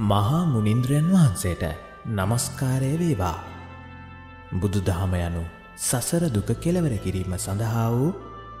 [0.00, 1.62] මහා මුනින්ද්‍රයන් වහන්සේට
[2.08, 3.44] නමස්කාරය වේවා.
[4.52, 5.44] බුදුදහම යනු
[5.78, 8.10] සසර දුක කෙලවර කිරීම සඳහා වූ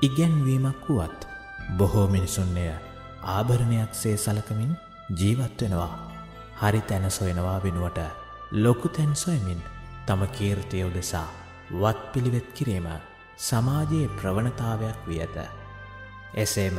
[0.02, 1.26] ඉගැන්වීමක් වුවත්
[1.76, 2.66] බොහෝ මිනිසුන්නය
[3.26, 4.72] ආභරණයක් සේ සලකමින්
[5.12, 5.92] ජීවත් වෙනවා.
[6.60, 7.98] හරි තැන සොයනවා වෙනුවට
[8.54, 9.60] ලොකු තැන් සොයමින්
[10.06, 11.28] තම කීර්තිය උදෙසා
[11.72, 12.86] වත් පිළිවෙත් කිරීම
[13.38, 15.36] සමාජයේ ප්‍රවණතාවයක් වී ඇත.
[16.34, 16.78] එසේම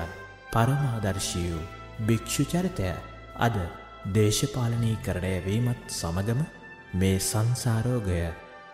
[0.54, 1.66] පරමාදර්ශී වූ
[2.08, 2.94] භික්‍ෂු චරිතය
[3.38, 3.58] අද
[4.08, 6.42] දේශපාලනී කරණය වීමත් සමගම
[6.93, 8.20] මේ සංසාරෝගය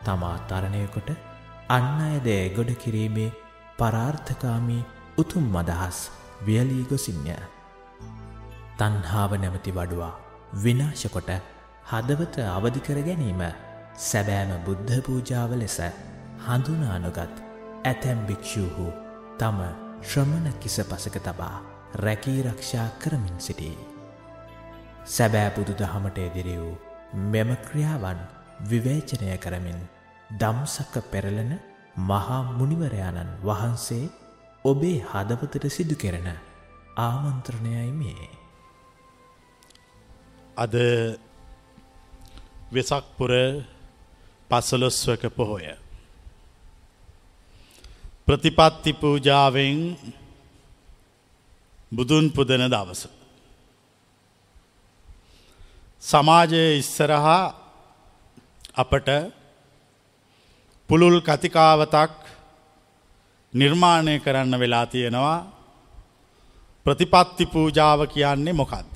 [0.03, 1.09] තමා තරණයකොට
[1.69, 3.29] අන්න අයද ගොඩ කිරීමේ
[3.77, 4.83] පරාර්ථකාමී
[5.17, 5.99] උතුම් අදහස්
[6.45, 7.35] වියලී ගොසින්ය.
[8.77, 10.13] තන්හාාව නැමති වඩුවා
[10.55, 11.31] විනාශකොට
[11.91, 13.43] හදවත අවධිකර ගැනීම
[13.99, 15.77] සැබෑම බුද්ධ පූජාව ලෙස
[16.45, 17.37] හඳුනානොගත්
[17.85, 18.87] ඇතැම් භික්‍ෂූහු
[19.37, 19.61] තම
[20.01, 21.55] ශ්‍රමණ කිස පසක තබා
[21.97, 23.90] රැකී රක්ෂා කරමින් සිටී.
[25.05, 26.75] සැබෑ බුදු දහමට එදිරි වූ
[27.27, 28.19] මෙම ක්‍රියාවන්
[28.63, 29.79] විවේචනය කරමින්
[30.37, 31.51] දම්සක්ක පෙරලන
[32.01, 34.05] මහා මුනිවරයාණන් වහන්සේ
[34.65, 36.27] ඔබේ හදවතට සිදු කෙරෙන
[36.97, 38.29] ආමන්ත්‍රණයයි මේ.
[40.57, 40.73] අද
[42.71, 43.31] වෙසක්පුර
[44.49, 45.65] පසලොස්වක පොහොය.
[48.25, 49.79] ප්‍රතිපත්ති පූජාවෙන්
[51.91, 53.20] බුදුන් පුදන දවස.
[56.03, 57.53] සමාජය ඉස්සරහා
[58.75, 59.09] අපට
[60.89, 62.13] පුළුල් කතිකාවතක්
[63.53, 65.39] නිර්මාණය කරන්න වෙලා තියෙනවා
[66.85, 68.91] ප්‍රතිපත්ති පූජාව කියන්නේ මොකක්ද.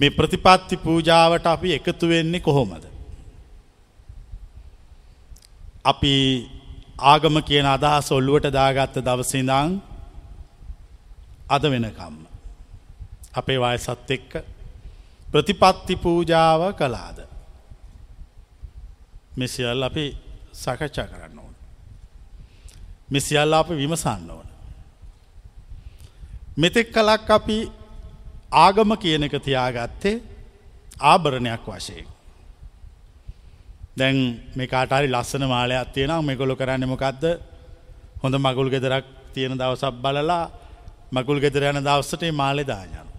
[0.00, 2.84] මේ ප්‍රතිපත්ති පූජාවට අපි එකතු වෙන්නේ කොහොමද.
[5.84, 6.14] අපි
[7.04, 9.70] ආගම කියන අදහස් ඔල්ලුවට දාගත්ත දවසිඳං
[11.48, 12.16] අද වෙනකම්ම.
[13.34, 14.59] අපේ වයසත් එක්ක
[15.32, 17.18] ප්‍රතිපත්ති පූජාව කලාද.
[19.36, 20.04] මෙසිියල් අපි
[20.54, 21.54] සකච්ඡා කරන්න ඕන.
[23.10, 24.48] මෙසිියල්ල අප විමසන්න ඕන.
[26.56, 27.58] මෙතෙක් කලක් අපි
[28.52, 30.22] ආගම කියන එක තියාගත්තේ
[31.00, 32.06] ආභරණයක් වශයෙන්.
[33.96, 34.16] දැන්
[34.56, 37.24] මේ කාටරි ලස්සන මාලයක් තියෙන මෙකොලො කරන්න මොකක්ද
[38.22, 39.04] හොඳ මගුල් ගෙදරක්
[39.34, 40.50] තියෙන දවසක් බලලා
[41.12, 43.09] මගුල් ගෙදර යන දවස්සට මාලෙ දායන.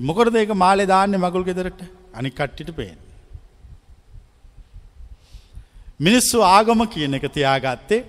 [0.00, 1.80] මොකරද ඒක මාලෙ දාන්න මගුල් ගෙදරට
[2.14, 2.98] අනි කට්ටිට පේෙන්.
[6.00, 8.04] මිනිස්සු ආගම කියන එක තියාගත්තේ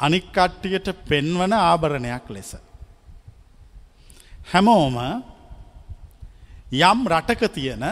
[0.00, 2.56] අනික් කට්ටියට පෙන්වන ආභරණයක් ලෙස.
[4.52, 4.96] හැමෝම
[6.72, 7.84] යම් රටක තියෙන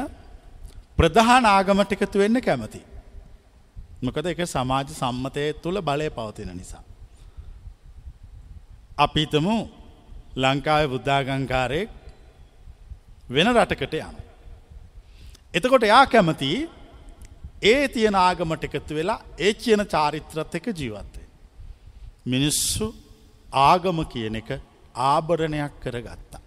[0.96, 2.80] ප්‍රධාන ආගමට එකතු වෙන්න කැමති.
[4.02, 6.82] මොකද එක සමාජ සම්මතය තුළ බලය පවතින නිසා.
[8.96, 9.68] අපිතමු
[10.36, 11.99] ලංකාව බුද්ධාගංකාරයෙක්
[13.30, 14.16] වෙන රටකට යන.
[15.54, 16.50] එතකොට යා කැමති
[17.62, 21.26] ඒ තියෙන ආගමට එකතු වෙලා ඒ කියන චාරිත්‍රත් එක ජීවත්තේ.
[22.26, 22.86] මිනිස්සු
[23.52, 24.50] ආගම කියන එක
[24.94, 26.42] ආභරණයක් කර ගත්තා.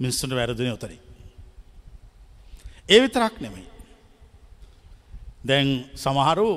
[0.00, 0.98] මිනිස්සුට වැරදින ඔතරි.
[2.88, 3.66] ඒ විතරක් නෙමෙයි.
[5.44, 6.48] දැන් සමහරු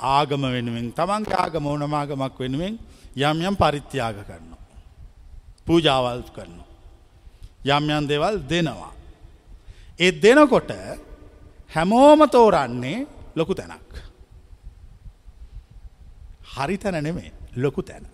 [0.00, 2.78] ආගම වෙනුවෙන් තමන් ආගම ඕනමාගමක් වෙනුවෙන්
[3.16, 4.62] යම් යම් පරිත්‍යාග කරනවා.
[5.66, 6.65] පූජාවල් කරනවා.
[7.66, 8.92] යම් යම් දෙවල් දෙනවා.
[9.98, 10.70] ඒ දෙනකොට
[11.74, 13.06] හැමෝම තෝරන්නේ
[13.36, 13.92] ලොකු තැනක්.
[16.54, 18.04] හරි තැන නෙමේ ලොකු තැන.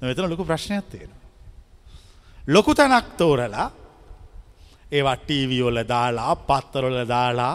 [0.00, 1.12] මෙතන ලොකු ප්‍රශ්නයක් තියෙන.
[2.46, 3.68] ලොකු තැනක් තෝරලා
[4.92, 7.54] ඒවා ටීවියෝල දාලා පත්තරොල දාලා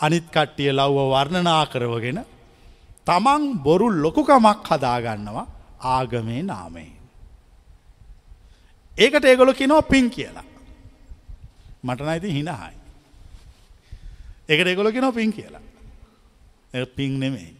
[0.00, 2.18] අනිත් කට්ටිය ලව්ව වර්ණනා කරවගෙන
[3.06, 5.46] තමන් බොරු ලොකුකමක් හදාගන්නවා
[5.80, 6.95] ආගමේ නාමේ.
[8.98, 10.44] ඒකට ඒගොල කිනෝ පින් කියලා.
[11.84, 12.74] මටනයිති හිනහයි.
[14.48, 15.64] ඒකට ඒගොල කිනෝ පින් කියලා.
[16.74, 17.54] එ පින් නෙමේ.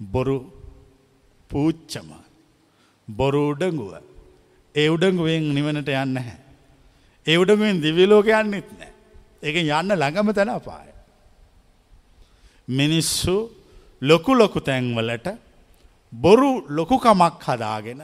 [0.00, 0.36] බොරු
[1.50, 2.10] පූච්චම
[3.08, 3.92] බොරු උඩඟුව
[4.74, 6.38] ඒ උඩඟුවෙන් නිවනට යන්න හැ.
[7.26, 8.92] ඒ උඩඟුවෙන් දිවිලෝක යන්නෙත් නෑ.
[9.42, 10.90] එක යන්න ළඟම තැන අපාය.
[12.68, 13.36] මිනිස්සු
[14.02, 15.28] ලොකු ලොකු තැන්වලට
[16.12, 18.02] බොරු ලොකුකමක් හදාගෙන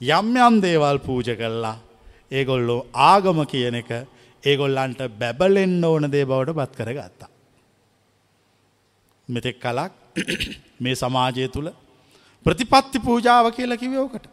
[0.00, 1.76] යම් යම් දේවල් පූජ කල්ලා
[2.30, 3.90] ඒගොල්ලෝ ආගම කියන එක
[4.44, 7.30] ඒගොල්ලන්ට බැබලෙන්න ඕන දේ බවට පත් කර ගත්තා.
[9.28, 9.92] මෙතෙක් කලක්
[10.82, 11.70] මේ සමාජය තුළ
[12.46, 14.28] ප්‍රතිපත්ති පූජාව කියලා කිවෝකට.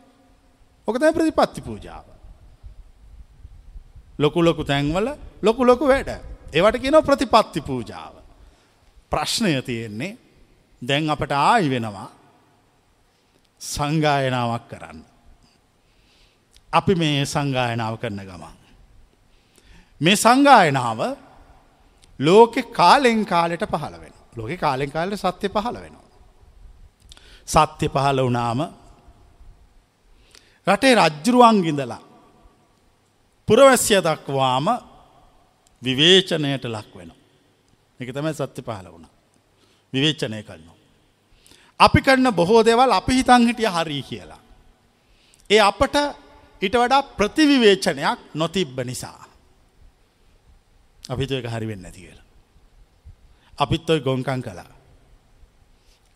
[0.88, 2.06] ඕකතයි ප්‍රතිපත්ති පූජාව.
[4.18, 5.08] ලොකු ලොකු තැන්වල
[5.42, 6.12] ලොකු ලොකු වැඩ.
[6.54, 8.14] ඒවට කියන ප්‍රතිපත්ති පූජාව.
[9.10, 10.18] ප්‍රශ්නය තියෙන්නේ
[10.82, 12.10] දැන් අපට ආයි වෙනවා
[13.62, 15.15] සංගායනාවක් කරන්න.
[16.76, 18.58] අපි මේ සංගායනාව කරන ගමන්.
[20.02, 21.00] මේ සංගායනාව
[22.20, 24.14] ලෝකෙ කාලෙන් කාලෙට පහළ වෙන.
[24.36, 26.06] ලෝකෙ කාලෙන් කාලට සත්‍යය පහළ වෙනවා.
[27.48, 28.60] සත්‍ය පහළ වනාම
[30.68, 32.02] රටේ රජ්ජුරුවන්ගිඳලා
[33.48, 34.68] පුරවැස්්‍ය දක්වාම
[35.82, 37.12] විවේචනයට ලක් වෙන.
[38.00, 39.08] එක තමයි සත්‍ය පහළ වුණ.
[39.94, 40.78] විවේචනය කරනවා.
[41.80, 44.42] අපි කරන්න බොහෝ දෙවල් අපි හිතන් හිටිය හරී කියලා.
[45.50, 45.96] ඒ අපට
[46.62, 49.26] ඉට වඩා ප්‍රතිවිවේචනයක් නොතිබ්බ නිසා.
[51.10, 52.26] අපිතු එක හරිවෙන්න නැති කියලා.
[53.58, 54.70] අපිත් ඔයි ගොංකං කලා.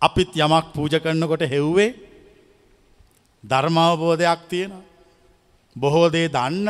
[0.01, 1.95] අපිත් යමක් පූජ කරන්නකොට හෙව්වේ
[3.43, 4.73] ධර්මාවබෝධයක් තියෙන
[5.75, 6.67] බොහෝදේ දන්න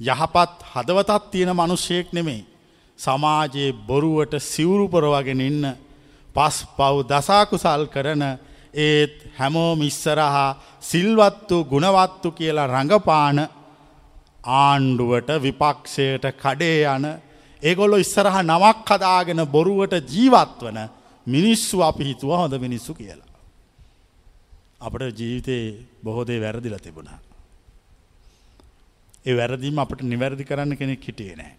[0.00, 2.46] යහපත් හදවතත් තියෙන මනුෂ්‍යයෙක් නෙමෙයි.
[2.98, 5.64] සමාජයේ බොරුවට සිවුරුපොරවගෙන ඉන්න
[6.34, 8.22] පස් පව් දසාකුසල් කරන
[8.76, 10.48] ඒත් හැමෝ මිස්සරහා
[10.80, 13.38] සිල්වත්තු ගුණවත්තු කියලා රඟපාන
[14.44, 17.06] ආණ්ඩුවට විපක්ෂයට කඩේ යන
[17.62, 20.78] ඒගොල්ලො ඉස්සරහ නමක් කදාගෙන බොරුවට ජීවත් වන
[21.26, 23.32] මිනිස්සු අපි හිතුව හොඳ මිනිස්සු කියලා.
[24.80, 27.18] අපට ජීවිතයේ බොහෝදේ වැරදිල තිබුණා.
[29.26, 31.54] ඒ වැරදිීම අපට නිවැරදි කරන්න කෙනෙක් හිටියේ නෑ.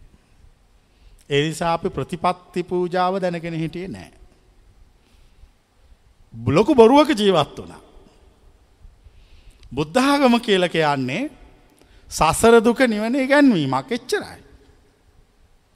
[1.30, 4.12] එනිසා අපි ප්‍රතිපත්ති පූජාව දැනගෙන හිටියේ නෑ.
[6.34, 7.82] බ්ලොකු බොරුවක ජීවත් වනා.
[9.72, 11.30] බුද්ධාගම කියල කියන්නේ
[12.12, 14.40] සසර දුක නිවනේ ගැන්වීමක් එච්චරයි.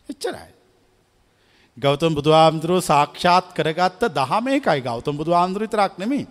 [0.10, 0.52] එච්චරයි.
[1.78, 6.28] ගෞතම් බුදුහාමුදුරුව සාක්ෂාත් කරගත්ත දහම එකයි ගෞතම් බුදු ආන්දුරිතරක් නෙමේ.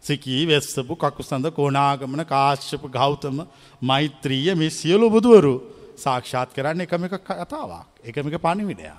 [0.00, 3.46] සිකී වෙස්සපු කකුසඳ කෝනාගමන කාශ්‍යප ගෞතම
[3.82, 5.54] මෛත්‍රීය මේ සියලු බුදුවරු
[5.96, 8.98] සාක්ෂාත් කරන්න එකම එක කතාවක් එකමික පණිවිඩයක්.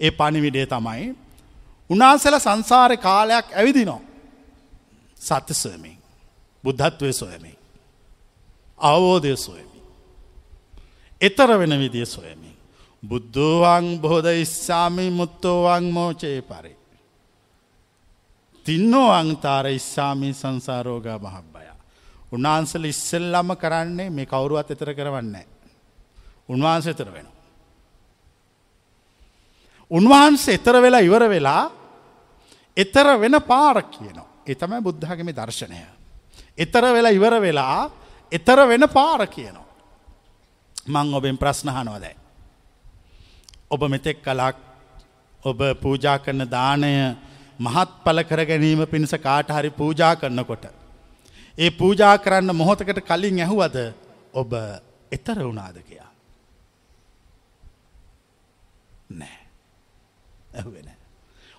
[0.00, 1.23] ඒ පණිවිඩේ තමයි
[1.90, 4.00] උනාසල සංසාරය කාලයක් ඇවිදිනෝ
[5.20, 5.98] සත්‍ය සොයමින්
[6.64, 7.58] බුද්ධත්වය සොයමින්
[8.80, 9.80] අවබෝධය සොයමි.
[11.20, 12.50] එතර වෙන විදිය සොයමි.
[13.02, 16.76] බුද්ධෝවන් බොහෝද ඉස්සාමි මුත්තෝවන් මෝචයේ පරේ.
[18.66, 21.64] තින්නෝ අංතාර ඉස්සාමී සංසාරෝගා මහබ්බය.
[22.32, 25.46] උන්වහන්සල ඉස්සෙල්ලම කරන්නේ මේ කවුරුවත් එතර කරවන්නේ.
[26.48, 27.28] උන්වහන්ස එතර වෙන.
[29.90, 31.70] උන්වහන්සේ එතර වෙලා ඉවර වෙලා
[32.76, 34.28] එතර වෙන පාරක් කියනවා.
[34.46, 35.78] එතමයි බුද්ධහගම දර්ශනය.
[36.58, 37.90] එතර වෙලා ඉවර වෙලා
[38.32, 39.66] එතර වෙන පාර කියනවා.
[40.86, 42.16] මං ඔබෙන් ප්‍රශ්නහනවදැයි.
[43.70, 44.56] ඔබ මෙතෙක් කලක්
[45.44, 47.16] ඔබ පූජා කරන දානය
[47.58, 50.64] මහත් පල කර ගැනීම පිණිස කාට හරි පූජා කරන්නකොට.
[51.58, 53.76] ඒ පූජා කරන්න මොහොතකට කලින් ඇහුවද
[54.34, 54.52] ඔබ
[55.12, 56.10] එතර වුණාද කියා.
[59.10, 59.43] නෑ
[60.54, 60.88] ඇහුවෙන.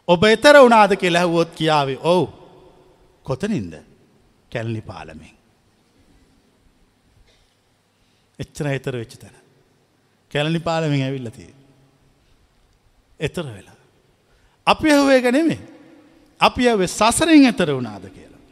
[0.08, 2.26] ඔබ එතර වුණාද කියලා ඇහුවොත් කියාවේ ඔවු
[3.26, 3.74] කොතනින්ද
[4.52, 5.36] කැල්ලි පාලමින්.
[8.40, 9.38] එච්චර එතර වෙච්ච තැන.
[10.32, 11.54] කැලනි පාලමින් ඇවිල්ලතිය.
[13.20, 13.80] එතර වෙලා.
[14.68, 15.60] අපි ඇහුවේ ගැනෙමේ.
[16.40, 18.44] අපි ඇවේ සසරින් එතර වුණාද කියලා.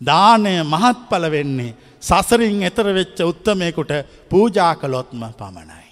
[0.00, 3.92] දානය මහත්ඵල වෙන්නේ සසරින් එතර වෙච්ච උත්තමයකුට
[4.28, 5.88] පූජා කළොත්ම පමණයි.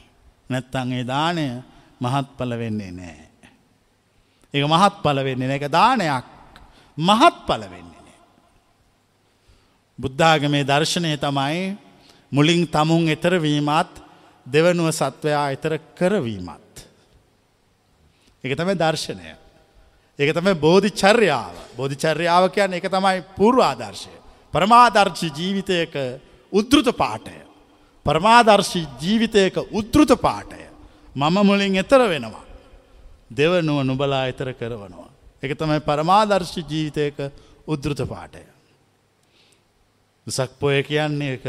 [0.49, 1.45] නැත්තං ඒ දානය
[2.01, 3.32] මහත්ඵල වෙන්නේ නෑ.
[4.55, 6.25] ඒ මහත් පල වෙන්නේ එක දානයක්
[6.99, 8.19] මහත් පල වෙන්නේ නෑ.
[9.99, 11.77] බුද්ධාගමේ දර්ශනය තමයි
[12.31, 14.03] මුලින් තමුන් එතරවීමත්
[14.47, 16.77] දෙවනුව සත්වයා එතර කරවීමත්.
[18.45, 19.37] එක තමයි දර්ශනය.
[20.19, 24.13] ඒක තමයි බෝධි චර්යාව බෝධි චර්යාව කියන්න එක තමයි පූර්වාදර්ශය.
[24.53, 25.95] පරමාදර්ශි ජීවිතයක
[26.53, 27.39] උද්ෘත පාටය.
[28.07, 30.61] පරමාදර්ශි ජීවිතයක උද්ෘත පාටය.
[31.17, 32.52] මම මුලින් එතර වෙනවා.
[33.33, 35.11] දෙවනුව නුබලා එතර කරවනවා.
[35.43, 37.19] එක තමයි පරමාදර්ශි ජීවිතයක
[37.67, 38.45] උද්ෘත පාටය.
[40.27, 41.45] දුසක් පොය කියන්නේ එක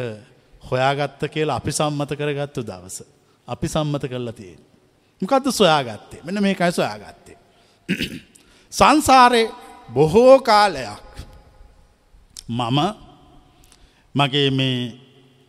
[0.63, 3.03] හොයාගත්ත කියලා අපි සම්මත කරගත්තු දවස.
[3.47, 4.61] අපි සම්මත කරලා තියෙන්.
[5.21, 7.37] මොකක්ද සොයාගත්තේ මෙන මේකයි සොයාගත්තේ.
[8.73, 9.43] සංසාරය
[9.89, 11.13] බොහෝ කාලයක්
[12.49, 12.79] මම
[14.15, 14.79] මගේ මේ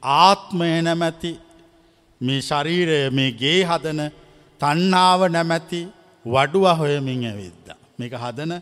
[0.03, 1.33] ආත්මය නැමැති
[2.21, 4.00] මේ ශරීරය මේ ගේ හදන
[4.61, 5.81] තන්නාව නැමැති
[6.25, 7.66] වඩුව හොයමින් ඇවිද්ද.
[7.99, 8.52] මේක හදන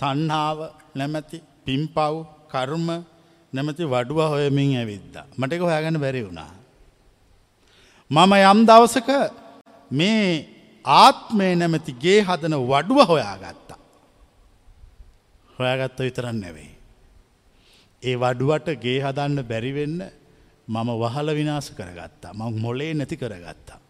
[0.00, 0.58] තන්හාාව
[0.94, 2.14] නැමැති පිම්පව්
[2.52, 2.88] කර්ම
[3.52, 5.14] නැමති වඩුව හොයමින් ඇවිද්ද.
[5.38, 6.52] මටක හොයාගන්න බැරි වුණා.
[8.10, 9.10] මම යම් දවසක
[9.90, 10.24] මේ
[10.84, 13.78] ආත්මය නැමැති ගේ හදන වඩුව හොයාගත්තා.
[15.50, 16.72] හොයාගත්ත විතරන්න නැවෙයි.
[18.02, 20.00] ඒ වඩුවට ගේ හදන්න බැරිවෙන්න
[20.68, 23.80] මම වහල විනාස කරගත්තා මං මොලේ නැති කරගත්තා.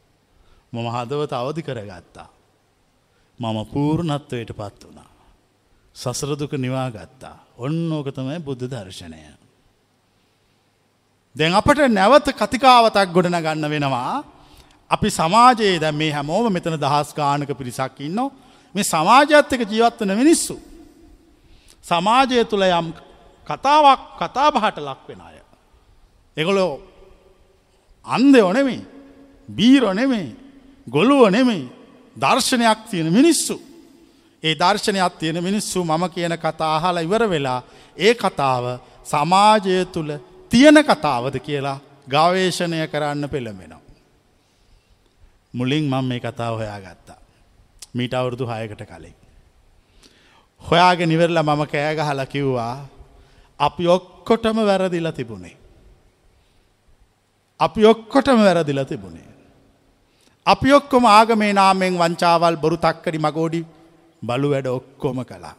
[0.73, 2.29] මම හදවත අවධි කරගත්තා.
[3.41, 5.11] මම පූර්ණත්වයට පත් වුණා.
[5.97, 7.37] සසරදුක නිවාගත්තා.
[7.57, 9.21] ඔන්න ඕකතමයි බුද්ධ දර්ශනය.
[11.37, 14.25] දැන් අපට නැවත කතිකාවතක් ගොඩන ගන්න වෙනවා
[14.91, 18.29] අපි සමාජයේ දැ මේ හැමෝම මෙතන දහස් ගානක පිරිසක් ඉන්නෝ
[18.75, 20.61] මේ සමාජත් එක ජීවත්වන මිනිස්සු.
[21.83, 22.93] සමාජය තුළ යම්
[23.47, 25.37] කතාවක් කතාබහට ලක් වෙන අය.
[26.37, 26.73] එගොලෝ
[28.05, 28.83] අන්දයෝ නෙමේ
[29.49, 30.37] බීරෝ නෙමේ
[30.87, 31.80] ගොලුව නෙමේ
[32.21, 33.57] දර්ශනයක් තියෙන මිනිස්සු.
[34.43, 37.61] ඒ දර්ශනයක් තියෙන මිනිස්සු මම කියන කතා අහලා ඉවර වෙලා
[37.97, 38.65] ඒ කතාව
[39.05, 40.11] සමාජය තුළ
[40.51, 41.79] තියෙන කතාවද කියලා
[42.11, 43.81] ගවේශණය කරන්න පෙළඹෙනවා.
[45.53, 47.19] මුලින් මම මේ කතාව හොයා ගත්තා.
[47.95, 49.17] මීට අවුරුදු හයකට කලින්.
[50.63, 52.77] හොයාගෙන නිවරලා මම කෑගහල කිව්වා
[53.61, 55.57] අපි ඔක්කොටම වැරදිලා තිබුණේ.
[57.61, 59.30] අපි ඔක්කොටම වැරදිලා තිබුණේ.
[60.47, 63.61] අපි ඔක්කොම ආගමේ නාමෙන් වංචාවල් බොරු තක්කඩි මගෝඩි
[64.23, 65.55] බලු වැඩ ඔක්කොම කලා.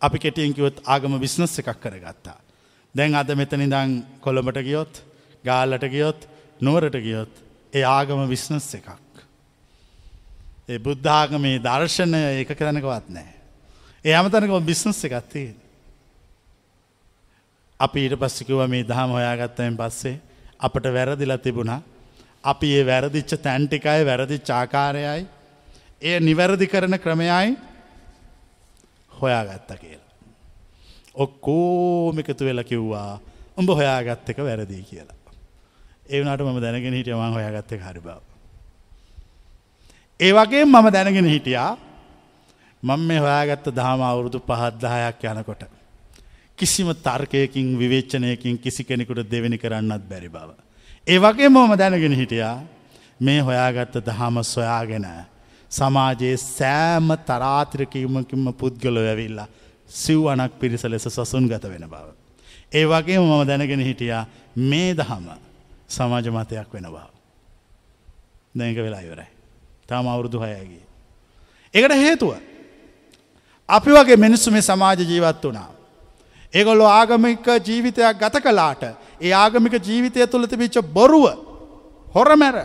[0.00, 2.38] අපි කෙටියන්කිවොත් ආගම විශ්නස් එකක් කරගත්තා.
[2.94, 5.02] දැන් අද මෙතනිදං කොළඹට ගියොත්
[5.44, 6.20] ගාල්ලට ගියොත්
[6.60, 7.32] නුවරට ගියොත්
[7.72, 8.88] ඒ ආගම විශ්නස් එකක්.
[10.68, 13.32] ඒ බුද්ධාගමේ දර්ශනය එක කරනකවත් නෑ.
[14.04, 15.54] ඒ අමතනක බිස්නස් එකත්තේ.
[17.80, 20.20] අපි ඊට පස්සිකුව මේ දහම හොයාගත්තයෙන් පස්සේ
[20.58, 21.80] අපට වැරදිලා තිබුණා
[22.52, 25.22] අපි ඒ වැරදිච්ච තැන්ටිකයි වැරදි චාකාරයයි
[26.02, 27.56] එය නිවැරදි කරන ක්‍රමයයි
[29.12, 30.12] හොයාගත්ත කියලා.
[31.16, 33.20] ඔක්කෝම එකතු වෙල කිව්වා
[33.56, 35.16] උඹ හොයාගත්ත එක වැරදිී කියලා.
[36.06, 38.18] ඒවනට මම දැනගෙන හිටිය මං හොයාගත්තේ හරි බව.
[40.20, 41.72] ඒ වගේ මම දැනගෙන හිටියා
[42.82, 45.64] මං මේ හොයාගත්ත දහම අවුරුදු පහත්දාහයක් යනකොට.
[46.58, 50.65] කිසිම තර්කයකින් විවේච්චනයකින් කිසි කෙනෙකුට දෙවෙනි කරන්නත් බැරි බව.
[51.06, 52.62] ඒ වගේ මොම දැනගෙන හිටියා
[53.20, 55.06] මේ හොයාගත්ත දහම සොයාගෙන
[55.70, 59.46] සමාජයේ සෑම තරාත්‍රකීමකින්ම පුද්ගලො ඇවිල්ලා
[59.88, 62.06] සිව්වනක් පිරිස ලෙස සසුන් ගත වෙන බව.
[62.72, 64.24] ඒ වගේ මම දැනගෙන හිටියා
[64.56, 65.30] මේ දහම
[65.88, 66.98] සමාජ මතයක් වෙන බව.
[68.58, 69.30] දැක වෙලා ඉවරයි.
[69.86, 70.84] තාම අවුරුදු හයගේ.
[71.74, 72.34] එකට හේතුව.
[73.68, 75.70] අපි වගේ මිනිස්සු මේ සමාජ ජීවත් වනා.
[76.54, 81.26] ඒගොල්ලො ආගමික ජීවිතයක් ගත කලාට ඒ ආගමික ජීවිතය තුළ තිබිච්ච බොරුව
[82.14, 82.56] හොරමැර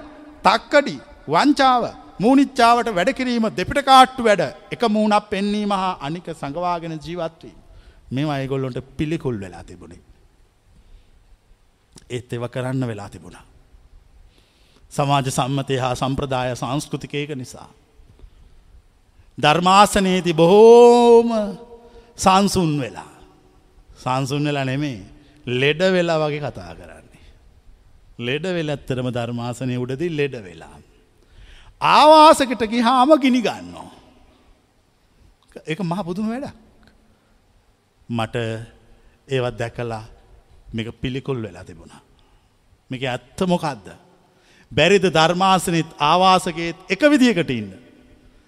[0.43, 0.95] තක්කඩි
[1.27, 1.83] වංචාව
[2.19, 7.55] මූනිච්චාවට වැඩකිරීම දෙපිට කාට්ටු වැඩ එක මූුණක් පෙන්නීම හා අනික සඟවාගෙන ජීවත්වී.
[8.11, 10.01] මෙම අයගොල්ලොන්ට පිළිකුල් වෙලා තිබුණේ.
[12.09, 13.45] ඒත් එව කරන්න වෙලා තිබුණා.
[14.91, 17.69] සමාජ සම්මතය හා සම්ප්‍රදාය සංස්කෘතිකයක නිසා.
[19.37, 21.29] ධර්මාසනයේති බොහෝම
[22.17, 23.11] සංසුන් වෙලා.
[23.97, 24.99] සංසුන් වෙලා නෙමේ
[25.51, 27.25] ලෙඩ වෙලා වගේ කතා කරන්නේ.
[28.19, 30.77] ලෙඩ වෙලත්තරම ධර්මාසනය උඩදි ලෙඩ වෙලා.
[31.81, 33.89] ආවාසකට ගිහාම ගිනි ගන්නවා.
[35.65, 36.55] එක මහ පුදුම වැඩක්.
[38.09, 38.35] මට
[39.27, 40.03] ඒවත් දැකලා
[40.73, 42.01] මේක පිළිකුල් වෙලා තිබුණා.
[42.89, 43.85] මේක ඇත්ත මොකක්ද.
[44.71, 47.71] බැරිද ධර්මාසනත් ආවාසකේත් එක විදිකට ඉන්න.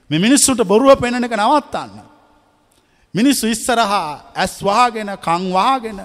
[0.09, 2.13] මෙ මිනිස්සුට බොරුව පෙනෙන එක නවත්තන්න.
[3.13, 5.99] මිනිස්සු ඉස්සරහා ඇස් වාගෙන කංවාගෙන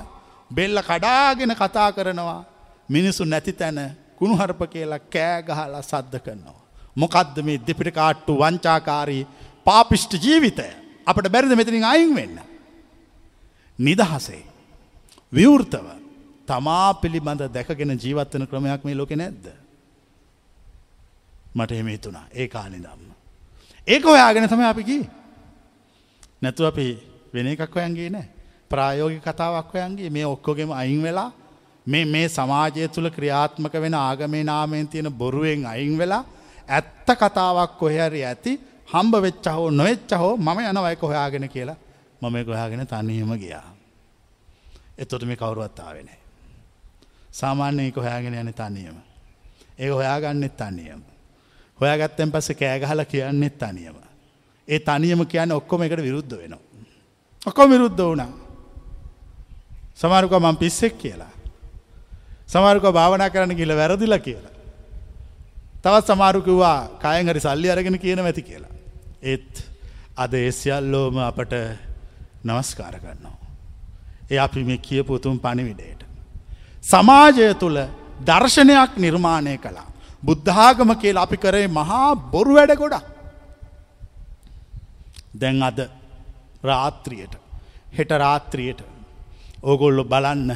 [0.50, 2.44] බෙල්ල කඩාගෙන කතා කරනවා
[2.88, 3.78] මිනිසු නැති තැන
[4.16, 6.60] කුණුහරප කියලා කෑගහලා සද්ධ කරනවා.
[6.96, 9.26] මොකක්ද මේ දෙපිට කාට්ටු වංචාකාරී
[9.64, 10.68] පාපිෂ්ට ජීවිතය
[11.06, 12.40] අපට බැරිද මෙතනින් අයින් වෙන්න.
[13.78, 14.42] නිදහසේ.
[15.32, 15.86] විවෘතව
[16.46, 19.46] තමා පිළිබඳ දැකගෙන ජීවත්වන ක්‍රමයක් මේ ලෝකෙ නැද්ද.
[21.54, 23.12] මට එහෙම හිතුනා ඒ කානිදම්ම.
[23.86, 24.98] ඒක ඔයාගෙන තම අපිකි
[26.42, 26.86] නැතු අපි
[27.34, 28.37] වෙන එකක් හොයන්ගේ නෑ
[28.70, 31.30] ප්‍රායෝගි කතාවක් හොයන්ගේ මේ ඔක්කොගෙම අයින් වෙලා
[31.86, 36.24] මේ මේ සමාජය තුළ ක්‍රියාත්මක වෙන ආගමේ නාමයෙන් තියෙන බොරුවෙන් අයින් වෙලා
[36.68, 38.52] ඇත්ත කතාවක් කොහැරි ඇති
[38.92, 41.78] හම්බ වෙච්ච හෝ නොවෙච්ච හෝ මම යනවයක හොයාගෙන කියලා
[42.22, 43.68] මම කොයාගෙන තන්නීම ගියා.
[44.98, 46.10] එතොට මේ කවුරුවත්තාවෙන.
[47.30, 48.96] සාමාන්‍ය එක හොයාගෙන යන තනියම.
[49.78, 51.00] ඒ හොයාගන්නෙත් තනියම.
[51.78, 53.96] හොයාගත්තැන් පස්ස කෑගහල කියන්නෙත් තනියම.
[54.68, 56.60] ඒ තනියම කියන්න ඔක්කොම එකට විරුද්ධ වෙනවා.
[57.42, 58.47] ඔක්කො විරුද්ධ වුණා.
[59.98, 61.32] සමාරුක මං පිස්සෙක් කියලා.
[62.46, 64.54] සමාරුක භාවනා කරන්න කියල වැරදිල කියලා.
[65.82, 68.74] තවත් සමාරුකිවා කායෙන් හරි සල්ලි අරගෙන කියන ඇති කියලා.
[69.22, 69.52] ඒත්
[70.16, 71.52] අද එසියල්ලෝම අපට
[72.44, 73.36] නවස්කාර කරනවා.
[74.30, 76.02] ඒ අපි මේ කියපුතුම් පණිවිඩයට.
[76.82, 77.78] සමාජය තුළ
[78.28, 79.88] දර්ශනයක් නිර්මාණය කළා.
[80.24, 83.04] බුද්ධාගම කියලා අපි කරේ මහා බොරු වැඩ ගොඩක්.
[85.40, 85.78] දැන් අද
[86.64, 87.34] රාත්‍රියයට
[87.98, 88.80] හෙට රාත්‍රියයට
[89.62, 90.50] ඕගොල්ලො බලන්න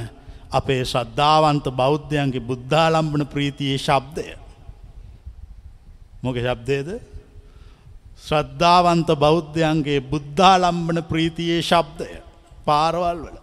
[0.50, 4.26] අපේ ශ්‍රද්ධාවන්ත බෞද්ධයන්ගේ බුද්ධාලම්බන ප්‍රීතියේ ශබ්දය.
[6.22, 6.88] මොක ශබ්දයද
[8.26, 12.08] ශ්‍රද්ධාවන්ත බෞද්ධයන්ගේ බුද්ධාලම්බන ප්‍රීතියේ ශබ්දය
[12.64, 13.38] පාරවල් වල.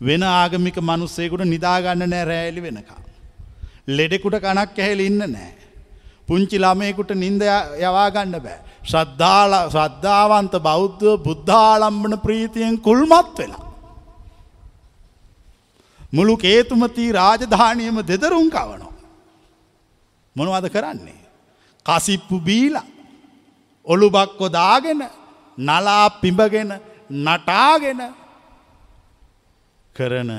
[0.00, 3.02] වෙන ආගමික මනුස්සේකුට නිදාගන්න නෑ රෑලි වෙනකා.
[3.88, 5.52] ලෙඩෙකුට කනක් ඇහෙල ඉන්න නෑ.
[6.28, 7.42] පුංචි ළමයකුට නින්ද
[7.80, 8.60] යවාගන්න බෑ.
[8.90, 13.64] ශ්‍රද්ධාල ශ්‍රද්ධාවන්ත බෞද්ධ බුද්ධාලම්බන ප්‍රීතියෙන් කුල්මත් වෙලා.
[16.12, 18.92] මුළු කේතුමති රාජධානයම දෙදරුම් කවනෝ.
[20.36, 21.22] මොනවද කරන්නේ.
[21.86, 22.76] කසිප්පු බීල
[23.86, 25.02] ඔළු බක්කො දාගෙන
[25.58, 26.70] නලා පිඹගෙන
[27.10, 28.00] නටාගෙන
[29.96, 30.30] කරන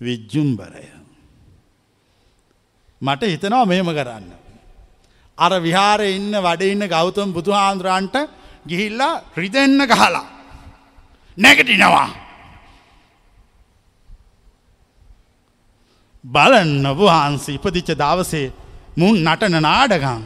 [0.00, 0.86] විජ්ජුම්බරය.
[3.02, 4.37] මට හිතනවා මේම කරන්න.
[5.38, 8.16] අර විහාර ඉන්න වඩ ඉන්න ගෞතම බුදුහාන්දුරන්ට
[8.66, 10.24] ගිහිල්ලා රිදෙන්න ගහලා.
[11.38, 12.08] නැගටිනවා.
[16.24, 18.52] බලන්න වහන්ස ඉපදිච්ච දවසේ
[18.96, 20.22] මුන් නටන නාඩගම්.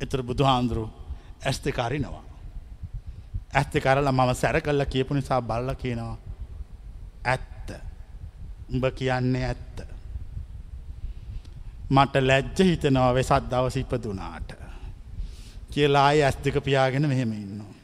[0.00, 0.84] එතර බුදුහාන්දුරු
[1.42, 2.24] ඇස්ත කරිනවා.
[3.52, 6.16] ඇත්ත කරලා මම සැර කල්ල කියපු නිසා බල්ල කියනවා.
[7.24, 7.68] ඇත්ත.
[8.68, 9.95] උඹ කියන්නේ ඇත්ත.
[11.90, 14.50] මට ලැජ්ජ හිතනවා වෙසත් දවස ඉපදුනාට.
[15.70, 17.74] කියලා අය ඇස් දෙක පියාගෙන මෙහෙම ඉන්නවා.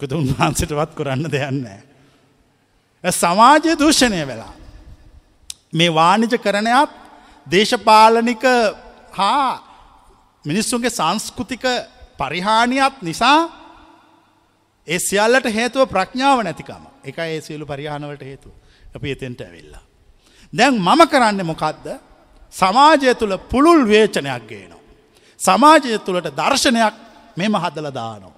[0.00, 1.80] කොද උන්වහන්සටවත් කරන්න දෙයන්නෑ.
[3.04, 4.54] සමාජය දූෂණය වෙලා.
[5.72, 6.90] මේ වානිජ කරණයක්
[7.46, 8.44] දේශපාලනික
[9.12, 9.50] හා
[10.44, 11.64] මිනිස්සුන්ගේ සංස්කෘතික
[12.18, 13.38] පරිහානියක් නිසා
[14.88, 18.52] ඒ සියල්ලට හේතුව ප්‍රඥාව නැතිකම එක ඒ සියලු පරිහානවලට හේතුව
[18.94, 19.82] අපි එතෙන්ට ඇවිල්ලා.
[20.52, 21.86] දැන් මම කරන්න මොකක්ද
[22.52, 24.80] සමාජය තුළ පුළුල් වේචනයක් ගේනවා.
[25.40, 26.94] සමාජය තුළට දර්ශනයක්
[27.36, 28.32] මෙම හදල දානෝ.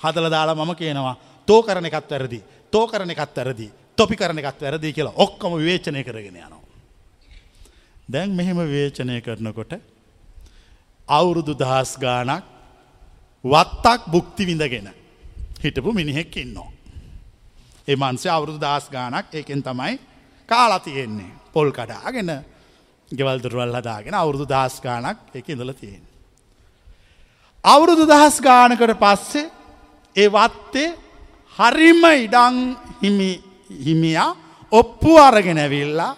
[0.00, 1.16] හදල දාලා මම කියනවා
[1.48, 2.40] තෝ කරන එකත් වැරදි
[2.72, 6.62] තෝ කරන එකත් වැරදි තොපි කරන එකත් වැරදි කියලා ඔක්කොම වේචනය කරගෙන යනවා.
[8.08, 9.72] දැන් මෙහෙම වේචනය කරනකොට
[11.08, 12.44] අවුරුදු දහස් ගානක්
[13.44, 14.88] වත්තක් බුක්ති විඳගෙන
[15.62, 16.70] හිටපු මිනිහෙක් ඉන්නවා.
[17.88, 19.98] ඒ මන්සේ අවුරුදු දහස් ගානක් ඒකෙන් තමයි
[20.48, 22.30] කාලතියෙන්නේ පොල් කඩාගෙන
[23.10, 26.04] ගෙවල් දුරවල් හදාගෙන අවුරුදු දහස් ගානක් එක ඉඳල තියෙන.
[27.64, 29.50] අවුරුදු දහස් ගානකට පස්සේ
[30.16, 30.96] ඒ වත්තේ
[31.58, 32.56] හරිම ඉඩං
[33.02, 33.30] හිමි
[33.84, 34.36] හිමියා
[34.72, 36.16] ඔප්පු අරගෙන ඇවිල්ලා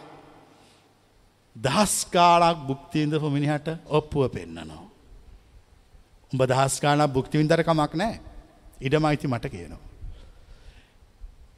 [1.57, 4.85] දහස්කාලක් බුක්තිීන්ද පොමිනිහට ඔප්පුුව පෙන්න්නනවා.
[6.33, 8.21] උඹ දහස්කාලක් බුක්තිවින්දරකමක් නෑ
[8.81, 9.83] ඉඩම අයිති මට කියනවා.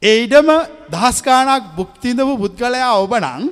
[0.01, 0.49] ඒ ඉඩම
[0.93, 3.43] දහස්කානක් බුක්තිඳපු පුද්ගලයා ඔබ නං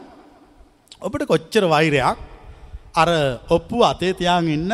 [1.01, 2.17] ඔබට කොච්චර වෛරයක්
[2.95, 3.09] අර
[3.49, 4.73] ඔප්පු අතේ තියන් ඉන්න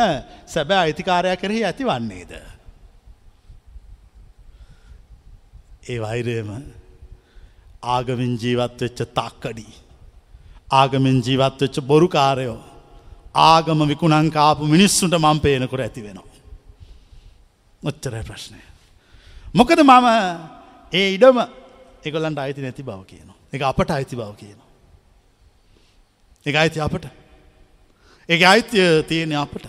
[0.53, 2.31] සැබෑ අයිතිකාරය කෙරෙහි ඇති වන්නේද.
[5.89, 6.49] ඒ වෛරයම
[7.83, 9.73] ආගමින් ජීවත් වෙච්ච තක්කඩී.
[10.71, 12.59] ආගමෙන් ජීවත් වෙච්ච බොරුකාරයෝ.
[13.35, 16.35] ආගම විකුණංකාපු මිනිස්සුන්ට මං පේනකොට ඇති වෙනවා.
[17.81, 18.61] ඔච්චරයි ප්‍රශ්නය.
[19.55, 20.07] මොකද මම
[20.93, 21.37] ඒ ඉඩම
[22.03, 23.29] එකොලන්ට අයිති නැති බව කියන.
[23.53, 24.66] එක අපට අයිති බව කියන.
[26.47, 27.05] එක අයිති අපට.
[28.29, 29.65] ඒ අයිතිය තියෙන අපට.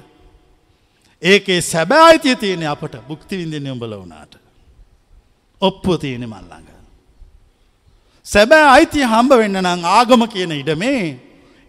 [1.22, 4.34] ඒකේ සැබෑ අයිතිය තියෙන අපට බුක්ති විඳින්න උඹල වුණාට.
[5.62, 6.68] ඔප්පුව තියෙන මල්ලඟ.
[8.26, 11.02] සැබෑ අයිතිය හම්බ වෙන්න නං ආගම කියන ඉඩමේ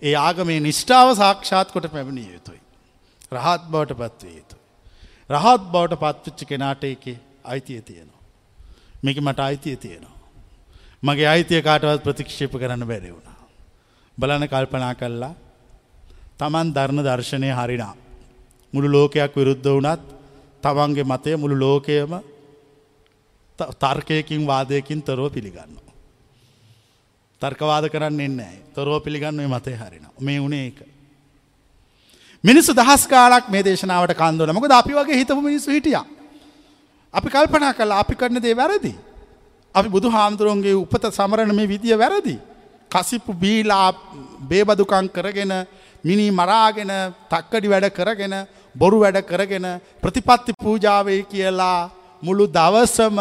[0.02, 2.62] ඒ ආගමේ නිෂ්ඨාව සාක්ෂාත් කොට පැමිණිය යුතුයි.
[3.32, 4.64] රහත් බවට පත්වේ යුතුයි.
[5.30, 7.06] රහත් බවට පත්විච්ච කෙනාට එක
[7.44, 8.22] අයිතිය තියෙනවා.
[9.04, 10.18] මේක මට අයිතිය තියෙනවා.
[11.04, 13.29] මගේ අයිතිය කාටවත් ප්‍රතික්ෂේප කරන්න බැරි වුණා.
[14.20, 15.34] බලන කල්පනා කල්ලා
[16.38, 17.96] තමන් ධර්ණ දර්ශනය හරිනා.
[18.74, 20.02] මුළු ලෝකයක් විරුද්ධ වනත්
[20.64, 22.12] තමන්ගේ මතය මුළු ලෝකයම
[23.80, 25.90] තර්කයකින් වාදයකින් තොරව පිළිගන්න.
[27.42, 30.80] තර්කවාද කරන්න එන්නෑ තොරෝ පිළිගන්නේ මතය හරින මේ වුණේ එක.
[32.44, 36.00] මිනිස්සු දහස් කාලක් මේ දේශනාවට කන්දුවන මොකද අපි වගේ හිතපු මිනිස්සු හිටිය.
[37.14, 38.94] අපි කල්පනා කළ අපි කරන දේ වැරදි.
[39.76, 42.36] අපි බුදු හාමුදුරුවන්ගේ උපත සමරණ මේ විදිිය වැරදි.
[42.92, 43.94] කසිප්පු බීලා
[44.42, 45.54] බේබදුකං කරගෙන
[46.04, 46.92] මිනි මරාගෙන
[47.30, 48.36] තක්කඩි වැඩ කරගෙන
[48.76, 49.68] බොරු වැඩ කරගෙන
[50.02, 51.90] ප්‍රතිපත්ති පූජාවේ කියලා
[52.22, 53.18] මුළු දවසම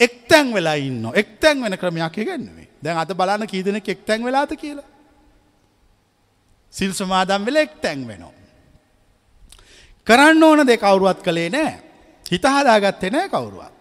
[0.00, 2.68] එක්තැන් වෙලා ඉන්න එක්තැන් වෙන ක්‍රමයක් ඉගන්නුවේ.
[2.82, 4.84] දැන් අද බලන්න කීදන එක් තැන් වෙලාද කියලා.
[6.74, 8.34] සිල් සමාදම් වෙල එක් තැන් වෙනවා.
[10.06, 11.72] කරන්න ඕන දෙ කවුරුවත් කළේ නෑ
[12.26, 13.74] හිත හදාගත්තේ නෑ කවුරුවත්.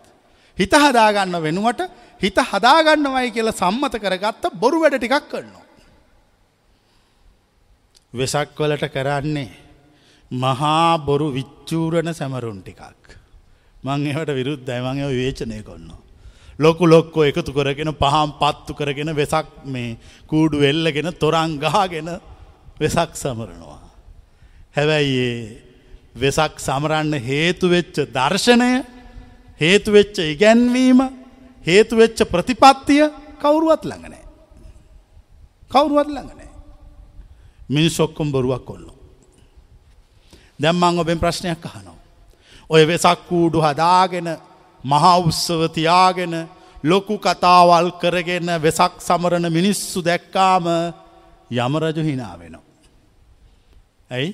[0.57, 1.81] හිත හදාගන්න වෙනුවට
[2.21, 5.65] හිත හදාගන්නවයි කියලා සම්මත කරගත්ත බොරු වැඩ ටිකක් කරනවා.
[8.13, 9.51] වෙසක් වලට කරන්නේ
[10.31, 13.03] මහා බොරු විච්චූරණ සැමරුන් ටිකක්.
[13.83, 16.01] මං ඒවට විරුද්ධ ඇමං වේචනය කොන්නවා.
[16.59, 19.97] ලොකු ලොක්කෝ එකතු කරගෙන පහම් පත්තු කරගෙන වෙසක් මේ
[20.27, 22.09] කූඩු එල්ලගෙන තොරන් ගාගෙන
[22.79, 23.81] වෙසක් සමරනවා.
[24.75, 25.59] හැබැයි
[26.15, 28.71] වෙසක් සමරන්න හේතුවෙච්ච දර්ශනය
[29.61, 30.99] හේතුවෙච්ච ඉගැන්වීම
[31.65, 33.03] හේතුවෙච්ච ප්‍රතිපත්තිය
[33.41, 34.25] කවුරුවත් ළඟනෑ.
[35.71, 36.49] කවුරුවත් ළඟනෑ.
[37.69, 38.93] මිනිස් ඔක්කොම් බොරුවක් කොල්ලු.
[40.61, 41.97] දැම්මං ඔබෙන් ප්‍රශ්නයක් අහනවා.
[42.69, 44.27] ඔය වෙසක් කූඩු හදාගෙන
[44.83, 46.33] මහා උත්සව තියාගෙන
[46.83, 50.65] ලොකු කතාවල් කරගෙන වෙසක් සමරණ මිනිස්සු දැක්කාම
[51.51, 52.63] යමරජු හිනා වෙනවා.
[54.11, 54.29] ඇයි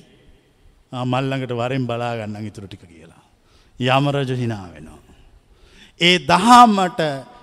[0.92, 3.22] මල්ලඟට වරෙන් බලාගන්න ඉතුරු ටික කියලා.
[3.80, 5.01] යමරජු හිනා වෙනවා.
[6.00, 7.00] ඒ දහම්මට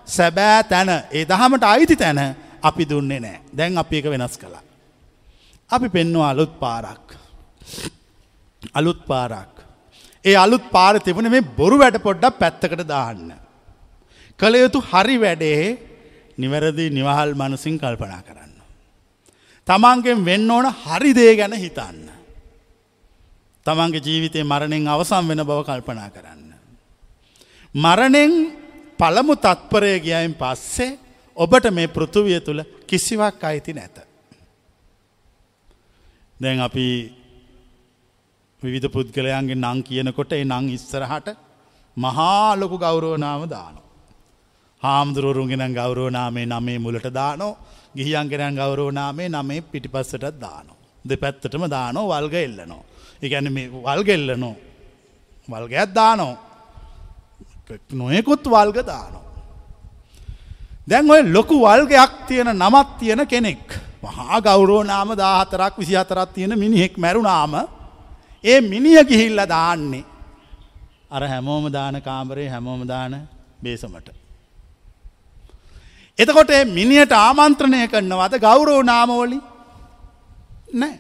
[0.07, 2.19] සැබෑ තැන ඒ දහමට අයිති තැන
[2.63, 4.63] අපි දුන්නේ නෑ දැන් අපි එක වෙනස් කළා.
[5.69, 7.07] අපි පෙන්නවා අලුත් පාරක්.
[8.73, 9.53] අලුත් පාරක්.
[10.25, 13.29] ඒ අලුත් පාර තිබුණ මේ බොරු වැඩ පොඩ්ඩක් පැත්තකට දාන්න.
[14.39, 15.63] කළ යුතු හරි වැඩේ
[16.38, 18.53] නිවැරදි නිවහල් මනසින් කල්පනා කරන්න.
[19.67, 21.99] තමන්ගෙන් වෙන්න ඕන හරි දේ ගැන හිතන්න.
[23.65, 26.38] තමන්ගේ ජීවිතය මරණෙන් අවසම් වෙන බව කල්පනා කරන්න.
[27.75, 28.34] මරණෙන්
[28.97, 30.97] පළමු තත්පරය ගියයින් පස්සේ
[31.38, 33.97] ඔබට මේ පෘතුවිය තුළ කිසිවක් අයිති නැත.
[36.41, 37.13] දැන් අපි
[38.63, 41.38] විවිධ පුද්ගලයන්ගේ නං කියනකොට ඒ නං ඉස්සරහට
[41.97, 43.86] මහාලොකු ගෞරෝනාම දානෝ.
[44.84, 47.58] හාමුදුරුවරුන්ගෙන ගෞරෝනාමේ නමේ මුලට දානෝ
[47.95, 50.77] ගිහියන්ගෙනන් ගෞරෝනාමේ නමේ පිටිපස්සටත් දානෝ.
[51.10, 52.84] දෙ පැත්තටම දානෝ වල්ග එල්ලනෝ.
[53.21, 53.47] එකැන
[53.86, 54.55] වල්ගෙල්ලනෝ.
[55.49, 56.48] වල්ගයක් දානෝ.
[57.91, 59.23] නොයෙකුත් වල්ග දානෝ.
[60.89, 63.79] දැන් ඔය ලොකු වල්ගයක් තියෙන නමත් තියෙන කෙනෙක්.
[64.03, 67.53] මහා ගෞරෝනාම දාහතරක් විසි අතරත් තියෙන මිනිහෙක් මැරුණාම
[68.43, 70.05] ඒ මිනිිය ගිහිල්ල දාන්නේ.
[71.12, 73.27] අර හැමෝම දාන කාමරේ හැමෝම දාන
[73.63, 74.10] බේසමට.
[76.19, 79.39] එතකොට මිනිට ආමන්ත්‍රණය කරනවද ගෞරෝ නාමෝලි
[80.73, 80.99] නෑ.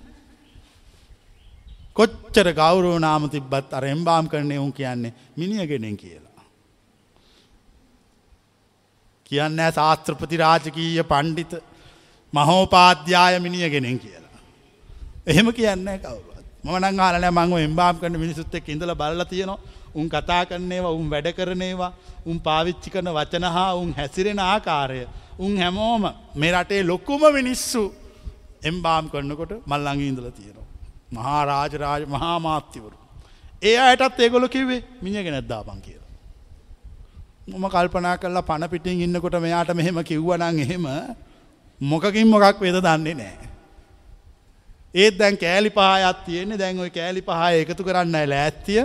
[1.93, 6.28] කොච්චර ගෞරෝ නාම තිබ්බත් අර එම්බාම් කරනය උන් කියන්නේ මිනිියගෙනෙන් කියලා.
[9.31, 11.53] කියන්න ශාස්ත්‍රපති රාජකීය පණ්ඩිත
[12.33, 14.39] මහෝපාධ්‍යාය මිනිියගෙනෙන් කියලා.
[15.27, 19.59] එහෙම කියන්න කවුරුවත් මනං ආලන මංව එම්බාම් කරන මිනිසුත් එක් ඉඳල බල්ල තියෙනවා
[19.93, 21.91] උන් කතා කරන්නේවා උන් වැඩ කරනේවා
[22.25, 25.01] උන් පාවිච්චි කරන වචන හා උන් හැසිරෙන ආකාරය
[25.39, 26.03] උන් හැමෝම
[26.35, 27.83] මේ රටේ ලොක්කුම මිනිස්සු
[28.63, 30.67] එම්බාම් කරන්නකොට මල්ලඟ ඉඳල තියෙනවා.
[31.11, 32.97] මහා රාජරාජ මහා මාත්‍යවරු.
[33.61, 35.98] ඒ අයටත් ඒගොල කිවේ මිනිගෙන ඇද්දාපන් කියලා.
[37.51, 40.85] මම කල්පනා කරලා පණ පිටින් ඉන්නකොට මෙයාට මෙහෙම කිව්වනං එහෙම
[41.81, 43.35] මොකකින් මොකක් වෙද දන්නේ නෑ.
[44.93, 48.81] ඒත් දැන් කෑලි පහයත් තියෙන්නේ දැන් ඔය කෑලි පහ එකතු කරන්න ලෑත්තිය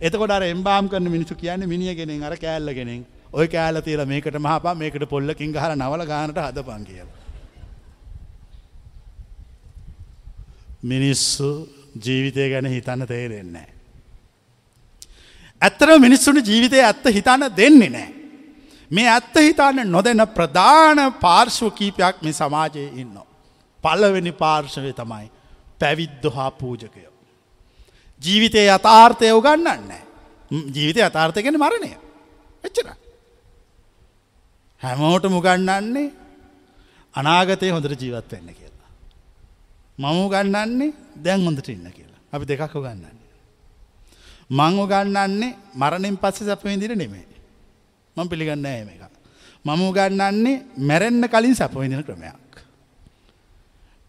[0.00, 5.06] එතකොට අර එම්බාම් කරන මිනිසු කියන්නේ මිනිියගෙනෙන් අර කෑල්ලගෙනෙන් ඔය කෑල තියල මේකට මහපා මේකට
[5.08, 7.08] පොල්ලකින් හර නවල ගානට හදපන් කියල.
[10.84, 11.50] මිනිස්සු
[11.96, 13.73] ජීවිතය ගැන හිතන්න තේරෙන්නේ.
[15.64, 18.08] ඇත්තර මිනිස්සුන ජීවිතය ඇත්ත හිතන්න දෙන්නේ නෑ.
[18.90, 23.16] මේ ඇත්ත හිතන්න නොදැන ප්‍රධාන පාර්ශ්ව කීපයක් මේ සමාජයේ ඉන්න.
[23.84, 25.26] පල්ලවෙනි පාර්ශවය තමයි
[25.80, 27.04] පැවිද්ද හා පූජකය.
[28.22, 29.92] ජීවිතය යථාර්ථය උගන්නන්න
[30.74, 31.90] ජීවිතය අතාර්ථයගෙන මරණය
[32.64, 32.88] එච්චර
[34.82, 36.06] හැමෝට මුගන්නන්නේ
[37.14, 38.90] අනාගතය හොඳට ජීවත් වෙන්න කියලා.
[39.98, 43.13] මම උගන්නන්නේ දැන් හොඳට ඉන්න කියලා අපි දෙකක් උගන්නන්නේ.
[44.50, 47.26] මං උගන්නන්නේ මරණින් පස්සේ සැපවිඳිර නෙමේ
[48.16, 49.02] මං පිළිගන්න ඇම එක.
[49.64, 52.52] මම උගන්නන්නේ මැරෙන්න්න කලින් සැපවිඳින ක්‍රමයක්.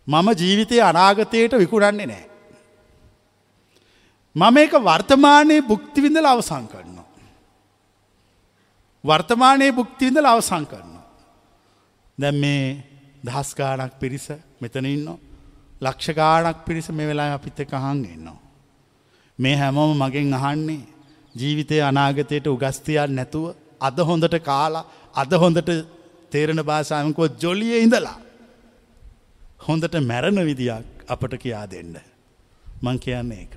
[0.07, 2.25] මම ජීවිතය අනාගතයට විකුරන්නේ නෑ.
[4.35, 7.07] මම එක වර්තමානයේ බුක්තිවිඳල අවසං කරනවා.
[9.03, 11.05] වර්තමානයේ බුක්තිවිඳල අවසං කරනවා.
[12.17, 12.83] දැම් මේ
[13.23, 14.27] දහස්ගානක් පිරිස
[14.61, 15.07] මෙතන ඉන්න
[15.81, 18.44] ලක්ෂගානක් පිරිස මේ වෙලා අපිත කහන් එන්නවා.
[19.39, 20.81] මේ හැමෝම මගෙන් අහන්නේ
[21.35, 23.45] ජීවිතය අනාගතයට උගස්තියක් නැතුව
[23.81, 25.69] අද හොඳට කාලා අද හොඳට
[26.31, 28.17] තේරණ භාෂාමකෝ ජොලිය ඉඳලා.
[29.67, 31.95] හොඳට මැරණ විදියක් අපට කියා දෙන්න.
[32.81, 33.53] මං කියන්නේ එක.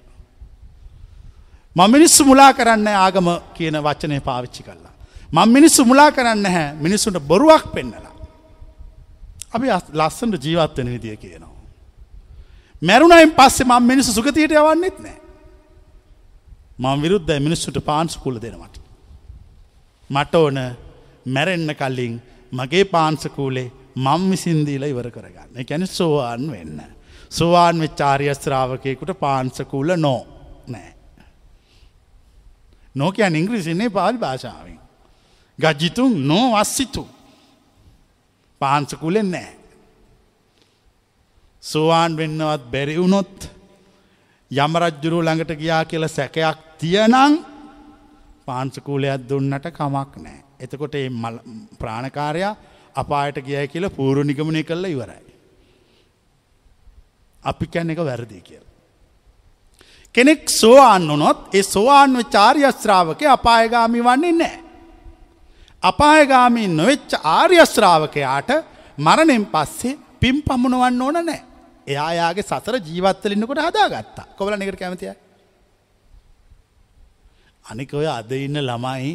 [1.76, 4.94] මං මිනිස්සු මුලා කරන්න ආගම කියන වචනය පාවිච්චි කරලා.
[5.32, 8.14] මං මිනිස්සු මුලා කරන්න හැ මිනිස්සුන්ට බොරුවක් පෙන්නලා.
[9.54, 11.56] අපි ලස්සන්ට ජීවත්වෙන විදිය කියනවා.
[12.82, 15.27] මැරුණයින් පස්සේ මං මිනිස්සු සුගතියට යවන්නෙත් නෑ.
[16.78, 18.78] මං විරුද්ධ මිනිස්සුට පාන්සුකුල දෙනවට.
[20.10, 20.58] මට ඕන
[21.26, 22.14] මැරෙන්න කල්ලින්
[22.52, 26.80] මගේ පාන්සකූලේ මං විසින්දීල ඉවර කරගන්න එකැන සෝවාන් වෙන්න.
[27.30, 30.20] සෝවාන් වෙච්චාරියස්ත්‍රාවකයකුට පාන්සකූල නෝ
[30.66, 30.94] නෑ.
[32.94, 34.78] නෝකයන් ඉංග්‍රීසින්නේ පාලි භාෂාවෙන්.
[35.58, 37.08] ගජිතුන් නෝ වස්සිතු
[38.60, 39.52] පාන්සකුලෙන් නෑ.
[41.62, 43.50] සෝවාන් වෙන්නවත් බැරිවුණොත්
[44.50, 47.44] යමරජ්ජුරු ළඟට ගියා කියල සැකයක් තියනං
[48.46, 50.38] පාන්සකූලයක් දුන්නට කමක් නෑ.
[50.60, 51.08] එතකොට ඒ
[51.78, 52.54] ප්‍රාණකාරයා
[52.94, 55.34] අපායට ගිය කියල පූරු නිගමනය කල්ල ඉවරයි.
[57.42, 58.64] අපි කැන්න එක වැරදි කියල.
[60.14, 64.56] කෙනෙක් සෝවාන් වනොත් ඒ සෝවාන්ව චාර්යස්ත්‍රාවක අපායගාමි වන්නේ නෑ.
[65.82, 68.50] අපායගාමී නොවෙච්ච ආර්යශ්‍රාවකයාට
[68.98, 71.40] මරණෙන් පස්සේ පිම් පමුණවන්න ඕන නෑ.
[71.86, 75.14] එයායාගේ සසර ජීවත්තලින්නකොට හදාගත්තා කොවල එකට කැමතිය.
[77.68, 79.12] අනික ඔය අද ඉන්න ළමයි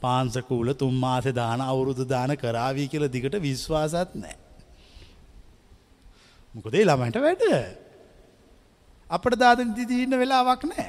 [0.00, 4.36] පාන්සකූල තුම්මාස දාන අවුරුදු දාන කරාවී කියල දිගට විශ්වාසත් නෑ.
[6.54, 7.44] මොකදේ ළමයිට වැඩ
[9.10, 10.88] අපට දාද දිදින්න වෙලාවක් නෑ.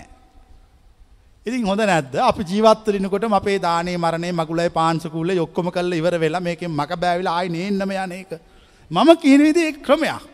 [1.46, 6.64] ඉතින් හොඳ නැද්ද අපි ජීවත්තරනකොට අපේ දානේ මරණය මකුලයි පාන්සකූල යොක්කොම කල්ල ඉවර වෙලා මේක
[6.70, 8.32] මක බෑවිලා ආයි නේන්නම යන එක.
[8.92, 10.28] මම කියනවිදි ක්‍රමයක්.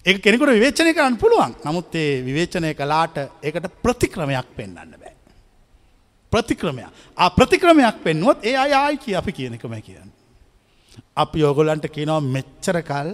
[0.00, 4.99] ඒ කෙනෙකුට විවේචනය කරන්න පුළුවන් නමුත් ඒ විවේචනය කලාට ඒකට ප්‍රතික්‍රමයක් පෙන්න්න
[6.32, 6.42] බෑ.
[6.42, 6.88] ප්‍රතික්‍රමයක්
[7.36, 10.10] ප්‍රතික්‍රමයක් පෙන්වොත් ඒ අයයි කිය අපි කියනකම කියන්න.
[11.16, 13.08] අපි යෝගොලන්ට කියනවා මෙච්චරකල්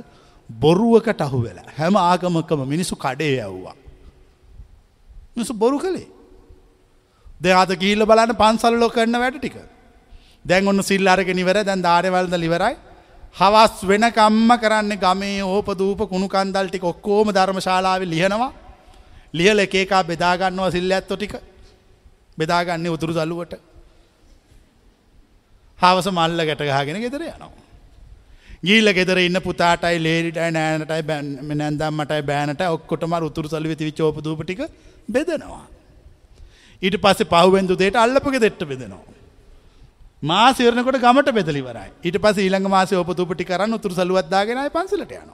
[0.51, 3.77] බොරුවකට අහු වෙලා හැම ආගමකම මිනිසු කඩේ ඇව්වා.
[5.37, 6.09] මිනිසු බොරු කළේ.
[7.41, 9.57] දෙයාත ගීල්ල බලන්න පන්සල්ලෝ කරන්න වැඩ ටික.
[10.45, 12.77] දැන් ඔන්න සිල්ලාරක නිවර දැන් ධාරවල්ද ලිවරයි.
[13.35, 18.53] හවස් වෙනකම්ම කරන්න ගමේ ඕප දූප කුණු කන්දල් ටික ඔක්කෝම ධර්මශාලාව ලියනවා.
[19.35, 21.35] ලියල එකේකා බෙදාගන්නවා සිල්ල ඇත්තො ටික
[22.39, 23.55] බෙදාගන්නේ උතුරු දල්ලුවට.
[25.79, 27.53] හවස මල්ල ගැටගාගෙන ගෙදර යනවා.
[28.65, 34.63] ගීල ගෙදර ඉන්න පුතාටයි ලේරිටයි නෑනටයි බැන් නැන්දම්මටයි බෑනට ඔක්කොටම උතුරු සල්ලි වෙතිවි චෝපදූපටික
[35.09, 35.65] බෙදනවා.
[36.83, 39.05] ඊට පස්සේ පහුවෙන්දු දේට අල්ලපක දෙට්ට බෙදෙනවා.
[40.23, 45.31] මාසිවරනකොට ගමට බෙදලිවරයි ඊට පස ඊළඟ මාස ඔපතුපටි කරන්න උතුර සලුවත්දාගෙනයි පන්සලට යන.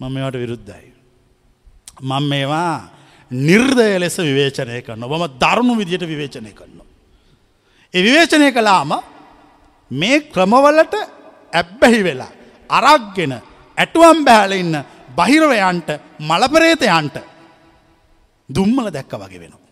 [0.00, 0.92] මම මේවට විරුද්ධයි.
[2.02, 2.90] මං මේවා
[3.30, 6.80] නිර්දය ලෙස විවේචනය කරන්න ඔබම දරුණු විදියට විවේචනය කරන්න.
[7.94, 8.92] ඒ විවේචනය කලාම
[9.90, 10.94] මේ ක්‍රමවලට
[11.52, 12.32] ඇබ්බැහි වෙලා
[12.70, 13.34] අරක්ගෙන
[13.78, 14.74] ඇටුවම් බෑල ඉන්න
[15.16, 15.88] බහිරවයන්ට
[16.20, 17.16] මලපරේතයන්ට
[18.48, 19.62] දුම්මල දැක්ක වගේ වෙනවා.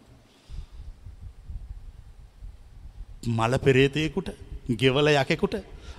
[3.29, 4.29] මල පෙරේතයකුට
[4.77, 5.55] ගෙවල යකෙකුට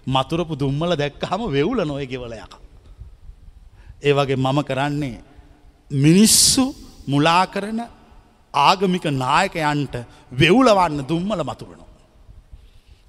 [0.07, 2.53] මතුරපු දුම්මල දැක්ක හම වෙවුල නොය ගෙවල යක.
[4.03, 5.21] ඒ වගේ මම කරන්නේ
[5.91, 6.75] මිනිස්සු
[7.07, 7.81] මුලා කරන
[8.53, 9.95] ආගමික නායකයන්ට
[10.31, 11.91] වෙවුලවන්න දුම්මල මතුරනවා.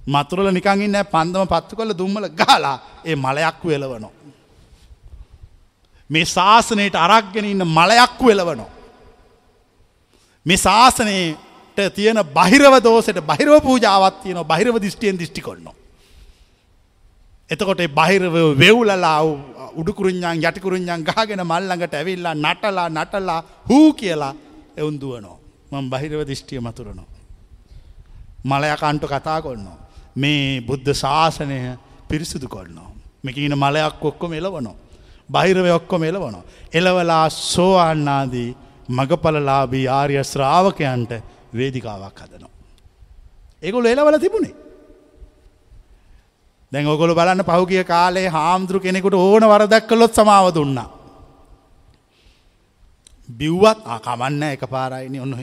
[0.07, 4.13] මතුරල නිකංගන්න පන්දම පත්තු කළ දුම්මල ගාලා ඒ මලයක්කු එලවනෝ.
[6.11, 8.71] මේ ශාසනයට අරක්ගෙන ඉන්න මලයක්කු එලවනෝ.
[10.47, 15.84] මේ ශාසනයට තියෙන බහිරව දෝසට බහිරව පූජාවත් තියන බහිරව දිිෂ්ටියෙන් දිිෂ්ටි කොන්න.
[17.51, 19.21] එතකොට බහිරව වෙවුලලා
[19.77, 24.35] උඩුකුරුඥන් යටිකුරුඥන් ගාගෙන මල්ලඟට ඇවිල්ලා නටලා නටලා හූ කියලා
[24.77, 25.37] එවුන්දුවනෝ
[25.73, 27.11] මං බහිරව දිිෂ්ටිය මතුරනවා.
[28.45, 29.79] මලයකන්ට කතා කොන්නවා.
[30.17, 31.77] මේ බුද්ධ ශාසනය
[32.09, 32.91] පිරිසිදු කොන්නවා.
[33.23, 34.77] මෙකීන මලයක් ඔක්කොම එලවනෝ.
[35.29, 36.45] බහිරව ඔක්කොම එලවනෝ.
[36.73, 38.57] එලවලා සෝවාන්නාදී
[38.89, 41.13] මගපලලාබී ආර්ය ශ්‍රාවකයන්ට
[41.53, 42.53] වේදිකාවක් හදනවා.
[43.63, 44.64] ඒගොල එලවල තිබුණේ.
[46.75, 50.81] දැන් ඔගොල බලන්න පහුගිය කාලේ හාමුදුරු කෙනෙකුට ඕන වරදක් කළොත් සමාව දුන්න.
[53.29, 55.35] බිව්වත් ආකමන්න එක පාරයිනි ඔන්න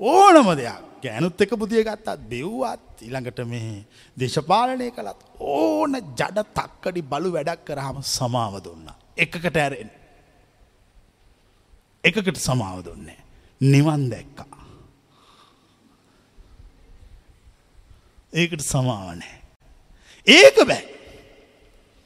[0.00, 3.84] ඕනම දෙයක් ගෑනුත් එක පුතිය ගත්තත් බෙව්වත් ඊළඟට මේ
[4.16, 8.90] දේශපාලනය කළත් ඕන ජඩ තක්කඩි බලු වැඩක් කරහම සමාව දුන්න.
[9.16, 9.90] එකකට ඇරෙන්.
[12.04, 13.18] එකකට සමාව දුන්නේ.
[13.60, 14.62] නිවන් දැක්කා.
[18.32, 19.45] ඒකට සමාවනෑ.
[20.26, 20.82] ඒක බෑ.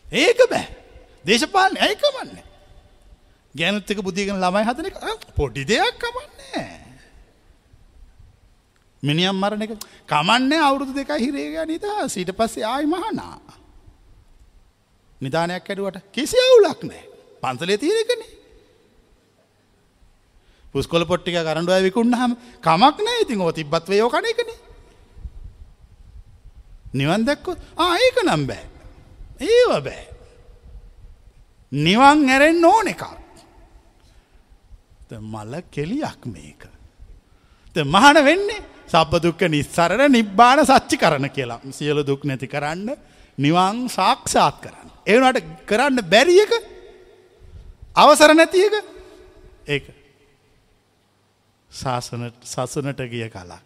[0.07, 0.67] ඒක බෑ.
[1.25, 2.45] දේශපාලන ඇයිකමන්නේ.
[3.55, 6.67] ගැනුත් එක බුද්ධිගෙන ළමයි හදන එක පොඩි දෙයක් කමන්නේ.
[9.03, 9.73] මිනිියම් මරණ එක
[10.07, 13.39] කමන්නේ අවුරුදු දෙක හිරේග නිදා සිට පස්සේ ආයි මහනා.
[15.21, 17.03] නිධානයක් ඇඩුවට කිසි අවුලක් නෑ
[17.43, 18.31] පන්සලේ තීරකනේ.
[20.75, 24.51] පුස්කොල පොට්ටික කරඩුව විකුණහම කමක් නෑ ඉතින් ඕ තිබත් වයෝ කන එකන
[26.93, 28.65] නිවන් දැක්කොත් ආඒක නම් බෑ.
[29.41, 30.05] ඒව බෑ.
[31.73, 33.05] නිවන් ඇරෙන් ඕන එකක්.
[35.11, 36.67] මල්ල කෙලියක් මේක.
[37.77, 41.61] මහන වෙන්නේ සබ්බදුක්ක නිස්සරණ නිබ්බාන සච්චි කරන කියලා.
[41.71, 42.91] සියලු දුක් නැති කරන්න
[43.39, 44.89] නිවන් සාක්ෂාත් කරන්න.
[45.07, 46.53] ඒනට කරන්න බැරිියක
[47.95, 48.75] අවසර නැතියක
[49.67, 49.87] ඒක.
[51.71, 53.63] සසනට ගිය කලක්.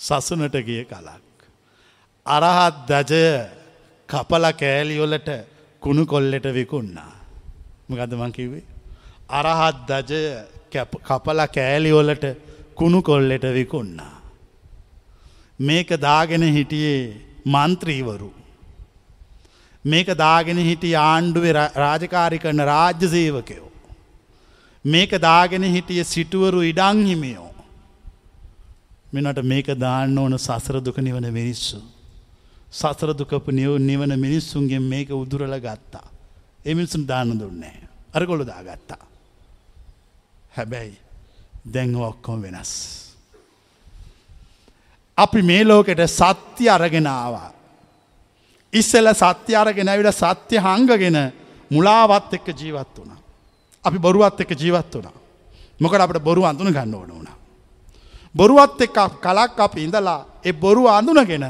[0.00, 1.25] සසනට ගිය කලක්.
[2.26, 3.24] අරහත් දජය
[4.08, 5.28] කපල කෑලියොලට
[5.82, 7.12] කුණු කොල්ලෙට විකුන්නා.
[7.90, 8.64] මගද මං කිවේ.
[9.30, 10.22] අරහත් දජය
[11.08, 12.24] කපල කෑලියොලට
[12.74, 14.14] කුණු කොල්ලෙට විකුන්නා.
[15.60, 18.30] මේක දාගෙන හිටියේ මන්ත්‍රීවරු.
[19.84, 23.70] මේක දාගෙන හිටිය ආණ්ඩුවේ රාජකාරි කරන රාජ්‍ය සේවකයෝ.
[24.84, 27.52] මේක දාගෙන හිටිය සිටුවරු ඉඩංහිමියෝ.
[29.12, 31.78] මෙනට මේක දාන්න ඕන සසර දුක නිවන මිනිස්සු.
[32.72, 36.06] සසර දුකපු නිව නිවන මිනිස්සුන්ගේ මේක උදුරල ගත්තා.
[36.64, 37.76] එමිනිසුන් දාන්න දුන්නේ.
[38.14, 39.02] අරගොලු දාගත්තා.
[40.56, 40.98] හැබැයි
[41.64, 42.72] දැං ඔක්කොම වෙනස්.
[45.18, 47.52] අපි මේ ලෝකෙට සත්‍ය අරගෙනාවා.
[48.72, 51.18] ඉස්සෙල්ල සත්‍ය අරගෙන ඇවිට සත්‍ය හංගගෙන
[51.70, 53.12] මුලාවත් එක්ක ජීවත් වුණ.
[53.84, 55.12] අපි බොරුවත් එක්ක ජීවත් වුණ.
[55.80, 57.28] මොකට අපට බොරු අඳුන ගන්න ඕන වුණ.
[58.34, 61.46] බොරුවත් එක්ක කලක් අප ඉඳලා එ බොරු අඳුනගෙන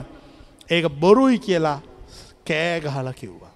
[0.70, 1.80] ඒක බොරුයි කියලා
[2.48, 3.54] කෑගහල කිව්වා.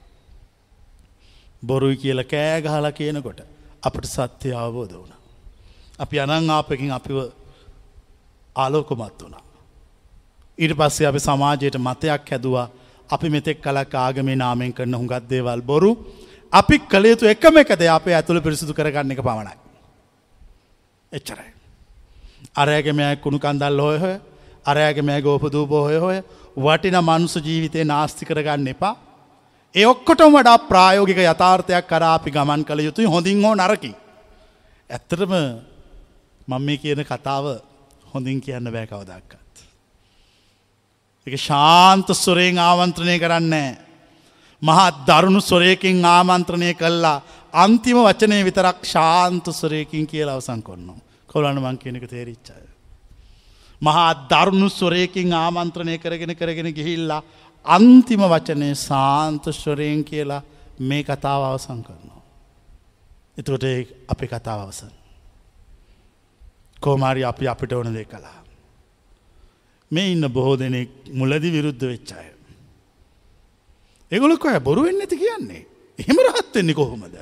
[1.63, 3.41] බොරුයි කියල කෑගහල කියනකොට
[3.83, 5.13] අපට සත්‍ය අවබෝධ වුණ.
[5.99, 7.19] අපි අනංආපකින් අපිව
[8.57, 9.43] ආලෝකොමත් වුණා.
[10.59, 12.67] ඊට පස්සේ අපි සමාජයට මතයක් හැදවා
[13.11, 15.91] අපි මෙතෙක් කලක් ආගමේ නාමෙන් කරන හුඟත් දේවල් බොරු
[16.53, 19.57] අපි කළ යුතු එකම එකද අපේ ඇතුළ පිරිසිදු කරගන්න එක පමණයි.
[21.13, 21.51] එච්චරයි.
[22.57, 23.99] අරෑගමෑ කුණු කන්දල් හොය
[24.61, 26.23] හොය අරෑගමෑ ගෝපදූ බොහොය හොය
[26.57, 28.97] වටින මනුස ජීවිතය නාස්ති කරගන්න එපා.
[29.75, 33.95] ඒ ඔක්කොටම වඩා ප්‍රායෝගික යථාර්ථයක් කර අපි ගමන් කළ යුතුයි හොඳින් හෝ නරකි.
[34.91, 35.33] ඇත්තරම
[36.49, 37.61] මං මේ කියන කතාව
[38.15, 39.57] හොඳින් කියන්න බෑ කවදක්කත්.
[41.27, 43.79] එක ශාන්ත ස්වරයෙන් ආමන්ත්‍රණය කරන්නේ.
[44.63, 51.79] මහත් දරුණු ස්වරයකින් ආමන්ත්‍රණය කල්ලා අන්තිම වචනය විතරක් ශාන්ත ස්වරයකින් කියලා අවසං කොන්න කොලන්න මං
[51.79, 52.70] කියනක තේරිච්චාය.
[53.83, 57.23] මහා දරුණු ස්වරයකින් ආමන්ත්‍රණය කරගෙන කරගෙන ගිහිල්ලා
[57.65, 60.43] අන්තිම වචනය සාන්තශ්වරයෙන් කියලා
[60.81, 62.23] මේ කතාව අවසං කරනවා.
[63.39, 63.65] එතුට
[64.09, 64.93] අපි කතාව අවසන්.
[66.81, 68.41] කෝමාරි අපි අපිට ඕන දෙ කලා.
[69.91, 72.29] මේ ඉන්න බොහෝ දෙනෙක් මුලදි විරුද්ධ වෙච්චාය.
[74.13, 75.67] එගොලොක් අය බොරුවෙන් ඇති කියන්නේ.
[75.99, 77.17] එහෙම රහත්වෙන්නේ කොහොමද.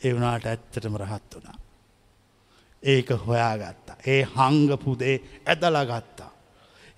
[0.00, 1.61] එවනාට ඇත්තටම රහත් වනා.
[2.82, 3.96] ඒක හොයාගත්තා.
[4.06, 5.16] ඒ හංගපුදේ
[5.46, 6.30] ඇදල ගත්තා.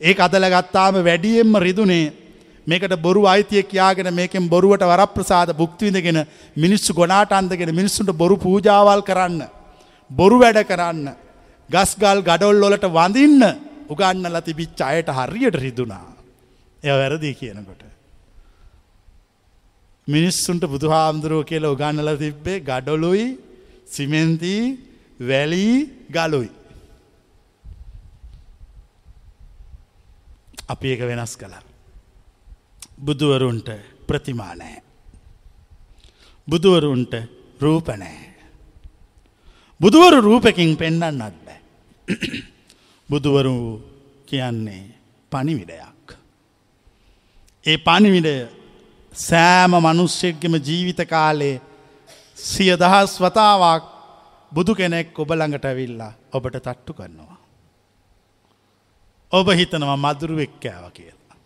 [0.01, 2.13] ඒ අදල ගත්තාම වැඩියෙන්ම රිදුනේ
[2.67, 9.41] මේකට බොරු අයිතිය කියාගෙන මේකෙන් බොරුවට වරප්‍රසාද බුක්තිවිඳගෙන මිනිස්සු ගොනාට අන්දගෙන මිනිස්සුන්ට බොරු පූජාවල් කරන්න.
[10.11, 11.09] බොරු වැඩ කරන්න.
[11.71, 13.43] ගස්ගල් ගඩොල් ලොලට වඳින්න
[13.89, 16.07] උගන්නල තිබිච්ච අයට හරියට රිදුනා.
[16.83, 17.83] එය වැරදිී කියනකොට.
[20.09, 23.27] මිනිස්සුන්ට බුදු හාමුදුරුව කියල උගන්නල තිබ්බේ ගඩොලුයි
[23.87, 26.51] සිමෙන්තිී වැලී ගලුයි.
[30.69, 31.55] අපි ඒක වෙනස් කළ.
[32.99, 33.69] බුදුවරුන්ට
[34.07, 34.83] ප්‍රතිමානෑ.
[36.49, 37.15] බුදුවරුන්ට
[37.61, 38.35] රූපනෑ.
[39.81, 41.61] බුදුවරු රූපකින් පෙන්න්නන්නත් බෑ.
[43.11, 43.55] බුදුවරු
[44.27, 44.85] කියන්නේ
[45.33, 46.07] පනිවිඩයක්.
[47.65, 48.35] ඒ පනිවිඩය
[49.13, 51.61] සෑම මනුෂ්‍යයක්ගම ජීවිත කාලේ
[52.37, 53.94] සිය දහස් වතාවක්
[54.55, 57.39] බුදු කෙනෙක් ඔබ ළඟට ඇවිල්ලා ඔබට තට්ටු කරනවා.
[59.33, 61.37] ඔබ හිතනවා මදුරුවෙක් කෑව කියලා.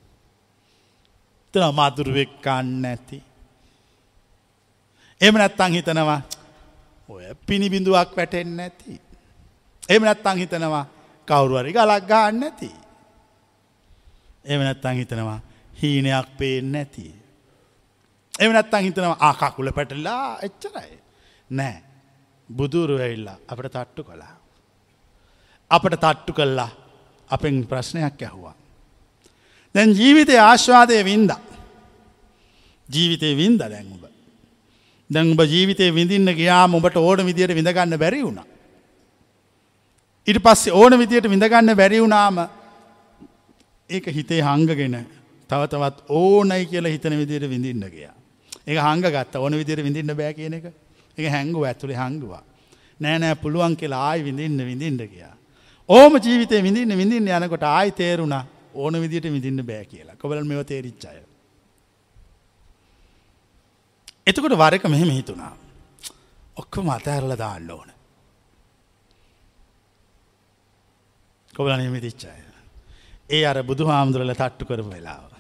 [1.54, 3.18] තන මදුරුවෙක් කන්න ඇති.
[5.20, 6.20] එම නැත්තං හිතනවා
[7.08, 9.00] ඔය පිණිබිඳුවක් වැටෙන් ඇති.
[9.88, 10.84] එම නැත්තං හිතනවා
[11.28, 12.70] කවුරුවරි ගලක් ගන්න ඇති.
[14.44, 15.40] එම නැත්තං හිතනවා
[15.80, 17.06] හීනයක් පේෙන් නැති.
[18.34, 20.98] එම නැත්තං හිතනවා ආකාකුල පැටල්ලා එච්චරයි.
[21.50, 21.87] නෑ
[22.48, 24.34] බුදුරු ඇවිල්ලා අපට තට්ටු කළා.
[25.70, 26.70] අපට තට්ටු කල්ලා
[27.30, 28.54] අපෙන් ප්‍රශ්නයක් ඇහුවා.
[29.74, 31.30] දැන් ජීවිතය ආශ්වාදය වින්ද.
[32.88, 34.04] ජීවිතය වින්ද දැන්උබ.
[35.10, 38.40] දැන්ඹ ජීවිතය විඳින්න ගයා ඔබට ඕන විදියට විඳගන්න බැරි වුණ.
[40.26, 42.48] ඉට පස්සේ ඕන විදියට විඳගන්න බැරි වුණාම
[43.90, 45.06] ඒක හිතේ හංගගෙන
[45.50, 48.14] තවතවත් ඕනයි කියලා හිතන විදියට විඳින්න ගියා.
[48.66, 50.66] ඒ හංග ගත්ත ඕන විදියට විඳින්න බෑ කියන එක
[51.18, 52.42] එක හැංගුව ඇතුළේ හංගුවා.
[53.00, 55.34] නෑනෑ පුළුවන් කියලා ආයි විඳින්න විඳින්ට කියා.
[55.88, 58.34] ඕම ජීවිතය විඳින්න විඳින්න යනකොට ආයි තේරුණ
[58.74, 61.14] ඕන විදිට විඳින්න බෑ කියලා කොබල මෙව තේරිච්චය.
[64.26, 65.54] එතකොට වරක මෙහෙම හිතුනා.
[66.56, 67.88] ඔක්කොම අතඇරල දාන්න ඕන.
[71.54, 72.28] කොබල නිමිතිච්චය.
[73.30, 75.32] ඒ අර බුදු හාමුදුරල තට්ටු කරපු වෙලාව.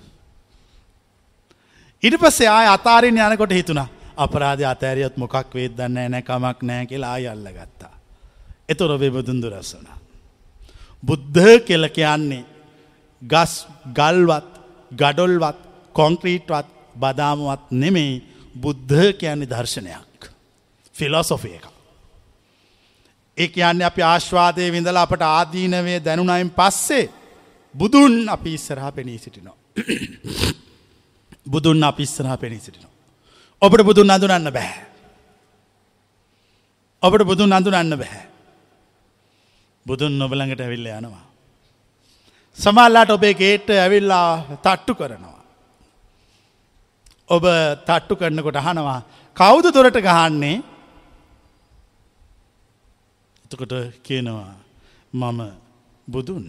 [2.02, 3.88] ඉට පස්සේ ආය අතාරින් යනකොට හිතුනා
[4.18, 7.94] අපරාධ අතෑරියොත් මොකක් වේද දන්න නෑ කමක් නෑ කියලා අයල්ල ගත්තා.
[8.68, 9.86] එතොර වෙබදුන්දු රස්සන.
[11.02, 12.44] බුද්ධ කෙල කියන්නේ
[13.22, 13.54] ගස්
[13.94, 14.50] ගල්වත්
[14.92, 15.58] ගඩොල්වත්
[15.94, 18.22] කොංක්‍රීට්වත් බදාමුවත් නෙමෙයි
[18.54, 20.30] බුද්ධ කියන්නේ දර්ශනයක්.
[20.94, 21.66] ෆිලොසොෆය එක.
[23.38, 27.10] ඒ කියන්නේ අපි ආශ්වාදය විඳලා අපට ආදීනවේ දැනුනයින් පස්සේ
[27.74, 29.56] බුදුන් අපි ඉස්සරහා පෙනී සිටිනවා.
[31.52, 32.97] බුදුන් අපිස්සනා පෙනී සිටිනවා.
[33.62, 34.82] ඔබට බුදුන් අඳුනන්න බැහැ.
[37.02, 38.24] ඔබට බුදුන් අඳුනන්න බැහැ.
[39.86, 41.24] බුදුන් නොබලඟට ඇවිල්ල යනවා.
[42.58, 45.38] සමල්ලාට ඔබේ ගේට ඇවිල්ලා තට්ටු කරනවා.
[47.30, 47.44] ඔබ
[47.86, 49.00] තට්ටු කරන්නකොට අහනවා
[49.36, 50.56] කෞුද දොරට ගහන්නේ
[53.44, 54.54] එතකොට කියනවා
[55.12, 55.40] මම
[56.08, 56.44] බුදුන්.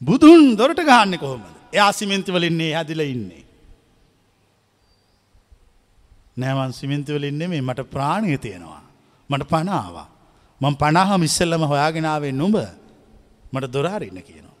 [0.00, 3.45] බුදුන් දොරට ගහන්න කොහොමද එයා සිමෙන්තිවලින්නේ හැදිල ඉන්නේ.
[6.36, 8.82] නෑවන් සිමින්තිවලින්නේ මේ මට ප්‍රාණය තියෙනවා.
[9.30, 10.08] මට පනාවා.
[10.60, 12.56] මං පනාහම ඉස්සල්ලම හොයාගෙනාවේ නුඹ
[13.52, 14.56] මට දොරාරන්න කියනවා.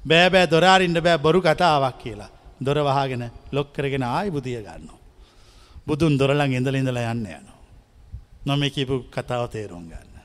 [0.00, 2.30] බෑබෑ දොරාරින්ට බෑ බොරු කතාවක් කියලා
[2.64, 4.90] දොර වහගෙන ලොක් කරගෙන ආයි බුදිය ගන්න.
[5.86, 7.46] බුදුන් දොරලං ඉඳල ඉඳල යන්න යන.
[8.46, 10.16] නොම කිපු කතාව තේරුම් ගන්න.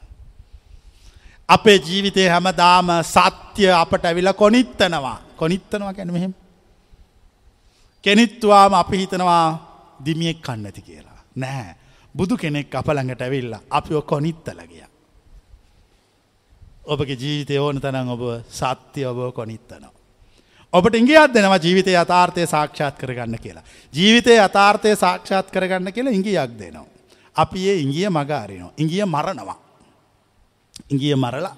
[1.50, 6.34] අපේ ජීවිතය හැමදාම සත්‍ය අපට ඇවිල කොනිත්තනවා කොනිත්තනවා කැන මෙහෙම.
[8.04, 9.75] කෙනිත්වාම අපි හිතනවා
[10.06, 11.20] දිමියෙක් කන්න ඇති කියලා.
[11.36, 11.76] නෑ
[12.16, 14.86] බුදු කෙනෙක් අප ළඟට ඇවිල්ල අපිෝ කොනිත්තල ගිය.
[16.86, 19.94] ඔබගේ ජීවිතය ඕන තනං ඔබ සත්‍ය ඔබ කොනිත්තනවා.
[20.74, 23.64] ඔබට ඉංගියත් දෙනවා ජීවිතය අතාර්ථය සාක්ෂාත් කරගන්න කියලා.
[23.94, 26.88] ජීවිතය අතාර්ථය සාක්ෂාත් කරගන්න කියලා ඉංගියක් දෙනවා.
[27.36, 28.74] අපි ඒ ඉංගිය මගාරිනවා.
[28.78, 29.60] ඉංගිය මරණවා.
[30.92, 31.56] ඉංගිය මරලා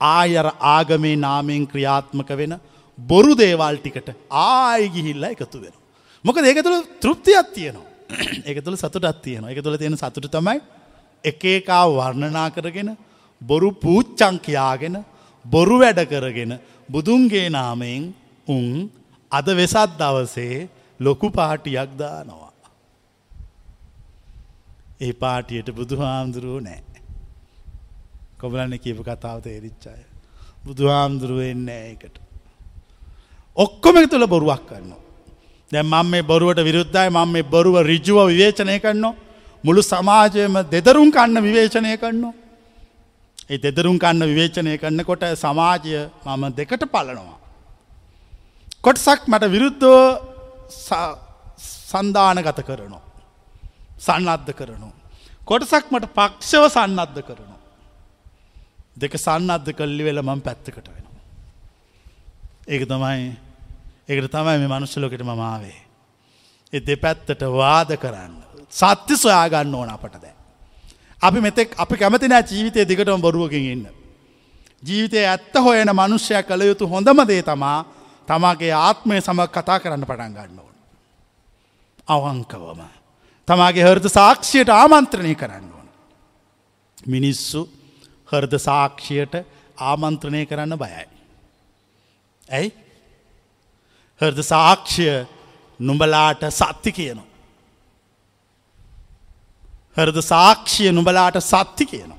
[0.00, 2.54] ආයර ආගමේ නාමයෙන් ක්‍රියාත්මක වෙන
[2.98, 5.74] බොරු දේවල් ටිකට ආය ගිහිල්ල එකතු වෙන.
[6.24, 7.86] මොක ඒක තුළ තෘප්තියක් තියෙනවා.
[8.48, 10.60] එක තුළ සතුටත් තියෙනවා එක තුළ තියෙන සතුට තමයි
[11.24, 12.96] එක එකා වර්ණනා කරගෙන
[13.42, 15.04] බොරු පූච්චං කියාගෙන
[15.44, 16.58] බොරු වැඩ කරගෙන
[16.88, 18.12] බුදුන්ගේ නාමයෙන්
[18.48, 18.90] උන්
[19.32, 20.68] අද වෙසත් දවසේ
[21.00, 22.52] ලොකු පාටියක් දානවා.
[25.00, 26.82] ඒ පාටියට බුදු හාමුදුරුව නෑ.
[28.38, 30.02] කොබලන්න කියපු කතාව තේරිච්චාය.
[30.64, 32.16] බුදු හාමුදුරුව එන්නේ එකට.
[33.56, 35.07] ඔක්කොම තුළ බොරුවක් කරනවා.
[35.72, 39.14] දැ මම මේ බොරුවට විරුද්ධයි මම මේ බොරුව රිජුව විවේචනය කරනවා.
[39.64, 42.34] මුළු සමාජයම දෙදරුම් කන්න විවේචනය කරනවා.
[43.50, 47.36] ඒ දෙදරුම් කන්න විවේචනය කරන්නකොට සමාජය මම දෙකට පලනවා.
[48.84, 50.02] කොටසක් මට විරුද්ධෝ
[51.90, 53.02] සන්ධානගත කරනවා.
[53.98, 54.94] සන්නද්ධ කරනවා.
[55.44, 57.60] කොටසක් මට පක්ෂව සන්නද්ධ කරනවා.
[58.96, 61.20] දෙක සන්නද්ධ කල්ලි වෙල මං පැත්තකට වෙනවා.
[62.68, 63.47] ඒක තමයි
[64.08, 65.80] ඒකට තමයි මේ මනුස්සලෝකට මමාවේ.
[66.72, 68.34] එ දෙපැත්තට වාද කරන්න.
[68.70, 70.34] සත්‍ය සොයාගන්න ඕන අපට දැ.
[71.22, 73.86] අපි මෙතෙක් අපි කැමති නෑ ජීවිතය දිගටම බොරුවකින් ඉන්න.
[74.82, 77.84] ජීවිතය ඇත්ත හොයන මනුෂ්‍යය කළ යුතු හොඳම දේ තමා
[78.28, 80.74] තමාගේ ආත්මය සම කතා කරන්න පටන් ගන්න ඕන.
[82.08, 82.80] අවංකවම.
[83.48, 85.88] තමාගේ හෘද සාක්ෂියට ආමන්ත්‍රණය කරන්න ඕන.
[87.06, 87.68] මිනිස්සු
[88.32, 89.34] හර්ද සාක්ෂියට
[89.76, 91.08] ආමන්ත්‍රණය කරන්න බයයි.
[92.50, 92.87] ඇයි?
[94.20, 95.08] හර්ද සාක්ෂය
[95.80, 97.28] නුඹලාට සත්ති කියනවා.
[99.96, 102.18] හරද සාක්ෂිය නුබලාට සත්ති කියනවා.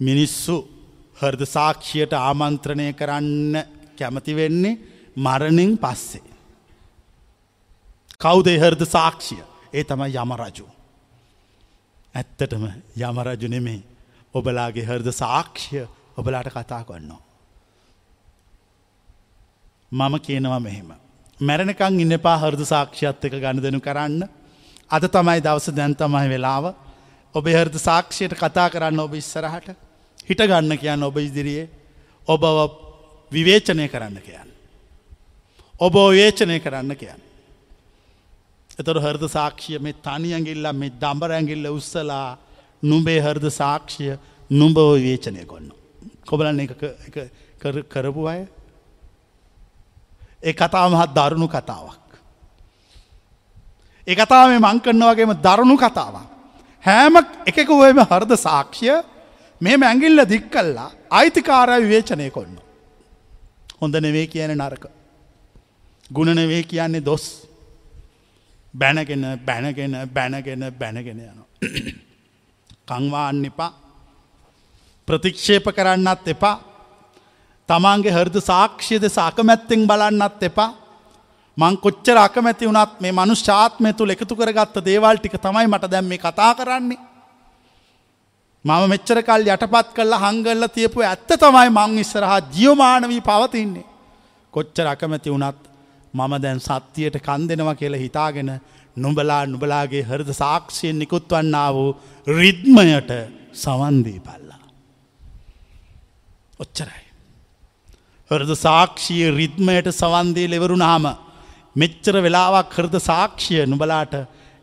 [0.00, 0.56] මිනිස්සු
[1.22, 3.56] හර්ද සාක්ෂියට ආමන්ත්‍රණය කරන්න
[3.98, 4.78] කැමති වෙන්නේ
[5.16, 6.22] මරණින් පස්සේ.
[8.18, 9.42] කෞදේ හර්ද සාක්ෂිය
[9.72, 10.66] ඒ තමයි යමරජු.
[12.14, 12.64] ඇත්තටම
[12.96, 13.82] යමරජු නෙමේ
[14.34, 17.31] ඔබලාගේ හර්ද සාක්ෂිය ඔබලාට කතා කොන්නවා.
[19.92, 20.90] මම කියනවා මෙහෙම.
[21.40, 24.22] මැරණකං ඉන්න පා හර්ද සාක්ෂියත් එක ගණ දෙනු කරන්න
[24.90, 26.74] අද තමයි දවස දැන් තමයි වෙලාව
[27.34, 29.68] ඔබ හර්ද සාක්ෂයට කතා කරන්න ඔබ ඉස්සරහට
[30.28, 31.68] හිට ගන්න කියන්න ඔබ ඉදිරියේ
[32.28, 32.42] ඔබ
[33.32, 34.48] විවේචනය කරන්න කියන්න.
[35.80, 37.20] ඔබ වේචනය කරන්න කියන්න.
[38.78, 42.38] එතොට හර්ද සාක්ෂිය මේ තනියගිල්ල මේ දම්බරඇගිල්ල උත්සලා
[42.82, 44.16] නුඹේ හර්ද සාක්ෂිය
[44.50, 45.72] නුඹව වේචනය කොන්න.
[46.26, 46.72] කොබලන්න එක
[47.88, 48.46] කරපු අය
[50.42, 52.10] ඒ කතා මහත් දරුණු කතාවක්.
[54.06, 56.26] ඒ කතාව මේ මං කරන්න වගේම දරුණු කතාවක්.
[56.84, 57.16] හෑම
[57.46, 58.96] එකකුවම හරද සාක්ෂිය
[59.60, 62.58] මේ මැංගිල්ල දික් කල්ලා අයිතිකාරය විවේචනය කොන්න.
[63.80, 64.84] හොඳ නෙවේ කියන නරක.
[66.10, 67.24] ගුණනවේ කියන්නේ දොස්
[68.74, 71.38] බැනගෙන බැනගෙන බැනගෙන බැනගෙන යන.
[72.88, 73.72] කංවාන්න එපා
[75.08, 76.71] ප්‍රතික්ෂේප කරන්නත් එපා
[77.72, 80.70] තමන්ගේ හරද සාක්ෂියද සාකමැත්තෙන් බලන්නත් එපා
[81.56, 86.06] මං කොච්චර අකමැති වුණත් මේ මනු ශාත්මය තුළ එකතු කරගත්ත දේවල් ටික තමයි මට දැම්
[86.06, 87.00] මේ කතා කරන්නේ.
[88.64, 93.86] මම මෙච්චර කල් යටපත් කල්ල හංගල්ල තියපු ඇත්ත තමයි මං ඉස්සරහා ජියෝමානවී පවතින්නේ.
[94.54, 95.60] කොච්චර අකමැති වුණත්
[96.14, 98.50] මම දැන් සත්‍යයට කන් දෙනවා කියලා හිතාගෙන
[98.96, 101.90] නුඹලා නුබලාගේ හරද සාක්ෂයෙන් නිකුත් වන්නා වූ
[102.26, 103.12] රිද්මයට
[103.54, 104.60] සවන්දී පල්ලා.
[106.58, 107.01] ඔච්චරයි.
[108.32, 111.06] හරද සාක්ෂිය රිද්මයට සවන්දේ ලෙවරුනාම
[111.76, 114.14] මෙච්චර වෙලාවක් හරද සාක්ෂිය නුබලාට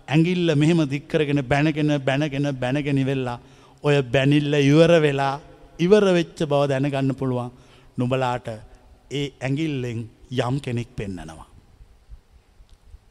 [0.08, 3.38] ඇඟිල්ල මෙහෙම දික්කරගෙන බැනගෙන බැනගෙන බැනගෙන වෙල්ලා
[3.84, 5.36] ඔය බැනිල්ල ඉවර වෙලා
[5.80, 7.50] ඉවර වෙච්ච බව දැනගන්න පුළුවන්
[7.98, 8.48] නුබලාට
[9.12, 10.00] ඒ ඇඟිල්ලෙන්
[10.40, 11.48] යම් කෙනෙක් පෙන්නනවා.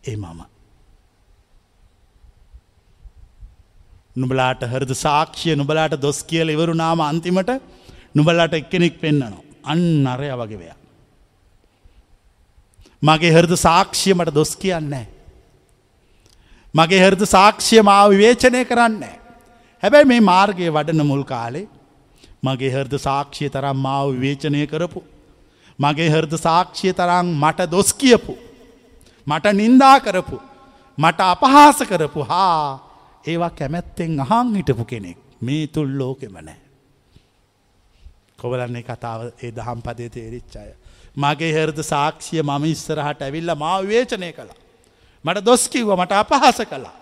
[0.09, 0.41] ඒ මම.
[4.17, 7.53] නුබලාට හරද සාක්ෂිය නුබලාට දොස් කියල ඉවරුනාම අන්තිමට
[8.15, 9.48] නුබලාට එක්කෙනෙක් පෙන්න්නනවා.
[9.65, 10.77] අන්න අරය වගේවයා.
[13.03, 15.07] මගේ හරද සාක්ෂිය මට දොස් කියන්නේ.
[16.75, 19.17] මගේ හරද සාක්ෂිය මාව විවේචනය කරන්නේ.
[19.83, 21.69] හැබැයි මේ මාර්ගය වඩන මුල් කාලේ
[22.43, 25.03] මගේ හර්ද සාක්ෂිය තරම් මාව විවේචනය කරපු.
[25.79, 28.37] මගේ හර්ද සාක්ෂිය තරම් මට දොස් කියපු.
[29.27, 30.41] මට නින්දා කරපු.
[30.99, 32.79] මට අපහාස කරපු හා
[33.25, 36.68] ඒවා කැමැත්තෙන් අහං හිටපු කෙනෙක් මේ තුල් ලෝකෙම නෑ.
[38.39, 40.71] කොවලන්නේ කතාව ඒ දහම් පදේ තේරිච්චාය.
[41.17, 44.59] මගේ හරද සාක්ෂිය මම ඉස්සරහට ඇවිල්ල මාව වේචනය කළා.
[45.25, 46.97] මට දොස්කිව්ව මට අපහස කළා.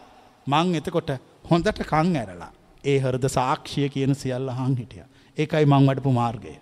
[0.46, 1.10] මං එතකොට
[1.50, 2.52] හොඳට කං ඇරලා
[2.84, 5.04] ඒ හරද සාක්ෂිය කියන සියල්ල හං හිටිය.
[5.38, 6.54] ඒකයි මං වඩපු මාර්ගය.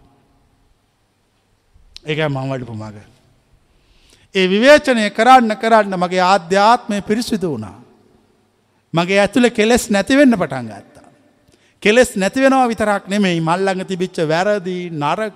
[2.07, 2.97] ඒකයි මං වඩපු මග.
[4.35, 7.79] ඒ විවේචනය කරන්න කරන්න මගේ ආධ්‍යාත්මය පිරිසිදු වුණා.
[8.95, 10.94] මගේ ඇතුළ කෙලෙස් නැතිවෙන්න පටන් ගත්තා.
[11.85, 15.35] කෙලෙස් නැතිවෙනවා විතරක් නෙමෙයි මල්ලඟ තිබිච්ච වැරදි නරක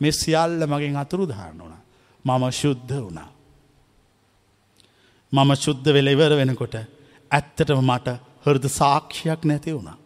[0.00, 1.76] මෙ සියල්ල මගෙන් අතුරු දාන්න වුණ.
[2.24, 3.28] මම ශුද්ධ වුණා.
[5.32, 6.74] මම ශුද්ධ වෙල ඉවර වෙනකොට
[7.30, 8.08] ඇත්තටම මට
[8.46, 9.98] හෘද සාක්ෂයක් නැති වුණා.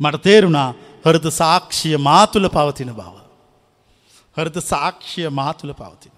[0.00, 0.68] මට තේරුණා
[1.04, 3.16] හෘද සාක්ෂිය මාතුළ පවතින බව.
[4.36, 6.14] හෘද සාක්ෂිය මාතුළ පවතින.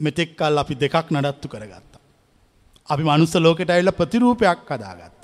[0.00, 2.02] මෙතෙක්කල් අපි දෙකක් නඩත්තු කරගත්තා.
[2.88, 5.19] අපි මනුස්ස ලෝකෙට ඇල්ල ප්‍රතිරූපයක් කදාගත්තා.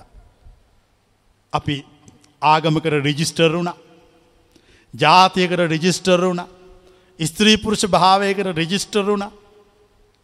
[1.52, 1.76] අපි
[2.42, 3.72] ආගමකර රිජිස්ටර් වුණ
[4.94, 6.42] ජාතියකට රිජිස්ටර් වුණ
[7.20, 9.26] ස්ත්‍රීපුරුෂ භාවයකට රිජිස්ටර් වුණ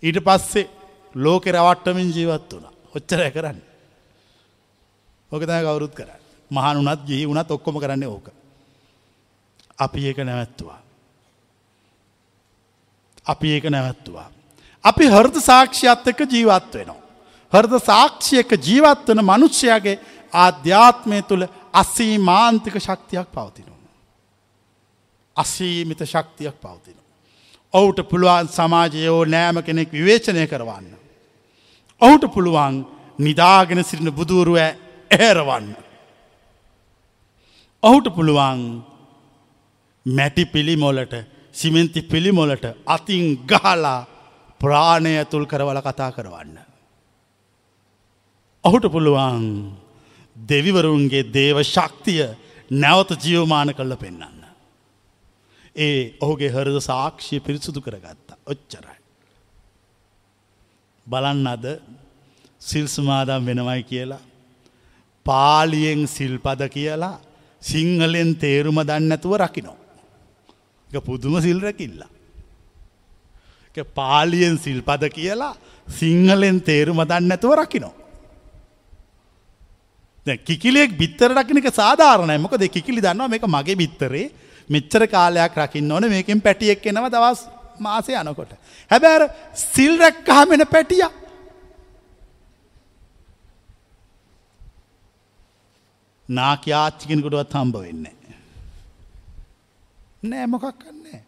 [0.02, 0.70] ඊට පස්සේ
[1.14, 3.58] ලෝකෙ රවට්ටමින් ජීවත් වුණ ඔච්චරය කරන්න.
[5.30, 6.10] ඕක තැ කවුරුත් කර
[6.50, 8.28] මහන් වනත් ජී වුණත් ඔක්කොම කරන්නේ ඕක.
[9.78, 10.80] අපි ඒක නැවැත්තුවා.
[13.26, 14.28] අපි ඒක නැවැත්තුවා.
[14.84, 17.00] අපි හර්ද සාක්ෂියත් එක්ක ජීවත් වෙනවා.
[17.52, 20.00] හර්ද සාක්ෂියක ජීවත් වන මනුෂ්‍යයාගේ
[20.32, 23.72] ආධ්‍යාත්මය තුළ අස්සී මාන්තික ශක්තියක් පවතිනවා.
[25.36, 26.96] අසීමිත ශක්තියක් පවතින.
[27.74, 30.96] ඔවුට පුළුවන් සමාජයෝ නෑම කෙනෙක් විවේචනය කරවන්න.
[32.02, 32.86] ඔහුට පුළුවන්
[33.18, 35.76] නිදාගෙන සිටින බුදුරුව ඇරවන්න.
[37.82, 38.60] ඔහුට පුළුවන්
[40.06, 41.14] මැටි පිළිමොලට
[41.54, 44.06] සිමෙන්ති පිළිමොලට අතින් ගහලා
[44.60, 46.58] ප්‍රාණය ඇතුල් කරවල කතා කරවන්න.
[48.64, 49.44] ඔහුට පුළුවන්
[50.42, 52.22] දෙවිවරුන්ගේ දේව ශක්තිය
[52.72, 54.42] නැවත ජියවමාන කල්ල පෙන්න්න.
[55.76, 58.98] ඒ ඔහුගේ හරද සාක්ෂිය පිරිසුදු කරගත්තා ඔච්චරයි.
[61.06, 61.64] බලන්න අද
[62.60, 64.22] සිල්සුමාදම් වෙනවයි කියලා.
[65.26, 67.20] පාලියෙන් සිල්පද කියලා
[67.62, 69.76] සිංහලෙන් තේරුම දන්නඇතුව රකිනෝ.
[70.90, 72.10] පුදුම සිල්රකිල්ලා.
[73.94, 75.56] පාලියෙන් සිල්පද කියලා
[75.88, 77.94] සිංහලෙන් තේරුම දන්නඇතුව රකිනෝ.
[80.26, 84.30] කිකිලෙක් බිත්තර රකිනක සාධාරණය මොකද කිකිලි දන්නවා මේක මගේ බිත්තරේ
[84.68, 87.40] මෙච්චර කාලයක් රකින්න ඕන මේකින් පැටියෙක් එෙනව දවස්
[87.78, 88.54] මාසය යනකොට.
[88.90, 91.02] හැබැර සිල් රැක්කහමෙන පැටිය.
[96.28, 98.06] නාක ආච්චිකෙනකොටවත් හම්බ වෙන්න.
[100.22, 101.22] නෑ මොකක් කන්නේ.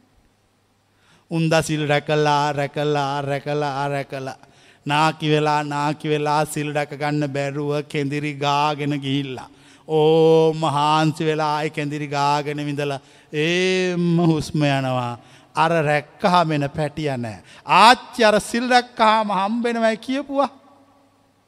[1.31, 4.39] උන්ද සිල් රැකල්ලා රැකල්ලා රැකලා රැකලා
[4.87, 9.49] නාකි වෙලා නාකි වෙලා සිල් රැක ගන්න බැරුව කෙදිරි ගාගෙන ගිහිල්ලා.
[9.89, 13.01] ඕ මහන්සි වෙලා අය කෙදිරි ගාගෙන විඳලා
[13.35, 15.13] ඒම හුස්ම යනවා
[15.57, 17.39] අර රැක්කහා මෙන පැටිය නෑ.
[17.67, 20.51] ආච්චි අර සිල් රැක්කහාම හම්බෙනවයි කියපුවා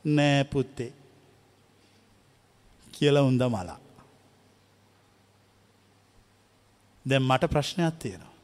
[0.05, 0.93] නෑ පුත්තේ
[2.93, 3.78] කියල උන්ද මලා.
[7.07, 8.34] දැම් මට ප්‍රශ්නයක් තියෙනවා.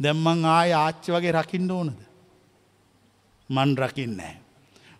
[0.00, 2.11] දැම්මං ආය ආච්චි වගේ රකිින්ඩ ඕනද.
[3.52, 4.36] මන් රකින්නෑ.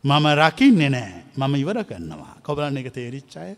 [0.05, 3.57] මම රකින්නේ නෑ මම ඉවර කරන්නවා කොබලන්න එක තේරිච්චාය.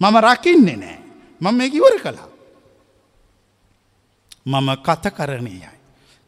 [0.00, 0.98] මම රකින්නේ නෑ
[1.40, 2.28] මම මේ ඉවර කලා.
[4.46, 5.70] මම කතකරණීයයි.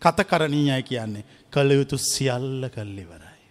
[0.02, 3.42] කතකරණීයයි කියන්නේ කළයුතු සියල්ල කල්ලිවරයි.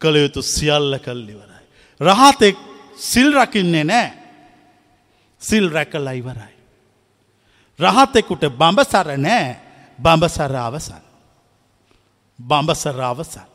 [0.00, 1.64] කළයුතු සියල්ල කල්ලිවරයි.
[2.00, 2.56] රහතෙක්
[2.98, 4.12] සිල් රකින්නේ නෑ
[5.42, 6.54] සිල් රැකල ඉවරයි.
[7.78, 9.56] රහතෙකුට බඹසර නෑ
[9.98, 11.07] බඹසර අවසන්.
[12.38, 13.48] බඹසර අවසන්.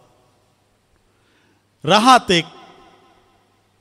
[1.84, 2.46] රහතෙක්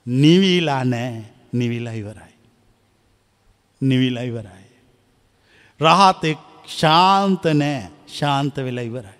[0.06, 2.34] නිවීලා නෑ නිවිලා ඉවරයි.
[3.80, 4.68] නිවිලා ඉවරයි.
[5.80, 6.38] රහතෙක්
[6.68, 9.18] ශාන්ත නෑ ශාන්ත වෙලා ඉවරයි.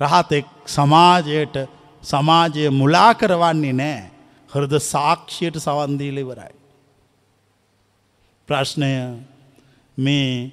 [0.00, 1.56] රහතෙක් සමාජයට
[2.02, 4.10] සමාජය මුලා කරවන්නේ නෑ
[4.50, 6.54] හෘද සාක්ෂයට සවන්දීල ඉවරයි.
[8.48, 8.92] ප්‍රශ්නය
[9.98, 10.50] මේ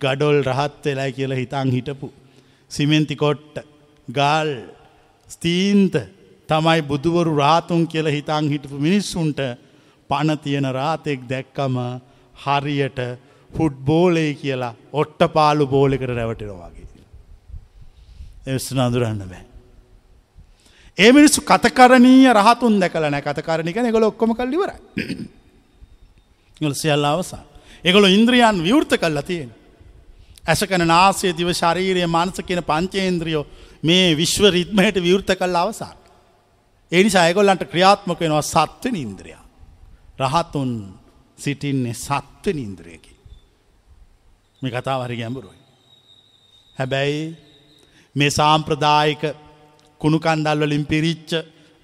[0.00, 2.08] ගඩොල් රහත් වෙලා කියලා හිතන් හිටපු.
[2.70, 3.58] සිමෙන්තිකොට්ට
[4.08, 4.50] ගල්
[5.28, 5.94] ස්තීන්ත
[6.48, 9.40] තමයි බුදුවරු රාතුන් කියල හිතන් හිටපු මිනිස්සුන්ට
[10.10, 11.76] පණ තියෙන රාතෙක් දැක්කම
[12.36, 12.98] හරියට
[13.50, 16.84] ෆුඩ්බෝලේ කියලා ඔට්ට පාලු බෝලෙකට රැවටෙනවාගේ.
[18.46, 19.44] එස්න අඳුරන්න බෑ.
[20.98, 24.72] ඒ මිනිස්සු කතකරණීය රහතුන් දැකල නෑ කතකරණික ගොල ඔක්කොම කල්ලිවර
[26.62, 27.44] ගොල සියල්ල අවසා.
[27.84, 29.50] එගොල ඉන්ද්‍රියන් විවෘත කල්ලා තියෙන.
[30.46, 33.44] ඇසකන නාසය දිව ශරීරය මානස කියන පංචේන්ද්‍රියෝ
[33.82, 35.94] මේ විශ්ව රිත්මයට විවෘත කල් අවසා.
[36.92, 39.36] එනිසා ඇගොල්ලන්ට ක්‍රියාත්මක වෙනවා සත්ව ඉන්ද්‍රිය.
[40.18, 40.70] රහතුන්
[41.38, 43.14] සිටින්නේ සත්ව ඉන්ද්‍රියකි.
[44.62, 45.60] මේ කතා හරි ගැඹුරුයි.
[46.76, 47.22] හැබැයි
[48.16, 49.22] මේ සාම්ප්‍රදායික
[50.00, 51.30] කුණු කණ්ඩල් වලින් පිරිච්ච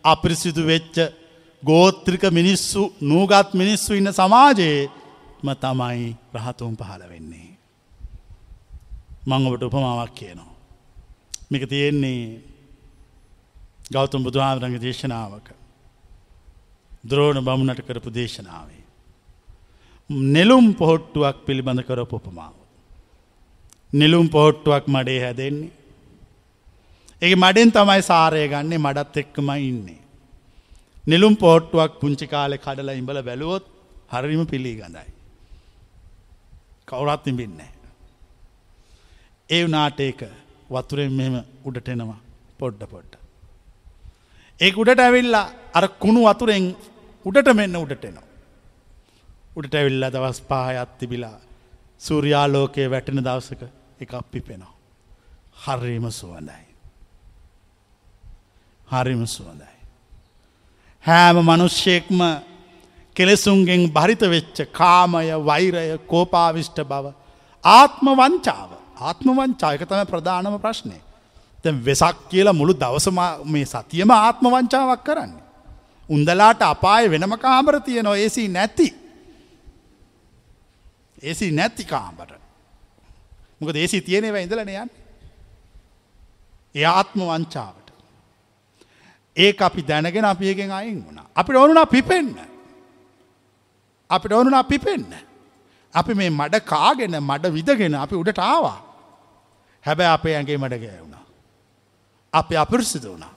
[0.04, 0.96] අපිරිසිදු වෙච්ච
[1.62, 4.90] ගෝත්‍රික මිනිස්සු නූගත් මිනිස්සු ඉන්න සමාජයේ
[5.42, 7.49] ම තමයි රහතුන් පහළ වෙන්නේ.
[9.26, 10.54] මං ඔබට උපමාවක් කියනවා.
[11.50, 12.40] මේක තියෙන්නේ
[13.92, 15.48] ගෞතම් බුදුහාමරංග දේශනාවක.
[17.08, 18.84] ද්‍රෝණ බමුණට කරපු දේශනාවේ.
[20.10, 22.54] නෙලුම් පොහොට්ටුවක් පිළිබඳ කර උපමාව.
[23.92, 25.72] නිලුම් පොහොට්ටුවක් මඩේ හැදෙන්නේ.
[27.22, 30.00] ඒ මඩෙන් තමයි සාරය ගන්නේ මඩත් එක්කම ඉන්නේ.
[31.04, 33.64] නිලුම් පෝට්ටුවක් පුංචි කාලෙ කඩලා ඉඹල බැලුවොත්
[34.08, 35.10] හරිම පිළි ගඳයි.
[36.86, 37.70] කවුරත් ඉඹින්නේ.
[39.50, 40.20] ඒ වනාට ඒක
[40.70, 42.20] වතුරෙන් මෙම උඩට එනවා
[42.58, 43.14] පොඩ්ඩ පොඩ්ඩ.
[44.60, 46.66] ඒ උඩට ඇවිල්ලා අර කුණු වතුරෙන්
[47.26, 48.26] උඩට මෙන්න උඩට එනවා.
[49.56, 51.36] උඩට ඇවිල්ල දවස් පාහයත් තිබිලා
[51.98, 53.62] සූරයාලෝකයේ වැටෙන දවසක
[54.00, 54.74] එක අපිපෙනවා.
[55.56, 56.64] හරිම සුවඳයි.
[58.88, 59.74] හරිම සුවඳයි.
[61.04, 62.20] හෑම මනුෂ්‍යයෙක්ම
[63.16, 67.06] කෙලෙසුන්ගෙන් භරිත වෙච්ච කාමය වෛරය කෝපාවිෂ්ට බව.
[67.64, 70.98] ආත්ම වංචාව ආත්ම වංචායක තම ප්‍රධානම ප්‍රශ්නය.
[71.64, 75.44] දැ වෙසක් කියලා මුළු දවසම මේ සතියම ආත්ම වංචාවක් කරන්නේ.
[76.08, 78.88] උන්දලාට අපාය වෙනම කාමර තියනවා ඒසි නැති.
[81.22, 82.30] ඒසි නැති කාමර.
[83.60, 84.90] මොක දේසි තියනෙව ඉඳලන යන්න.
[86.74, 87.88] ඒ ආත්ම වංචාවට.
[89.36, 91.26] ඒ අපි දැනගෙන අපියගෙන් අයින් වුණා.
[91.34, 92.30] අපිට ඕනුනා පිපෙන්න.
[94.10, 95.06] අපිට ඕනුනා පිපෙන්න.
[95.94, 98.89] අපි මේ මඩ කාගෙන මඩ විදගෙන අපි උඩට ආවා.
[99.84, 101.24] හැබැ අපේ ඇගේ මඩ ගෑවුණා.
[102.32, 103.34] අපි අපිරිසිද වුණා.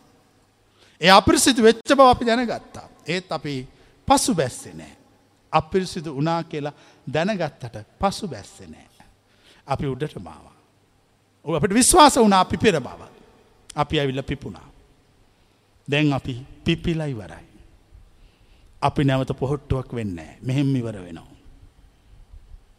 [1.01, 2.87] ඒ අපිරිසිදු වෙච්ච බව අපි දැනගත්තා.
[3.07, 3.67] ඒත් අපි
[4.07, 4.95] පසු බැස්සේ නෑ.
[5.51, 6.73] අපිරිසිදු වනා කියලා
[7.13, 8.87] දැනගත්තට පසු බැස්සේ නෑ.
[9.67, 10.55] අපි උඩට මාවා.
[11.45, 13.01] ඔ අපට විශ්වාස වනා පිපෙර බව.
[13.75, 14.67] අපි ඇවිල්ල පිපුණා.
[15.87, 17.47] දැන් අපි පිපිලා ඉවරයි.
[18.81, 21.27] අපි නැවත පොහොට්ටුවක් වෙන්න මෙහෙම ඉවර වෙනවා.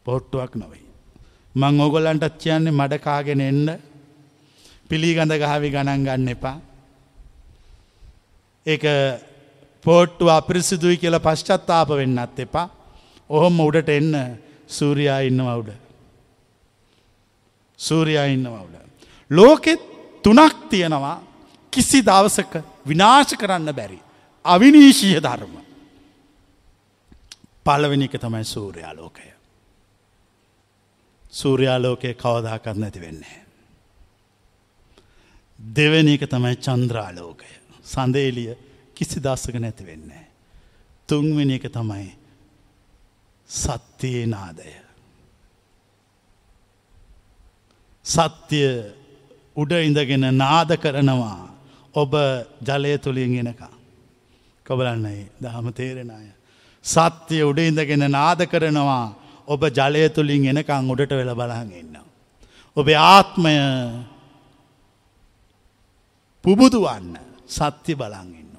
[0.04, 0.83] පොහොට්ටුවක් නොවෙයි.
[1.54, 3.66] මං ඕගොල්ලන්ටත් කියන්නේ මඩකාගෙන එන්න
[4.90, 6.56] පිළිගඳ ගහවි ගණන් ගන්න එපා.
[8.66, 8.94] ඒ
[9.84, 12.68] පෝට්ටු අපිරිසිදුයි කියල පශ්චත්තාප වෙන්නත් එපා.
[13.30, 14.12] ඔහොම උඩට එන්න
[14.68, 15.70] සූරයා ඉන්නවා උඩ.
[17.78, 18.76] සූරයා ඉන්නවා උඩ.
[19.30, 19.82] ලෝකෙත්
[20.24, 21.18] තුනක් තියෙනවා
[21.72, 22.54] කිසි දවසක
[22.86, 23.98] විනාශ කරන්න බැරි.
[24.44, 25.54] අවිනීශීය ධර්ම.
[27.66, 29.33] පලවෙනි එක තමයි සූර්යාලෝකය.
[31.34, 33.38] සූර්යාලෝකය කවදාකත් නැති වෙන්නේ.
[35.58, 37.50] දෙවැනි එක තමයි චන්ද්‍රාලෝකය.
[37.84, 38.54] සඳේලිය
[38.94, 40.24] කිසි දස්සක නැති වෙන්නේ.
[41.08, 42.10] තුන්වෙනි එක තමයි
[43.50, 44.70] සත්‍යයේ නාදය.
[48.04, 48.60] සත්‍ය
[49.56, 51.48] උඩ ඉඳගෙන නාද කරනවා
[51.94, 52.12] ඔබ
[52.62, 53.72] ජලය තුළින් එනකා.
[54.66, 56.28] කොබලන්නයි දහම තේරෙන අය.
[56.84, 61.96] සත්‍යය උඩ ඉඳගෙන නාද කරනවා ඔබ ජලය තුළින් එනකං උඩට වෙල බලහන් එන්න.
[62.76, 63.54] ඔබේ ආත්මය
[66.44, 68.54] පුබුදුවන්න සත්‍ය බලන් ඉන්න.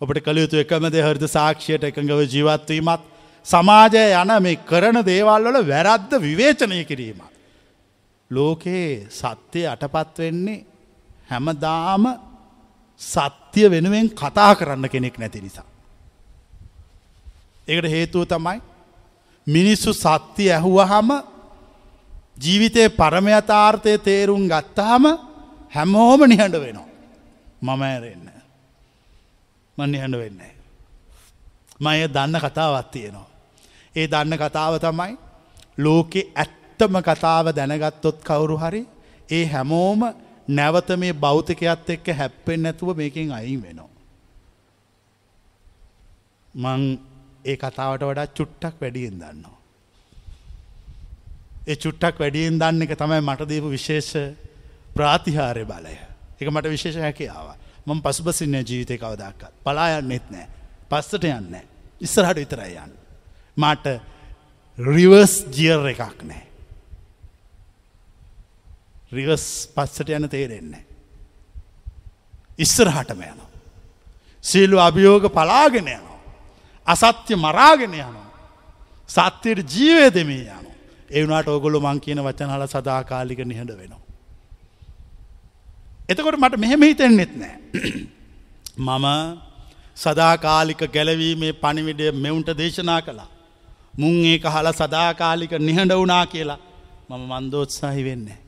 [0.00, 3.10] ඔබට කළයුතු එකමද හෘද සාක්ෂයට එකඟව ජීවත්වීමත්
[3.46, 7.30] සමාජය යන මේ කරන දේවල් වල වැරද්ද විවේචනය කිරීමත්.
[8.30, 10.64] ලෝකයේ සත්‍යය අටපත් වෙන්නේ
[11.28, 12.06] හැමදාම
[13.00, 15.73] සත්‍ය වෙනුවෙන් කතා කරන්න කෙනෙක් නැති නිසා.
[17.68, 18.60] ඒකට හේතුව තමයි
[19.46, 21.10] මිනිස්සු සත්‍ය ඇහුවහම
[22.36, 25.04] ජීවිතයේ පරමයථාර්ථය තේරුම් ගත්තහම
[25.70, 26.88] හැමෝම නිහඬ වෙනවා.
[27.62, 28.28] මම ඇරෙන්න.
[29.78, 30.52] මන් නිහඬ වෙන්නේ.
[31.80, 33.28] මය දන්න කතාවත් තියෙනවා.
[33.94, 35.16] ඒ දන්න කතාව තමයි
[35.78, 38.82] ලෝකෙ ඇත්තම කතාව දැනගත්තොත් කවුරු හරි
[39.30, 40.00] ඒ හැමෝම
[40.48, 43.90] නැවත මේ භෞතිකයත් එක්ක හැප්පෙන් නැතුව මේකින් අයින් වෙනවා.
[46.54, 46.82] මං
[47.44, 49.58] ඒ කතාවට වඩා චුට්ටක් වැඩියෙන් දන්නවා.
[51.66, 54.10] ඒ චුට්ටක් වැඩියෙන් දන්න එක තමයි මට දීපු විශේෂ
[54.94, 55.94] ප්‍රාතිහාරය බලය.
[56.40, 57.48] එක මට විශේෂ හැකියාව.
[57.86, 60.46] මම පසුබසින්න ජීවිතය කවදක්කත් පලා යන්නෙත් නෑ
[60.88, 61.60] පස්සට යන්න
[62.00, 62.96] ඉස්සරහට විතරයි යන්න.
[63.56, 64.00] මට
[64.78, 66.42] රිවර්ස් ජියර් එකක් නෑ.
[69.12, 70.84] රිවස් පස්සට යන තේරෙන්නේ.
[72.58, 73.50] ඉස්සරහටම යනවා.
[74.44, 76.13] සීලු අභියෝග පලාගෙන යනවා.
[76.86, 78.28] අසත්‍ය මරාගෙන යනවා.
[79.08, 80.66] සත්‍යයට ජීවය දෙමේ යන.
[81.10, 84.02] එවුණට ඔගොලු මං කියන වචනහල සදාකාලික නිහඬ වෙනවා.
[86.08, 87.56] එතකොට මට මෙහෙම හිතෙන්නෙත් නෑ.
[88.86, 89.06] මම
[89.96, 93.30] සදාකාලික ගැලවීමේ පණිවිඩය මෙවුන්ට දේශනා කළා.
[93.94, 96.60] මුං ඒක හල සදාකාලික නිහඬ වුනා කියලා
[97.10, 98.38] මම මන්දෝත්සාහි වෙන්නේ.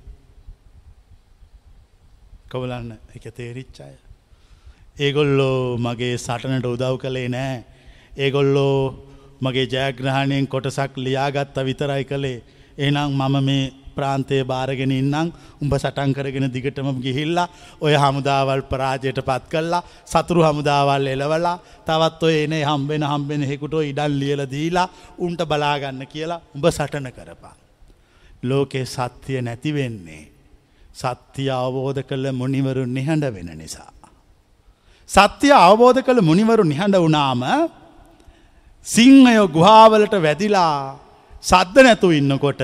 [2.48, 3.94] කවලන්න එක තේරිච්චාය.
[4.98, 7.56] ඒගොල්ලෝ මගේ සටනට උදව් කළේ නෑ.
[8.16, 8.76] ඒගොල්ලෝ
[9.40, 12.38] මගේ ජයග්‍රහණයෙන් කොටසක් ලියාගත්ත විතරයි කළේ
[12.78, 17.48] එනම් මම මේ ප්‍රාන්තය භාරගෙන ඉන්නම් උඹ සටන් කරගෙන දිගටම ගිහිල්ලා
[17.80, 21.56] ඔය හමුදාවල් පරාජයට පත් කල්ලා සතුරු හමුදාවල් එලවලා
[21.86, 24.88] තවත් ඔය එනේ හම්බෙන හම්බෙන හෙකුටෝ ඉඩල් ලියල දීලා
[25.18, 27.54] උන්ට බලාගන්න කියලා උඹ සටන කරපා.
[28.42, 30.24] ලෝකේ සත්‍යය නැතිවෙන්නේ.
[30.94, 33.90] සත්‍යය අවබෝධ කළ මුනිවරු නිහඬ වෙන නිසා.
[35.10, 37.42] සත්‍යය අවබෝධ කළ මුනිවරු නිහඬ වනාම
[38.86, 40.98] සිංහයෝ ගුහාවලට වැදිලා
[41.42, 42.62] සද්ධ නැතු ඉන්නකොට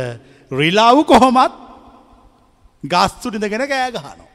[0.50, 1.54] රිලාව් කොහොමත්
[2.84, 4.28] ගස්තුඩිදගෙන කෑගහනෝ.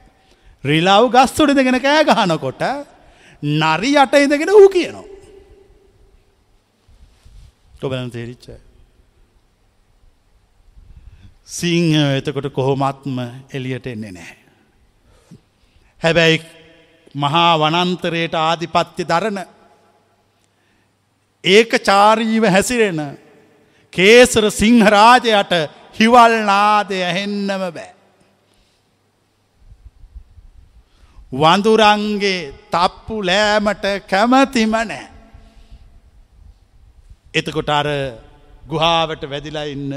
[0.63, 2.63] රිලාව් ගස්තුඩිදගෙන කෑගහනකොට
[3.43, 5.05] නරි යට ඉඳගෙන වූ කියනවා.
[7.83, 8.47] ඔබලන් තේරිච්ච.
[11.47, 13.17] සිංහ එතකොට කොහොමත්ම
[13.49, 14.33] එලියට එන්නේ නෑ.
[16.01, 16.41] හැබැයි
[17.15, 19.39] මහා වනන්තරයට ආධිපත්‍ය දරන
[21.47, 23.01] ඒක චාරීව හැසිරෙන
[23.93, 25.53] කේසර සිංහරාජයට
[25.97, 27.91] හිවල්නාදය ඇහෙන්නම බෑ.
[31.31, 35.07] වඳුරන්ගේ තප්පු ලෑමට කැමතිම නෑ.
[37.33, 37.87] එතකොට අර
[38.67, 39.91] ගුහාවට වැදිලා ඉන්න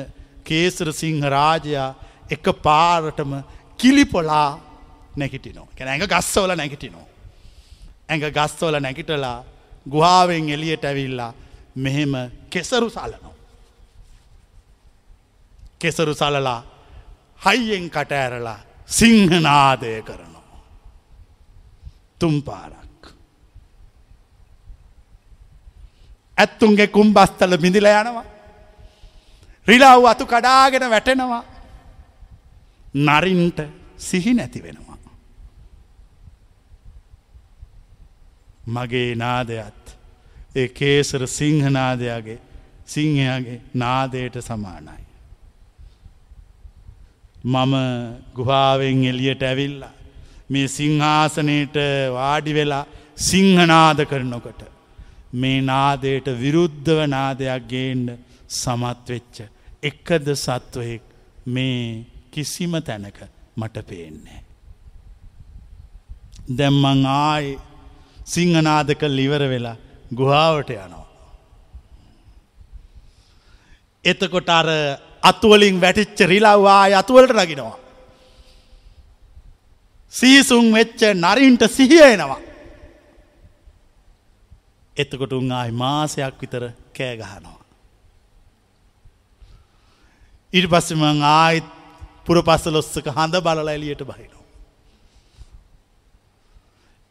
[0.44, 1.94] කේසර සිංහ රාජයා
[2.30, 3.32] එක පාරටම
[3.78, 4.50] කිලිපොලා
[5.16, 7.06] නැකිටිනෝ කැන ඇඟ ගස්සවල නැගිටිනෝ.
[8.08, 9.38] ඇඟ ගස්වල නැකිටලා
[9.86, 11.32] ගුහාාවෙන් එලියට ඇවිල්ලා
[11.76, 12.12] මෙහෙම
[12.50, 13.34] කෙසරු සලනෝ.
[15.78, 16.62] කෙසරු සලලා
[17.40, 18.58] හයියෙන් කට ඇරලා
[18.88, 20.60] සිංහනාදය කරනවා.
[22.18, 23.14] තුම්පාරක්.
[26.38, 28.24] ඇත්තුන්ගේ කුම්බස්තල බිඳිල යනවා.
[29.66, 31.44] රිලාව් අතු කඩාගෙන වැටෙනවා.
[32.94, 33.58] නරින්ට
[33.98, 34.89] සිහි නැති වෙනවා.
[38.66, 39.96] මගේ නාදයත්
[40.56, 42.38] ඒ කේසර සිංහනාදයාගේ
[42.86, 45.04] සිංහයාගේ නාදයට සමානයි.
[47.44, 47.74] මම
[48.34, 49.92] ගුහාාවෙන් එලියට ඇවිල්ලා.
[50.48, 51.76] මේ සිංහාසනයට
[52.12, 52.86] වාඩි වෙලා
[53.16, 54.62] සිංහනාද කරනකොට.
[55.32, 58.08] මේ නාදයට විරුද්ධව නාදයක් ගේන්ඩ
[58.50, 59.36] සමත්වෙච්ච.
[59.82, 61.02] එකද සත්වයෙක්
[61.46, 63.18] මේ කිසිම තැනක
[63.56, 64.40] මට පේන්නේ.
[66.56, 67.58] දැම්මං ආයි
[68.30, 69.76] සිංහනාදක ලිවර වෙලා
[70.12, 71.06] ගුහාවට යනවා.
[74.04, 74.68] එතකොට අර
[75.22, 77.78] අතුවලින් වැටිච්ච රිලව්වා අතුවලට රගෙනවා.
[80.12, 82.40] සීසුන් වෙච්ච නරින්ට සිහියනවා.
[84.96, 87.60] එතකොට උන් ආයි මාසයක් විතර කෑගහනවා.
[90.52, 91.66] ඉට පස්සම ආයිත්
[92.26, 94.39] පුර පස්සලොස්සක හඳ බලල එලියට බහිනවා.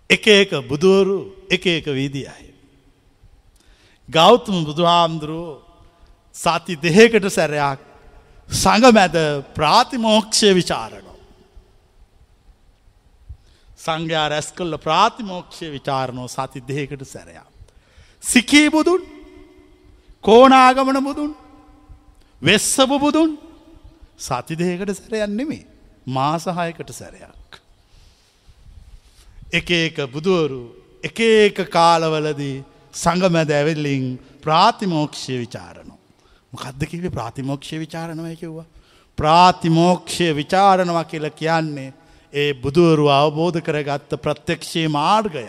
[0.09, 2.49] එක එක බුදුවරු එක එක වීදියයි.
[4.09, 5.61] ගෞතම බුදුහාමුදුරුවෝ
[6.35, 7.79] සති දෙහකට සැරයක්
[8.49, 9.15] සඟමැද
[9.55, 11.17] ප්‍රාතිමෝක්ෂය විචාරණෝ.
[13.77, 17.47] සංඝයා රැස් කල්ල ප්‍රාතිමෝක්ෂය විචාරණෝ සති දෙහකට සැරයා.
[18.23, 19.01] සිකී බුදුන්
[20.23, 21.31] කෝනාගමන බුදුන්
[22.41, 23.37] වෙස්සබ බුදුන්
[24.19, 25.67] සතිදයකට සැරයන්නෙමේ
[26.07, 27.38] මාසහයකට සැරයක්.
[29.51, 30.63] එක එක බුදුවරු
[31.03, 35.95] එක එක කාලවලදී සඟමැද ඇවිල්ලින් ප්‍රාතිමෝක්ෂය විචාරණු.
[36.53, 38.65] මොකක්ද කිවේ ප්‍රාතිමෝක්ෂය විචාරණවය කිව්වා.
[39.17, 41.93] ප්‍රාතිමෝක්ෂය විචාරණවා කියල කියන්නේ
[42.33, 45.47] ඒ බුදුවරු අවබෝධ කරගත්ත ප්‍රත්‍යක්ෂයේ මාර්ගය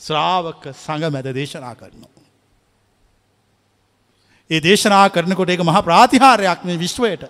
[0.00, 2.10] ශ්‍රාවක සඟ මැද දේශනා කරනවා.
[4.50, 7.22] ඒ දේශනා කරනකොට එක මහ ප්‍රාතිහාරයක් මේ විශ්වයට.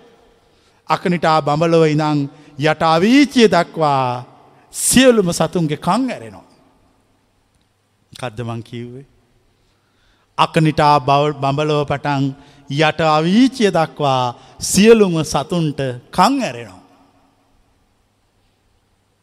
[0.89, 2.25] අකනිටා බඹලොව ඉනං
[2.59, 4.36] යට අවීචිය දක්වා
[4.73, 6.47] සියලුම සතුන්ගේ කං ඇරෙනවා.
[8.11, 9.05] කද්දමං කිව්වේ.
[10.37, 12.25] අකනිටා බඹලොව පටන්
[12.69, 14.23] යට අවීචිය දක්වා
[14.61, 15.79] සියලුම සතුන්ට
[16.11, 16.83] කං ඇරෙනවා.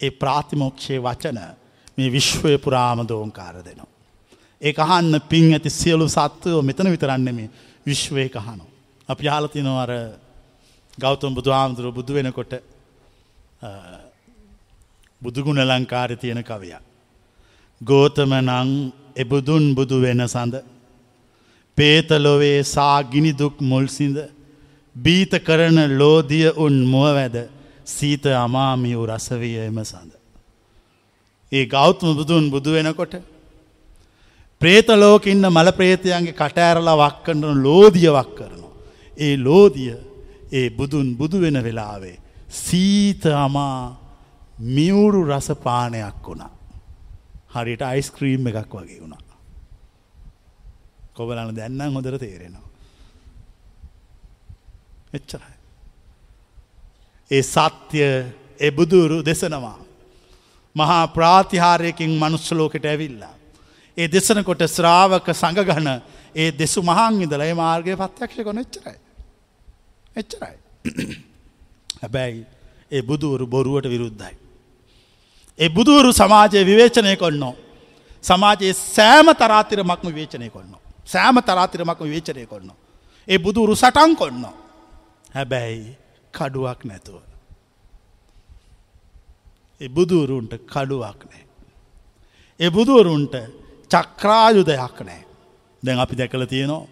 [0.01, 1.39] ඒ ප්‍රාතිමෝක්ෂය වචන
[1.99, 3.93] මේ විශ්වය පුරාම දෝංකාර දෙනවා.
[4.61, 7.51] ඒ අහන්න පින් ඇති සියලු සත්වයෝ මෙතන විතරන්නෙමේ
[7.87, 8.69] විශ්වය කහනෝ.
[9.09, 9.91] අපි යාලතිනවර
[10.99, 12.53] ගෞතම් බුදු ආමුදුරුව බුදු වෙනකොට
[15.25, 16.83] බුදුගුණ ලංකාරය තියෙන කවයක්.
[17.81, 18.71] ගෝතම නං
[19.17, 20.55] එබුදුන් බුදු වෙන සඳ
[21.79, 24.19] පේතලොවේ සා ගිනිදුක් මුල්සිඳ
[24.97, 27.37] බීත කරන ලෝදිය උන් මුවවැද
[27.87, 30.13] සීත අමාමියූ රසවිය එම සඳ.
[31.53, 33.15] ඒ ගෞත්ම බුදුන් බුදු වෙනකොට
[34.61, 38.73] ප්‍රේතලෝක ඉන්න මල ප්‍රේතයන්ගේ කටඇරලා වක් කරන ලෝදිය වක් කරනවා.
[39.17, 39.95] ඒ ලෝදිය
[40.53, 42.17] ඒ බුදුන් බුදු වෙන වෙලාවේ
[42.49, 44.04] සීත අමා
[44.59, 46.51] මියවුරු රස පානයක් වුණා.
[47.51, 49.25] හරිට අයිස්ක්‍රීම් එකක් වගේ වුණා.
[51.15, 52.69] කොබලන දැන්නම් හොඳර තේරෙනවා.
[55.15, 55.55] එච්චරයි.
[57.31, 58.03] ඒ සත්‍ය
[58.61, 59.79] එබුදුරු දෙසනවා.
[60.77, 63.35] මහා ප්‍රාතිහාරයකින් මනුස්සලෝකට ඇවිල්ලා.
[63.97, 65.89] ඒ දෙසනකොට ශ්‍රාවක සඟගන
[66.35, 68.99] ඒ දෙසු මහන් ඉදල ඒ මාර්ගය පත්‍යක්ෂ කොන එච්චරයි.
[70.17, 70.57] එච්චරයි.
[72.03, 72.47] හැබැයි
[72.91, 74.44] ඒ බුදුවරු බොරුවට විරුද්ධයි.
[75.59, 77.55] ඒ බුදුවරු සමාජය විවේචනය කොන්නෝ.
[78.25, 80.81] සමාජයේ සෑම තරාතිරමක්ම විවේචනය කොන්නෝ.
[81.05, 82.77] සෑම තරාතිරමක්ම විවේචනය කොන්නෝ.
[83.29, 84.55] ඒ බුදුවරු සටන් කොන්නෝ.
[85.35, 85.97] හැබැයි
[86.35, 87.23] කඩුවක් නැතුව.
[89.81, 91.45] ඒ බුදුවරුන්ට කඩුවක් නෑ.
[92.61, 93.35] ඒ බුදුවරුන්ට
[93.91, 95.23] චක්‍රායුධයක් නෑ.
[95.83, 96.87] දැන් අපි දැකල තියෙනවා.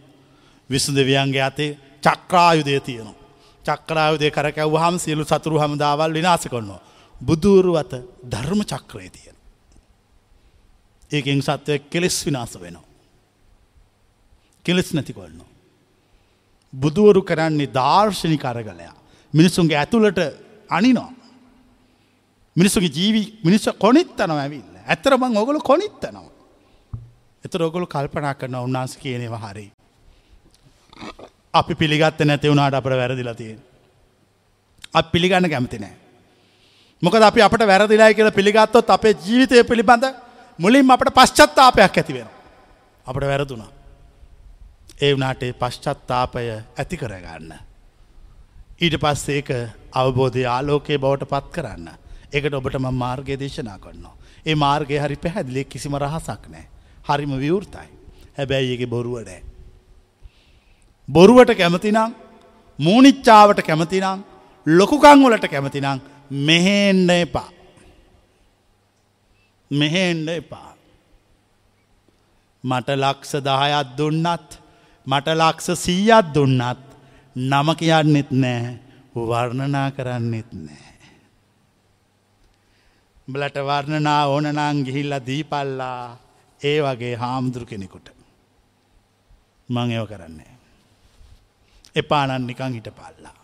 [0.71, 3.19] විසු දෙවියන්ගේ අතේ චක්‍රායුදය තියෙනවා.
[3.65, 6.81] චක්‍රායුදය කරකැව් හම සියලු සතුරු හමදාවල් විනාස කොන්නවා.
[7.23, 7.93] බුදුරු අත
[8.25, 9.37] ධර්ම චක්‍රය තියෙන.
[11.11, 12.85] ඒකෙන් සත්වය කෙලෙස් විනාස වෙනවා.
[14.65, 15.51] කෙලෙස් නැති කොල්නවා.
[16.73, 18.95] බුදුවරු කරන්නේ දර්ශනි කරගලයා.
[19.35, 20.21] මිනිසුන්ගේ ඇතුළට
[20.71, 21.11] අනිනෝ.
[22.57, 26.31] මිනිසුගේ ජීවි මිනිස්ස කොනිත්තනව ඇවිල්ල ඇතරබං ඔගොල කොනිත්තනවා.
[27.45, 29.67] එතර ඔගොලු කල්පනා කරන උන්නාස කියනෙව හරි.
[31.55, 33.61] අපි පිළිගත්ත නැති වුණට අපට වැරදිලා තියෙන.
[34.95, 36.02] අප පිළිගන්න කැමති නෑ.
[37.03, 40.05] මොකද අපි අපට වැරදිලායි කියලා පිළිගත්තොත් අපේ ජීවිතය පිළිබඳ
[40.59, 42.29] මුලින් අපට පශ්චත්තාපයක් ඇතිවෙන.
[43.07, 43.71] අපට වැරදුනා.
[45.03, 46.47] ඒ වනාට පශ්චත්තාපය
[46.79, 47.53] ඇති කරගන්න.
[48.81, 49.51] ඊට පස්සේ ඒක
[49.93, 51.89] අවබෝධය ආලෝකයේ බවට පත් කරන්න.
[52.33, 54.15] එකට ඔබටම මාර්ගය දේශනා කරනවා.
[54.47, 56.67] ඒ මාර්ගය හරි පැහැදිලි කිසිම රහසක් නෑ.
[57.09, 57.89] හරිම විවෘතයි.
[58.39, 59.43] හැබැයි ඒක බොරුව නෑ.
[61.09, 62.15] බොරුවට කැමතිනම්
[62.79, 64.25] මූනිච්චාවට කැමතිනම්
[64.67, 66.01] ලොකුකංවලට කැමතිනම්
[66.33, 67.51] මෙහෙන්න එපා.
[69.71, 70.73] මෙහෙන්ඩ එපා.
[72.65, 74.49] මට ලක්ෂ දහයත් දුන්නත්
[75.07, 76.81] මට ලක්ෂ සීයත් දුන්නත්
[77.37, 78.79] නම කියන්නෙත් නෑ
[79.15, 80.97] වර්ණනා කරන්නෙත් නෑ.
[83.29, 86.19] බලට වර්ණනා ඕනනං ගිහිල්ල දීපල්ලා
[86.61, 88.09] ඒ වගේ හාමුදුරු කෙනෙකුට
[89.69, 90.53] මං ඒව කරන්නේ.
[91.95, 93.42] එපානන් නිකං හිට පල්ලා.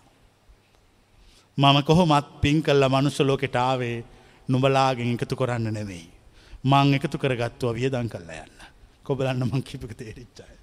[1.59, 4.04] මම කොහොමත් පින් කල්ල මනුස්සලෝකෙට ආවේ
[4.48, 6.06] නුබලාගෙන් එකතු කරන්න නෙවෙයි.
[6.64, 8.56] මං එකතු කරගත්තුව වියදන් කල්ල යන්න.
[9.02, 10.56] කොබලන්න මං කිපක තේරිච්චාය.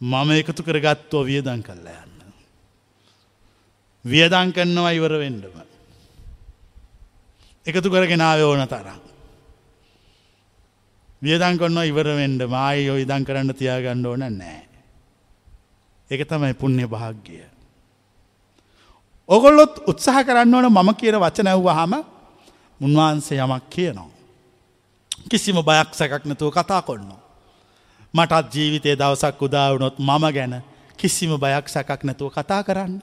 [0.00, 2.18] මම එකතු කරගත්තුව වියදන් කල්ල යන්න.
[4.04, 5.56] වියදන් කන්නවා ඉවර වෙන්ඩම.
[7.66, 9.00] එකතු කරගෙනාව ඕන තරම්.
[11.22, 14.62] වියදන් කොන්න ඉවර වෙන්ඩ මයි ඔය ඉදන් කරන්න තියාගන්න ඕන නෑ.
[16.10, 17.53] එක තමයි පුුණ්‍ය භාග්‍යය.
[19.28, 21.92] ඔගොල්ලොත් උත්සාහ කරන්න ඕන මම කියන වචනැව්වහම
[22.80, 24.10] උන්වහන්සේ යමක් කියනවා.
[25.30, 27.20] කිසිම බයක් සැකක් නැතුව කතා කොන්නවා.
[28.14, 30.62] මටත් ජීවිතය දවසක් උදාවුණොත් මම ගැන
[30.98, 33.02] කිසිම බයක් සැකක් නැතුව කතා කරන්න.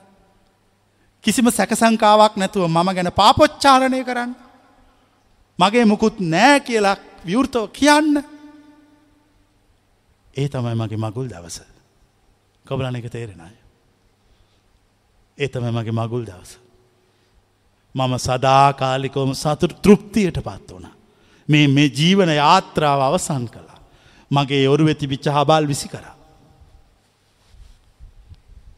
[1.24, 4.34] කිසිම සැකසංකාවක් නැතුව මම ගැන පාපොච්චාරණය කරන්න.
[5.58, 6.96] මගේ මුකුත් නෑ කියලා
[7.26, 8.22] විවෘතව කියන්න.
[10.36, 11.58] ඒ තමයි මගේ මගුල් දවස.
[12.66, 13.61] කොබලන එක තේරෙනයි.
[15.38, 16.52] ඒ තම මගේ මගුල් දවස.
[17.94, 20.86] මම සදාකාලිකෝම සතුර තෘප්තියට පත් වන.
[21.48, 23.78] මේ මේ ජීවන යාත්‍රාව අවසන් කළා.
[24.30, 26.16] මගේ ඔරු වෙති විච්ච හබාල් විසි කරා.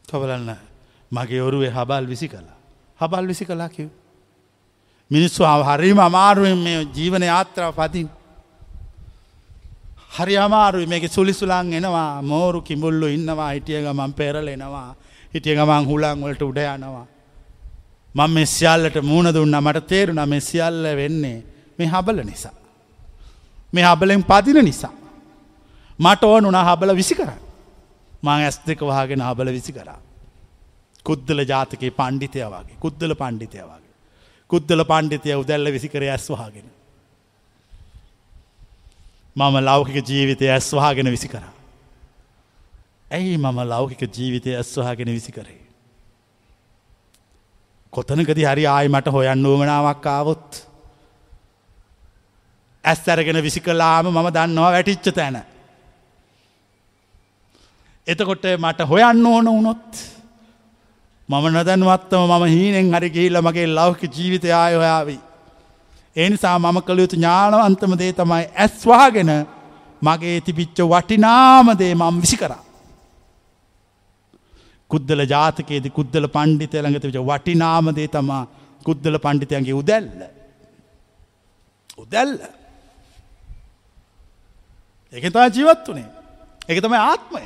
[0.07, 0.51] කවලන්න
[1.11, 2.57] මගේ ඔරුවේ හබල් විසි කලා.
[2.99, 3.89] හබල් විසි කලා කිව්.
[5.11, 8.09] මිනිස්සු හරිම අමාරුවෙන් මේ ජීවන යාත්‍රාව පතින්.
[10.11, 14.95] හරි අමාරුයි මේක සුලිසුලං එනවා මෝරු කිඹුල්ලු ඉන්නවා හිටිය ගමන් පෙරල එනවා
[15.35, 17.05] හිටිය ගමන් හුලං වලට උඩ යනවා.
[18.15, 21.37] මං මෙ සියල්ලට මූුණ දුන්න මට තේරුණ මෙ සියල්ල වෙන්නේ
[21.77, 22.53] මේ හබල නිසා.
[23.73, 24.93] මේ හබලෙන් පදින නිසා.
[25.99, 27.31] මට ඕන උනා හබල විසි කර.
[28.23, 29.99] මං ඇස් දෙක වහගෙන හබල විසි කරා.
[31.03, 33.91] කුද්දල ජාතකයේ පණ්ඩිතය වගේ කුද්දල පණ්ඩිතය වගේ.
[34.49, 36.71] කුද්දල පණ්ඩිතය උදැල්ල විසි කර ඇස් වහගෙන.
[39.35, 41.54] මම ලෞකික ජීවිතය ඇස්වාගෙන විසි කරා.
[43.05, 45.61] ඇයි මම ලෞකික ජීවිතය ඇස්වාගෙන විසි කරේ.
[47.93, 50.49] කොතනකද හරි ආයි මට හොයන්න වුවමනාවක් ආවොත්.
[52.83, 55.37] ඇස් ඇරගෙන විසි කලාම මම දන්නවා වැටිච්ච තැන.
[58.07, 59.87] එතකොට මට හොයන්න ඕන වුණොත්.
[61.29, 65.21] මම නොදැන්වත්තම මම හීනෙන් හරි ගිහිල්ල මගේ ලෞක ජීවිතය ආය හොයාවී.
[66.15, 69.31] එනිසා මම කළ යුතු ඥානවන්තම දේ තමයි ඇස්වාගෙන
[70.01, 72.64] මගේ තිබිච්ච වටිනාමදේ මම් විසි කරා.
[74.95, 78.43] කුද්දල ජාතකයේද කුද්දල පණ්ඩිතය ළඟත විච වටිනාමදේ තමා
[78.87, 80.09] කුද්දල පණ්ඩිතයන්ගේ උදැල්ල.
[82.03, 82.39] උදැල්ල.
[85.13, 86.09] එක තම ජීවත් වනේ.
[86.67, 87.45] එක තමයි ආත්මය.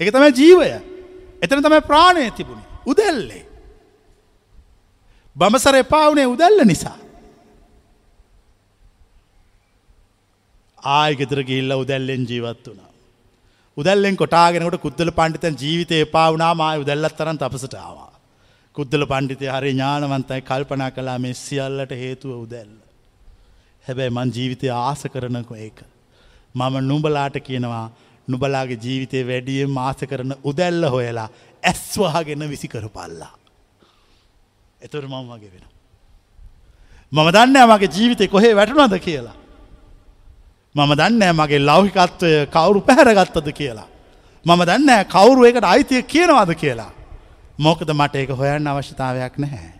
[0.00, 0.70] එක තමයි ජීවය.
[1.42, 2.66] එතන තමයි ප්‍රාණය තිබුණේ.
[2.86, 3.44] උදැල්ලේ.
[5.36, 6.98] බමසර එපාවනේ උදැල්ල නිසා.
[10.82, 12.87] ආයගෙතර ගිල්ල උදැල්ලෙන් ජීවත් වුණා.
[13.78, 18.10] උදැල්ලෙන් කොටාගෙනකට කුද්දල පණ්ඩිතන් ජීවිතය එපාවනා මා උදැල්ලත් තරන් අපසටාවා.
[18.76, 22.74] කුද්දල පණ්ඩිතය හරි ඥානවන්තයි කල්පනා කලා මෙ සියල්ලට හේතුව උදැල්ල.
[23.86, 25.78] හැබැයි මං ජීවිතය ආස කරනකො ඒක.
[26.54, 27.86] මම නුඹලාට කියනවා
[28.28, 31.28] නුබලාගේ ජීවිතය වැඩියෙන් මාස කරන උදැල්ල හොයලා
[31.62, 33.34] ඇස්වාගෙන විසිකරු පල්ලා.
[34.82, 35.66] එතුර මම වගේ වෙන.
[37.12, 39.37] මම දන්න මගේ ජීවිතය කොහේ වැටුනද කියලා.
[40.74, 43.88] මම දන්න මගේ ලෞහිකත්වය කවුරු පැහැරගත්තද කියලා.
[44.46, 46.92] මම දන්න කවුරු එකට අයිතිය කියනවාද කියලා.
[47.58, 49.72] මොකද මට ඒක හොයන්න අවශ්‍යතාවයක් නැහැ.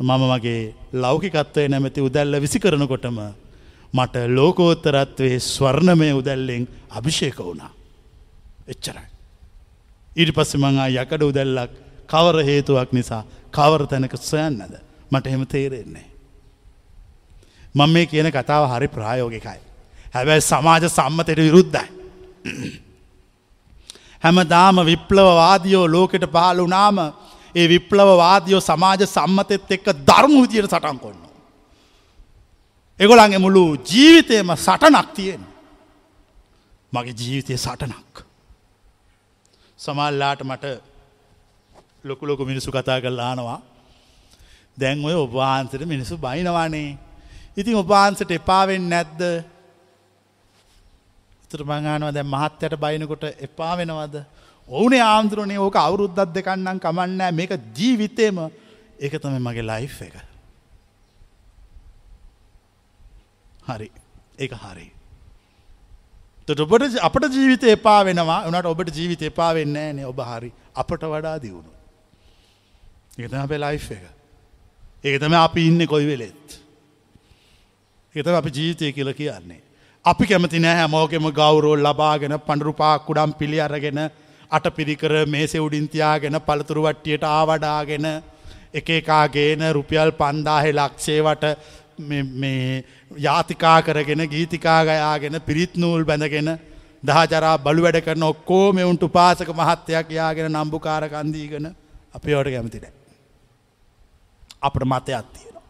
[0.00, 3.18] මම මගේ ලෞකිකත්වය නැමැති උදැල්ල විසි කරනකොටම
[3.92, 7.70] මට ලෝකෝත්තරත්වයේ ස්වර්ණමය උදැල්ලෙන් අභිෂේක වුණා.
[8.68, 9.06] එච්චරයි.
[10.16, 11.72] ඊට පස්සෙ මංා යකඩ උදැල්ලක්
[12.06, 14.74] කවර හේතුවක් නිසා කවර තැනක සොයන්නද
[15.10, 16.06] මට එහෙම තේරෙන්නේ.
[17.74, 19.65] මං මේ කියන කතාව හරි ප්‍රායෝගිකයි.
[20.14, 21.86] හැබැයි සමාජ සම්මතයට විරුද්ධයි.
[24.24, 26.98] හැමදාම විප්ලවවාදියෝ ලෝකෙට පහල වනාම
[27.54, 31.20] ඒ විප්ලවවාදියෝ සමාජ සම්මතෙත් එක්ක ධර්ම විදියට සටන් කොන්න.
[33.00, 35.42] එගොළන්ගේ මුළු ජීවිතයම සටනක් තියෙන්.
[36.92, 38.26] මගේ ජීවිතය සටනක්.
[39.78, 40.64] සමල්ලාට මට
[42.04, 43.60] ලොකු ලොකු මිනිසු කතා කරලානවා
[44.76, 46.98] දැන් ඔය ඔබවාන්සට මිනිසු බයිනවානේ
[47.56, 49.20] ඉතින් ඔබාන්සට එපාවෙන් නැද්ද
[51.50, 54.16] තර මංගානවා දැ මහත්තයට බයිනකොට එපා වෙනවද.
[54.68, 58.38] ඕනේ ආන්දුරනේ ඕක අවුරුද්දත් දෙකන්නම් කමන්නෑ මේක ජීවිතේම
[58.98, 60.16] ඒක තම මගේ ලයි් එක.
[63.68, 63.90] හරි
[64.38, 64.90] ඒක හරි.
[66.48, 71.38] ඔබට අපට ජීවිත එපා වෙනවා වනට ඔබට ජීවිත එපා වෙන්න නේ ඔබ හරි අපට වඩා
[71.38, 71.70] දියුණු.
[73.18, 74.04] ඒතම අපේ ලයි් එක.
[75.04, 76.58] ඒතම අපි ඉන්න කොයි වෙලෙත්.
[78.14, 79.65] ඒතම අපි ජීවිතය කියල කියන්නේ.
[80.06, 83.98] අපි කැමති නෑ හැමෝගෙම ගෞරෝල් ලබාගෙන පණඩුපා කුඩම් පිළි අරගෙන
[84.50, 88.06] අට පිරිකර මේසෙ උඩින්තියාගෙන පළතුරු වට්ටියට ආවඩාගෙන
[88.72, 91.44] එක එකාගේන රුපියල් පන්දාහෙ ලක්ෂේවට
[93.18, 96.54] යාතිකා කරගෙන ගීතිකාගයාගෙන පිරිත් නූල් බැඳගෙන
[97.02, 101.70] දහජරා බලු වැඩ කරන ඔක්කෝ මෙවුන්ට උපාසක මහත්තයක් යාගෙන නම්බුකාරකන්දීගෙන
[102.14, 102.86] අපි ඕට කැමතිට.
[104.62, 105.64] අපට මතයක් තියෙනවා.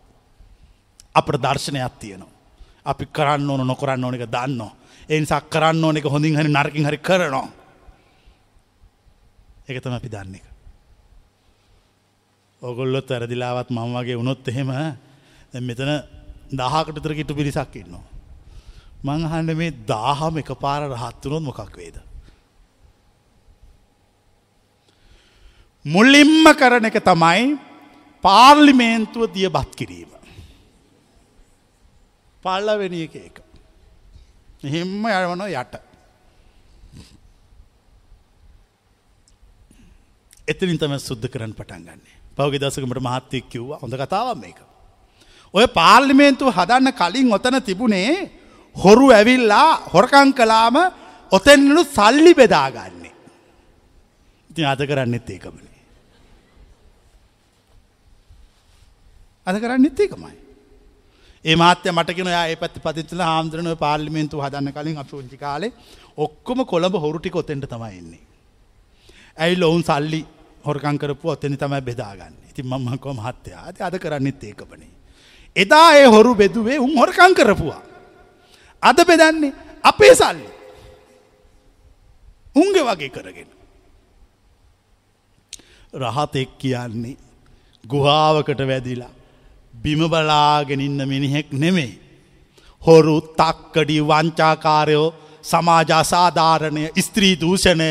[1.15, 2.36] අපට දර්ශනයක් තියෙනවා.
[2.87, 4.61] අපි කරන්න ඕන නොකරන්න ඕනක දන්න.
[5.09, 7.49] එනිසා කරන්න ඕනෙක හොඳින් හරි නරකින් හරි කරනවා.
[9.67, 10.47] එක තම අපි දන්න එක.
[12.63, 14.71] ඔගොල්ලොත් ඇරදිලාවත් මං වගේ වුණොත් එහෙම
[15.61, 15.91] මෙතන
[16.53, 18.05] දහකටතර කිටු පිරිසක් ඉන්නවා.
[19.05, 21.97] මං අහන්න මේ දාහම එක පාර රහත්තුනොත් මොකක් වේද.
[25.85, 27.59] මුල්ලිම්ම කරන එක තමයි
[28.25, 30.16] පාර්ලිමේන්තුව දිය බත් කිරීම.
[32.47, 33.37] පල්ලවෙනි එක එක.
[34.63, 35.75] එහෙම්ම යවන යට.
[40.47, 42.15] එතනින් තම සුද්ධ කරන්න පටන් ගන්නේ.
[42.37, 44.59] පවගේ දසකමට මහත්තයක් කිව්වා හොඳ කතාව මේක.
[45.55, 48.31] ඔය පාර්ලිමේන්තුව හදන්න කලින් ඔතන තිබුණේ
[48.77, 50.77] හොරු ඇවිල්ලා හොරකං කලාම
[51.33, 53.15] ඔතැන්නලු සල්ලි බෙදාගන්නේ.
[54.51, 55.77] ඉති අද කරන්නෙත් ඒකමනේ.
[59.47, 60.46] අද කරන්නෙත් ඒකමයි.
[61.49, 65.73] ඒ මාත්‍ය මටගෙන ඒ පැත් පතිත්ල හාමුදුරන පාර්ලිමෙන්තු හදන්න කලින් අප උංචි කාලේ
[66.25, 68.23] ඔක්කොම කොළඹ හොරුටි කොතෙන්ට තමයින්නේ.
[69.43, 70.21] ඇයි ලොවුන් සල්ලි
[70.67, 74.91] හොරකංකරපු ඔත්තනි තමයි බෙදාගන්න ඉතින් මම්මකෝ මහත්තයා ඇති අද කරන්නෙත් ඒකපනේ.
[75.57, 77.83] එදා ඒ හොරු බෙදුවේ උන් හොරකං කරපුවා.
[78.83, 80.49] අද බෙදන්නේ අපේ සල්ලි.
[82.57, 83.51] උන්ගේ වගේ කරගෙන.
[85.95, 87.17] රහතෙක් කියන්නේ
[87.85, 89.13] ගුහාාවකට වැදිලා
[89.83, 91.99] බිම බලාගෙන ඉන්න මිනිහෙක් නෙමේ.
[92.83, 97.91] හොරු තක්කඩි වංචාකාරයෝ සමාජ අසාධාරණය ස්ත්‍රී දූෂණය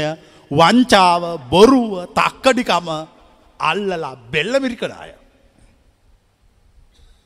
[0.51, 2.87] වංචාව බොරුව තක්කඩිකම
[3.59, 5.11] අල්ලලා බෙල්ල මිරිකනාය.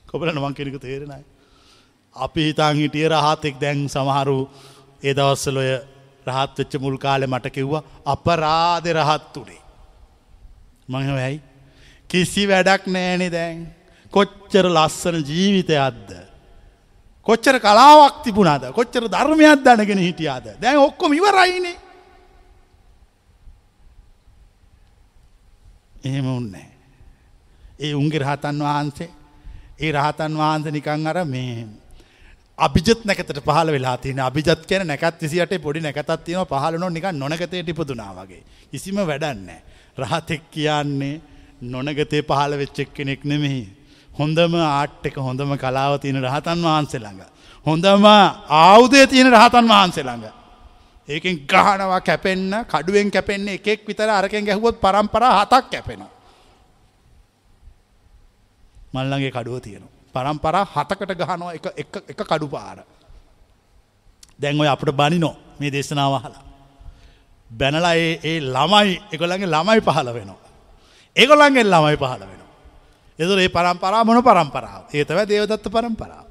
[0.08, 1.24] කොබල නවන් කෙනෙක තේරෙනයි.
[2.16, 4.40] අපි හිතන් හිටිය රහතෙක් දැන් සමහරු
[5.04, 5.72] ඒ දවස්සලොය
[6.28, 9.62] රහත් වෙච්ච මුල් කාලෙ මට කිව්වා අපරාධ රහත් වනේ.
[10.90, 11.42] මං ඇයි
[12.10, 13.58] කිසි වැඩක් නෑනෙ දැන්
[14.14, 16.10] කොච්චර ලස්සන ජීවිතයක්ද.
[17.26, 21.78] කොච්චර කලාවක් තිබුණාද කොච්චර ධර්මයක් දැනගෙන හිටියාද දැන් ඔක්කොම ඉවරයිනේ.
[26.04, 26.70] එහෙම උන්නේ.
[27.80, 29.10] ඒ උන්ගේ රහතන් වහන්සේ
[29.80, 31.68] ඒ රහතන් වහන්ස නිකං අර මේ
[32.58, 37.70] අභිජත් නැකතට පහල වෙලා තින අභිජත් කියන නැකත් විසිට පොඩි නැකතත් තියෙන පහලනො නික නොනගතයට
[37.74, 38.44] ඉපදුනා වගේ.
[38.72, 39.50] කිසිම වැඩන්න.
[39.98, 41.22] රහතෙක් කියන්නේ
[41.64, 43.79] නොනගතේ පහල වෙච්චෙක් කෙනෙක් නෙමෙහි.
[44.20, 47.22] හොඳම ආට් එක හොඳම කලාව තියෙන රහතන් වහන්සේ ළඟ.
[47.66, 50.26] හොඳම ආවුදය තියෙන රහතන් වහන්සේ ළඟ.
[51.08, 56.12] ඒකෙන් ගහනවා කැපෙන්න්න කඩුවෙන් කැපෙන්නේ එකෙක් විතර අරකෙන් ගැහුවොත් පරම්පර හතක් කැපෙනවා.
[58.94, 59.98] මල්ලගේ කඩුව තියෙනවා.
[60.14, 61.54] පරම්පරා හතකට ගහනවා
[62.12, 62.78] එක කඩු පාර.
[64.42, 66.44] දැන් ඔය අපට බනිනෝ මේ දේශනාව හලා.
[67.50, 70.50] බැනලා ඒ ළමයි එකළගේ ළමයි පහල වෙනවා.
[71.16, 72.49] ඒගොලන්ගෙන් ළමයි පහල වෙනවා.
[73.20, 76.28] එතුර ඒ පරම්පරා මොන පරම්පරාව ඒතව දේවදත්ත පරම්පරාව.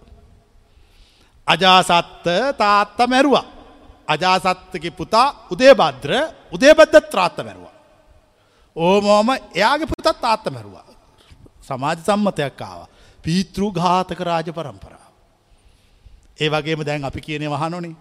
[1.47, 2.27] අජාසත්ත
[2.57, 3.47] තාත්ත මැරුවා.
[4.09, 6.13] අජාසත්තක පුතා උදේ බද්‍ර
[6.53, 7.77] උදේබද්ද ත්‍රාත්ත මැරුවා.
[8.77, 10.87] ඕමෝම එයාගේ පුතත් තාත්ත මැරුවා.
[11.61, 12.81] සමාජ සම්මතයක් ආව.
[13.25, 15.13] පීතෘ ඝාතක රාජ පරම්පරාව.
[16.41, 17.97] ඒ වගේම දැන් අපි කියනෙ වහනොනේ.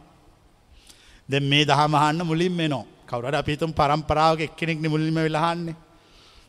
[1.30, 5.76] දැ මේ දහමහන්න මුලින් මෙනෝ කවරට අපිතුම් පරම්පරාවක එක්කෙනෙක් මුලින්ම වෙලහන්නේ.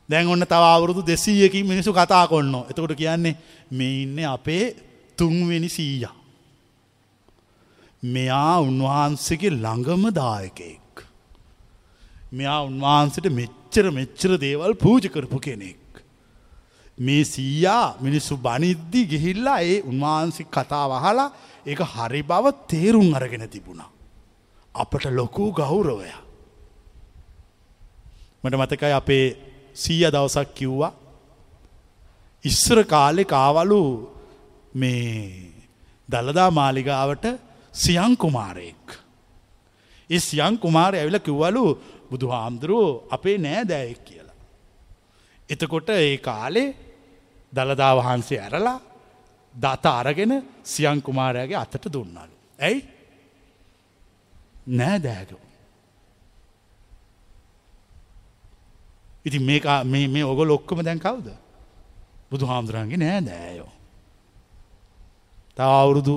[0.09, 3.37] දැන් ඔන්න තව අවුරුදු දෙසීයකින් මිනිසු කතා කොන්න එතකොට කියන්නේ
[3.73, 4.65] මේ ඉන්න අපේ
[5.19, 6.15] තුන්වෙනි සීයා.
[8.03, 11.05] මෙයා උන්වහන්සේගේ ළඟම දායකයෙක්.
[12.33, 15.85] මෙයා උන්වහන්සට මෙච්චර මෙච්චර දේවල් පූජ කරපු කෙනෙක්.
[16.99, 21.29] මේ සීයා මිනිස්සු බනිද්දි ගිහිල්ලා ඒ උන්වහන්සේ කතා වහලා
[21.67, 23.91] ඒ හරි බව තේරුම් අරගෙන තිබුණා.
[24.75, 26.11] අපට ලොකූ ගෞරවය.
[28.45, 29.48] මට මතකයි අපේ
[29.83, 30.93] සීය දවසක් කිව්වා
[32.45, 33.83] ඉස්සර කාලෙ කාවලු
[34.75, 35.53] මේ
[36.09, 37.27] දළදා මාලිගාවට
[37.75, 38.87] සියං කුමාරයෙක්.
[40.11, 41.65] ඒ සියං කුමාරය ඇවිල කිව්වලු
[42.11, 44.37] බුදු හාමුදුරුවෝ අපේ නෑ දෑයෙක් කියලා.
[45.49, 46.69] එතකොට ඒ කාලේ
[47.53, 48.79] දළදා වහන්සේ ඇරලා
[49.55, 50.33] දත අරගෙන
[50.65, 52.35] සියං කුමාරයාගේ අතට දුන්නලු.
[52.59, 52.81] ඇයි
[54.69, 55.48] නෑ දෑගෝ.
[59.29, 61.29] ඉති මේ මේ ඔගොල ඔක්කොම දැන් කවුද.
[62.31, 63.73] බුදු හාමුදුරන්ගේ නෑ දෑයෝ.
[65.57, 66.15] තව අවුරුදු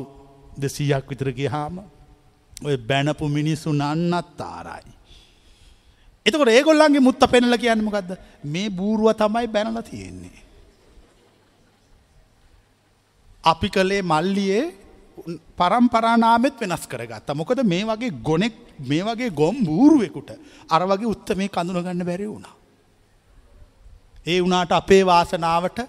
[0.58, 1.76] දෙසීයක් විතරගේ හාම
[2.62, 4.92] ඔය බැනපු මිනිස්සු නන්නත් තාරයි.
[6.26, 8.12] එතකොට ඒගොල්ලන්ගේ මුත්ත පෙනල කියන්නමකක්ද
[8.46, 10.38] මේ බූරුව තමයි බැනල තියෙන්නේ.
[13.44, 14.64] අපි කළේ මල්ලියේ
[15.58, 20.32] පරම්පරානාමෙත් වෙනස් කරගත්ත මොකද මේ වගේ ගොනෙක් මේ වගේ ගොම් බූරුවෙකුට
[20.70, 22.61] අර වගේ උත්ත මේ කඳුනගන්න බැරි වුණා.
[24.26, 25.80] ඒ වනාට අපේ වාසනාවට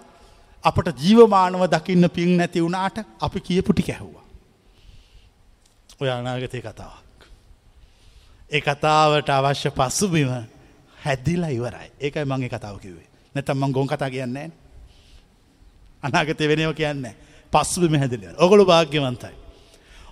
[0.65, 4.25] අපට ජීවමානව දකින්න පින් නැති වුණාට අපි කියපුටි කැහුවා.
[6.01, 7.21] ඔය අනාගතය කතාවක්.
[8.51, 10.31] ඒ කතාවට අවශ්‍ය පසුබිම
[10.97, 14.51] හැදිලා ඉවරයි ඒකයි මගේ කතාව කිවේ නැතම් මං ගොන් කතා කියන්නේ
[16.03, 17.15] අනාගතය වෙනව කියන්නේ
[17.53, 19.35] පස්සුබිම හැදිලිය ඔගොලු භාග්‍යවන්තයි.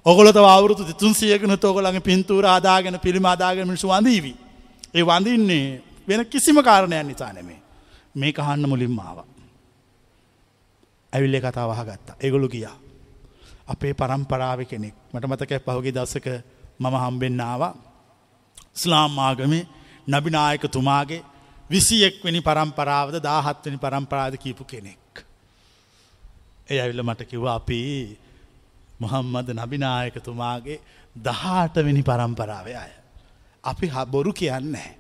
[0.07, 4.37] ඔගොලත අවුරුතු තුන්සියකන තෝගලගේ පින්තුර ආදාගෙන පිළිම අදාගෙන මිනිසු වඳීවී.
[4.95, 7.61] ඒ වඳින්නේ වෙන කිසිම කාරණයක් නිසා නෙමේ.
[8.17, 9.19] මේ කහන්න මුලින් මාව.
[11.13, 12.17] ඇවිල්ලේ කතා වහගත්තා.
[12.21, 12.77] ඒගොලු ගියා.
[13.69, 16.27] අපේ පරම්පරාව කෙනෙක් මට මතක පහුගේ දස්සක
[16.81, 17.75] මම හම්බෙන් ආවා.
[18.75, 19.69] ස්ලාම් ආගමේ
[20.09, 21.23] නබිනායක තුමාගේ
[21.71, 25.25] විසියෙක්වැනි පරම්පරාවද දාහත්වනි පරම්පරාද කීපු කෙනෙක්.
[26.71, 27.81] එය ඇවිල්ල මට කිව්ව අපි
[29.01, 30.81] මොහම්මද නබිනායකතුමාගේ
[31.17, 32.93] දහාටවෙනි පරම්පරාවය අය.
[33.65, 34.91] අපි හබොරු කියන්නේ.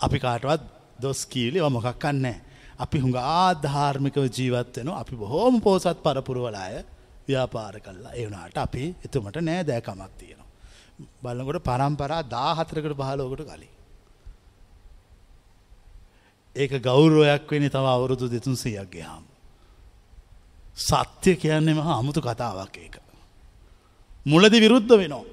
[0.00, 2.38] අපි කාටවත් දොස් කීලි මොකක්කන්නේ.
[2.78, 6.84] අපි හුඟා ධාර්මිකව ජීවත්වෙන අපි බොහෝම පෝසත් පරපුරුවලාය
[7.28, 10.48] ව්‍යාපාර කල්ලා ඒවනාට අපි එතුමට නෑ දෑකමක් තියෙනවා.
[11.22, 13.72] බලකොට පරම්පරා දා හතරකට පහලෝකට කලින්.
[16.56, 19.24] ඒක ගෞරුවයක් වෙන තව අවුරුදු දෙතුන් සියක්ගේ හාම.
[20.78, 22.96] සත්‍ය කියන්නේ මහා අමුතු කතාවක් ඒක.
[24.26, 25.24] මුලදි විරුද්ධ වෙනවා.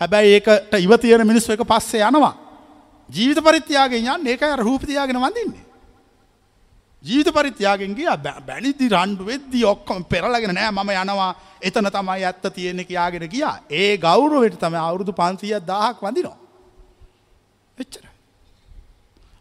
[0.00, 2.34] හැබැයි ඒකට ඉවතියන මිනිස්සු එක පස්සේ යනවා.
[3.08, 5.64] ජීවිත පරිත්‍යයාගෙන් යන්න ඒක රූපතියාගෙන වඳන්නේ.
[7.04, 8.10] ජීවිත පරිත්‍යයාගෙන් ගිය
[8.46, 11.30] බැනිදි රණ්ඩු වෙද්දි ඔක්කොම පෙරලගෙන නෑ මම යනවා
[11.62, 16.38] එතන තමයි ඇත්ත තියෙන කියාගෙන ගියා ඒ ගෞරුවට තම අවුරුදු පන්සිය දාහක් වඳිනවා.
[17.78, 18.04] එච්චර.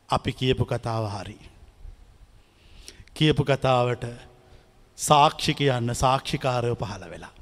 [0.10, 1.38] අපි කියපු කතාව හරි.
[3.14, 4.06] කියපු කතාවට
[4.98, 7.34] සාක්ෂි කියන්න සාක්ෂිකාරය පහළ වෙලා.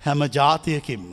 [0.00, 1.12] හැම ජාතියකින්ම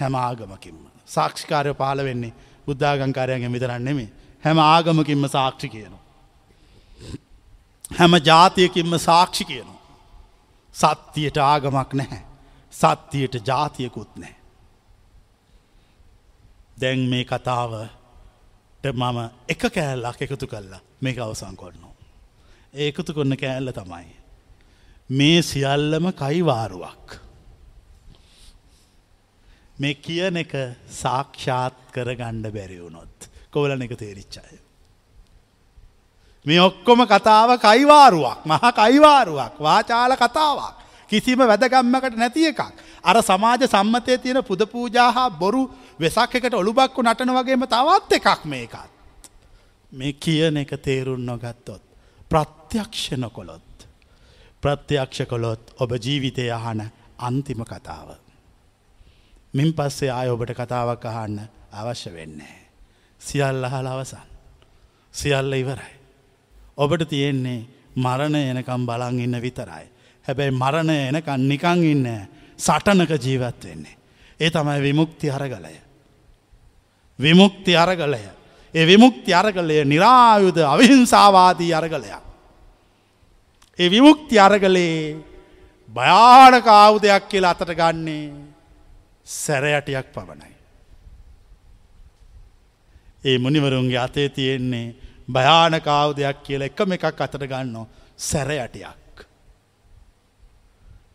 [0.00, 0.78] හැම ආගමකින්ම.
[1.06, 4.08] සාක්ෂිකාරය පහළ වෙන්නේ බුද්ධාගංකාරයන්ගේ විතරන්නෙමේ
[4.44, 6.04] හැම ආගමකින්ම සාක්ෂි කියනවා.
[7.98, 9.78] හැම ජාතියකින්ම සාක්ෂි කියනවා.
[10.74, 12.22] සත්තියට ආගමක් නැහැ.
[12.72, 14.34] සත්තියට ජාතියකුත් නෑ.
[16.80, 19.18] දැන් මේ කතාවට මම
[19.48, 21.94] එක කෑල්ලක් එකතු කල්ලා මේක අවසං කොන්නවා.
[22.74, 24.12] ඒකතු කොන්න කෑල්ල තමයි.
[25.10, 27.27] මේ සියල්ලම කයිවාරුවක්.
[29.78, 30.52] මේ කියන එක
[30.92, 34.58] සාක්ෂාත් කර ගණ්ඩ බැරිවුණොත් කොවලන එක තේරිච්චාය.
[36.46, 40.74] මේ ඔක්කොම කතාව කයිවාරුවක් මහ කයිවාරුවක් වාචාල කතාවක්
[41.10, 42.60] කිසිම වැදගම්මකට නැති එකක්.
[43.04, 45.62] අර සමාජ සම්මතය තියෙන පුද පූජා හා බොරු
[46.00, 48.90] වෙසක් එකට ඔළුබක්කු නටන වගේම තවත් එකක් මේකත්.
[49.92, 51.82] මේ කියන එක තේරුන් නොගත්තොත්.
[52.30, 53.88] ප්‍රත්‍යක්ෂ නොකොළොත්.
[54.62, 58.27] ප්‍රත්‍යක්ෂ කොළොත් ඔබ ජීවිතය අහන අන්තිම කතාව.
[59.54, 61.40] මින් පස්සේ ආය ඔබට කතාවක් අහන්න
[61.72, 62.68] අවශ්‍ය වෙන්නේ.
[63.20, 64.26] සියල්ල අහල අවසන්.
[65.14, 65.94] සියල්ල ඉවරයි.
[66.76, 67.66] ඔබට තියෙන්නේ
[67.96, 69.86] මරණ එනකම් බලන් ඉන්න විතරයි.
[70.24, 72.06] හැබැයි මරණ එනකන් නිකං ඉන්න
[72.58, 73.96] සටනක ජීවත් වෙන්නේ.
[74.40, 75.76] ඒ තමයි විමුක්ති අරගලය.
[77.18, 78.20] විමුක්ති අරගලය.
[78.74, 82.22] ඒ විමුක්ති අරගලය නිරායුද අවිහිංසාවාදී අරගලයක්.
[83.78, 85.16] ඒ විමුක්ති අරගලේ
[85.88, 88.47] භයානක ආවුදයක් කියලා අතට ගන්නේ
[89.28, 90.52] සැරයටයක් පවනයි.
[93.24, 94.94] ඒ මුනිවරුන්ගේ අතේ තියෙන්නේ
[95.32, 97.86] භයානකාවදයක් කියල එකම එකක් අතට ගන්නවා
[98.18, 99.14] සැරයටයක්.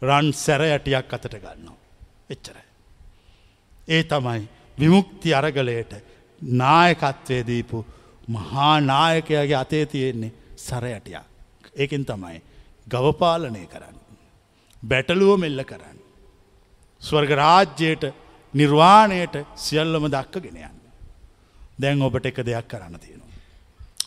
[0.02, 1.78] රන් සැරයටයක් අතට ගන්නවා.
[2.30, 2.66] එච්චරයි.
[3.88, 4.42] ඒ තමයි
[4.80, 5.94] විමුක්ති අරගලයට
[6.42, 7.86] නායකත්වය දීපු
[8.28, 11.26] මහා නායකයාගේ අතේ තියෙන්නේ සරයටයක්.
[11.76, 12.42] ඒකින් තමයි
[12.88, 13.98] ගවපාලනය කරන්න.
[14.84, 15.93] බැටලුව මෙල්ල කරන්න.
[17.04, 18.04] ස්වර්ග රාජ්‍යයට
[18.54, 20.80] නිර්වාණයට සියල්ලම දක්කගෙන යන්න.
[21.82, 23.32] දැන් ඔබට එක දෙයක් කරන්න තියෙනවා.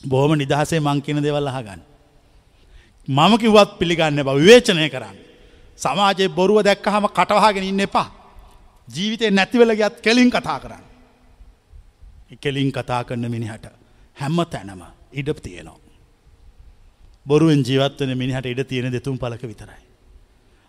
[0.06, 1.82] බොහොම නිදහසේ මං කියන දෙවල් අහගන්න.
[3.09, 5.16] මම කිව්වත් පිළිගන්න බව විවේචනය කරන්න.
[5.78, 8.09] සමාජයේ බොරුව දැක්කහම කටවහගෙන ඉන්න එපා.
[8.89, 10.85] ජීවිතය නැතිවල ගත් කෙලින් කතා කරන්න.
[12.40, 13.66] කෙලින් කතා කරන මිනිහට
[14.20, 14.82] හැම්ම තැනම
[15.12, 15.81] ඉඩ තියෙනවා.
[17.27, 19.82] බොරුවෙන් ජීවත්වන මිනිහට ඉඩ තියෙන දෙතුම් පලක විතරයි.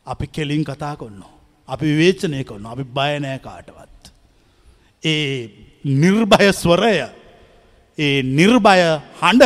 [0.05, 1.36] අපි කෙලින් කතා කොන්නවා.
[1.67, 4.11] අපි විවේචනය කොන්න අපි බයනෑ කාටවත්.
[5.03, 5.49] ඒ
[5.85, 6.95] නිර්භය ස්වරය
[7.97, 8.81] ඒ නිර්භය
[9.21, 9.43] හඬ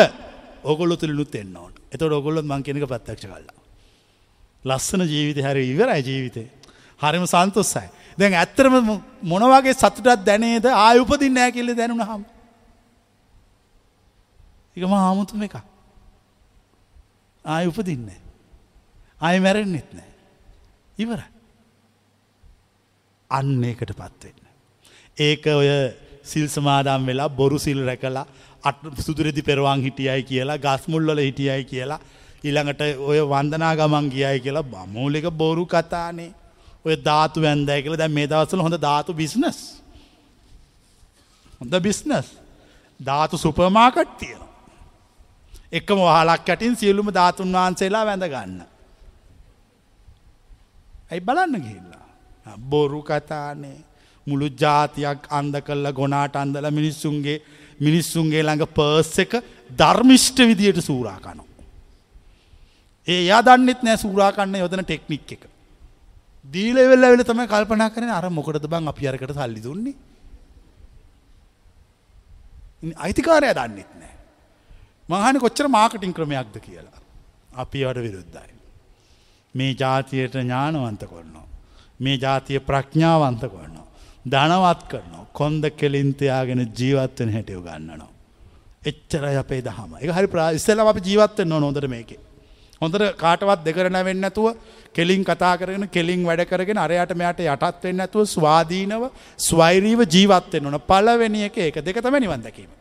[0.64, 3.58] ඔගොල්ලො තුළිනුත් එන්න ඕන එතට ඔගොල්ලොත් මං කෙනෙක ප්‍රත්්‍යක්ෂ කල්ලා.
[4.66, 6.48] ලස්සන ජීවිත හැරි ඉවරයි ජීවිතේ.
[7.02, 7.88] හරිම සන්තොස්සයි.
[8.20, 8.76] දැන් ඇත්තරම
[9.24, 12.24] මොනවගේ සතුටත් දැනේද ආය උපදින් නෑ කෙල්ල දැනුන හම්.
[14.78, 15.56] එකම ආමුතුම එක.
[17.46, 18.20] ආය උපදින්නේ.
[19.22, 20.12] ආය මැරෙන්න්නෙත් නෑ.
[20.98, 21.22] ඉවර.
[23.32, 24.40] අන්න ඒකට පත්වෙන්න.
[25.18, 25.70] ඒක ඔය
[26.24, 28.26] සිල් සමාදම් වෙලා බොරු සිල් රැකලා
[28.64, 32.00] අට සුදුරෙදි පෙරවාන් හිටියයි කියලා ගස්මුල්ලල හිටියයි කියලා
[32.44, 36.32] ඊළඟට ඔය වන්දනා ගමන් ගියයි කියලා බමූලික බොරු කතානේ.
[36.86, 37.98] ඔය ධාතු වැන්දයි කියලා.
[37.98, 39.60] දැන් මේ දවස්වල හොඳ ධාතු බිස්නස්
[41.60, 42.28] හොඳ බිස්නස්
[43.00, 44.50] ධාතු සුපර්මාකට් තියෙනවා.
[45.72, 48.62] එකම වහලක් යටින් සියලුම ධාතුන් වහන්සේලා වැඳ ගන්න.
[51.10, 52.01] ඇයි බලන්න ගිහිල්ලා?
[52.70, 53.78] බොරු කතානේ
[54.28, 57.42] මුළු ජාතියක් අන්ද කල්ල ගොනාට අන්දල මිනිස්සුන්ගේ
[57.80, 59.34] මිනිස්සුන්ගේ ළඟ පර්ස් එක
[59.78, 61.44] ධර්මිෂ්ට විදියට සූරාකනු.
[63.08, 65.44] ඒ යා දන්නෙත් නෑ සූරාකන්න යොදන ටෙක්නික් එක.
[66.46, 69.96] දීලවෙල්ල වෙල තම කල්පනා කරන අර මොකටද බං අපි අරකට සල්ලි දුන්නේ.
[72.98, 74.16] අයිතිකාරය දන්නෙත් නෑ.
[75.10, 77.00] මහනි කොච්චර මාකටින් ක්‍රමයක්ද කියලා.
[77.54, 78.54] අපි අට විරුද්ධයි.
[79.56, 81.51] මේ ජාතියට ඥානවන්ත කොන්නවා.
[82.02, 83.88] මේ ජාතිය ප්‍රඥාවන්ත කොන්නවා.
[84.26, 85.26] ධනවත් කරනවා.
[85.34, 88.12] කොන්ද කෙලින්තයාගෙන ජීවත්වන හැටියව ගන්නනවා.
[88.84, 92.20] එච්චරයි අපේ දහම එක හරි ප්‍රයිස්සලම අප ජීවත්වෙන්න නොදර මේකේ.
[92.82, 94.48] හොඳට කාටවත් දෙකරන වෙන්න ඇතුව
[94.92, 99.04] කෙලින් කතා කරගෙන කෙලින් වැඩ කරගෙන අරයට මෙයට යටත් වෙන්න ඇතුව ස්වාධීනව
[99.40, 102.72] ස්වෛරීව ජීවත්වෙන් ඕන පලවෙනි එක ඒක දෙක තම නිවන් දැකීම.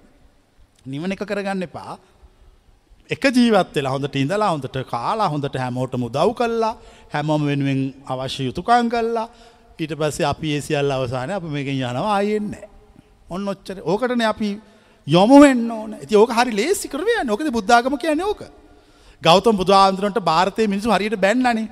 [0.86, 1.98] නිවන එක කරගන්න එපා
[3.10, 6.74] එක ජීවත් වෙලා හොඳට ඉඳලා හොඳට කාලා හොඳට හැමෝටම උදව් කල්ලා
[7.14, 9.26] හැමෝම වෙනුවෙන් අවශ්‍ය යුතුකං කල්ලා
[9.78, 12.68] ඊට පස්සේ අපි ඒ සියල්ල අවසානය අප මේකෙන් යනවා ආයෙන්නේ.
[13.28, 14.50] ඔන්න ඔච්චර ඕකටන අපි
[15.06, 18.42] යොමු වෙන්න ඕන ඇති ඕක හරි ලේසි කරවය නොකද බුද්ධාගම කියන ඕක.
[19.22, 21.66] ගෞතම් බුදුආන්දුරන්ට භාරතය මිනිසු හරියට බැන්නනේ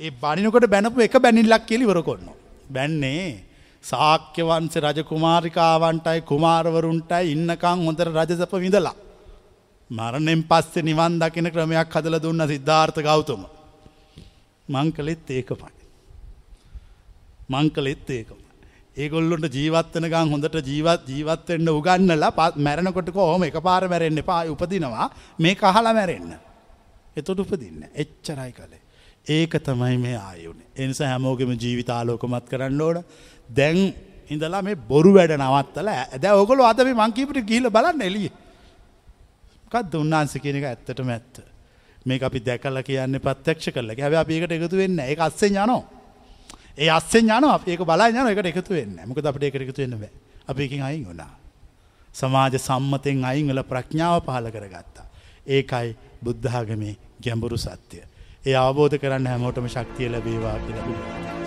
[0.00, 2.28] ඒ බනිනකොට බැනපු එක බැනිල්ලක් කෙලිවර කොන්න.
[2.68, 3.40] බැන්නේ
[3.84, 8.96] සාක්‍යවන්ස රජ කුමාරිකාවන්ටයි කුමාරවරුන්ටයි ඉන්නකං හොඳර රජසප විඳලා.
[9.90, 13.44] මරණෙන් පස්සේ නිවන් දකින ක්‍රමයක් හදල දුන්න සිද්ධාර්ථ ගෞතම.
[14.68, 15.72] මං කළෙත් ඒකමයි.
[17.48, 18.40] මං කළෙත් ඒකම.
[18.96, 25.10] ඒගොල්ලොට ජීවත්වන ගන් හොඳට ජීවත් ජීවත්වෙන්ට උගන්නලා පත් මැරණකොට හෝම එක පාර මැරෙන්න්න පා උපදිනවා
[25.38, 26.34] මේ කහලා මැරෙන්න්න.
[27.16, 28.82] එතොට උපදින්න එච්චරයි කළේ.
[29.26, 32.98] ඒක තමයි මේ ආයුනේ එනිස හැමෝගෙම ජීවිතාලෝකමත් කරන්න ඕන
[33.48, 33.78] දැන්
[34.30, 38.30] ඉඳලා මේ බොරු වැඩ නවත්තල ඇද ඔගොල අද මේ මංකීපට ගිහිල බලන්න එලිය
[39.72, 41.42] කත් උන්නාන්ස කියන එක ඇත්තටම ඇත්ත?
[42.06, 43.90] මේ අපි දැකල කියන්න පත්්‍යක්ෂ කරල.
[43.96, 45.82] හැබ අපඒකට එකතු වෙන්න එක අස්සේ යනෝ
[46.78, 50.12] ඒ අස්සේ යන ඒක බලා යන එකට එකතු වෙන්න මොකද අපට එකට එකතු වෙන්න බෑ.
[50.48, 51.32] අපකින් අයින් වුණා.
[52.14, 55.06] සමාජ සම්මතෙන් අයිංගල ප්‍රඥාව පහල කරගත්තා.
[55.46, 58.04] ඒකයි බුද්ධාගමේ ගැඹුරු සත්‍යය
[58.46, 61.45] ඒ අවබෝධ කරන්න හැමෝටම ශක්තිය ලැබේවා කියලා.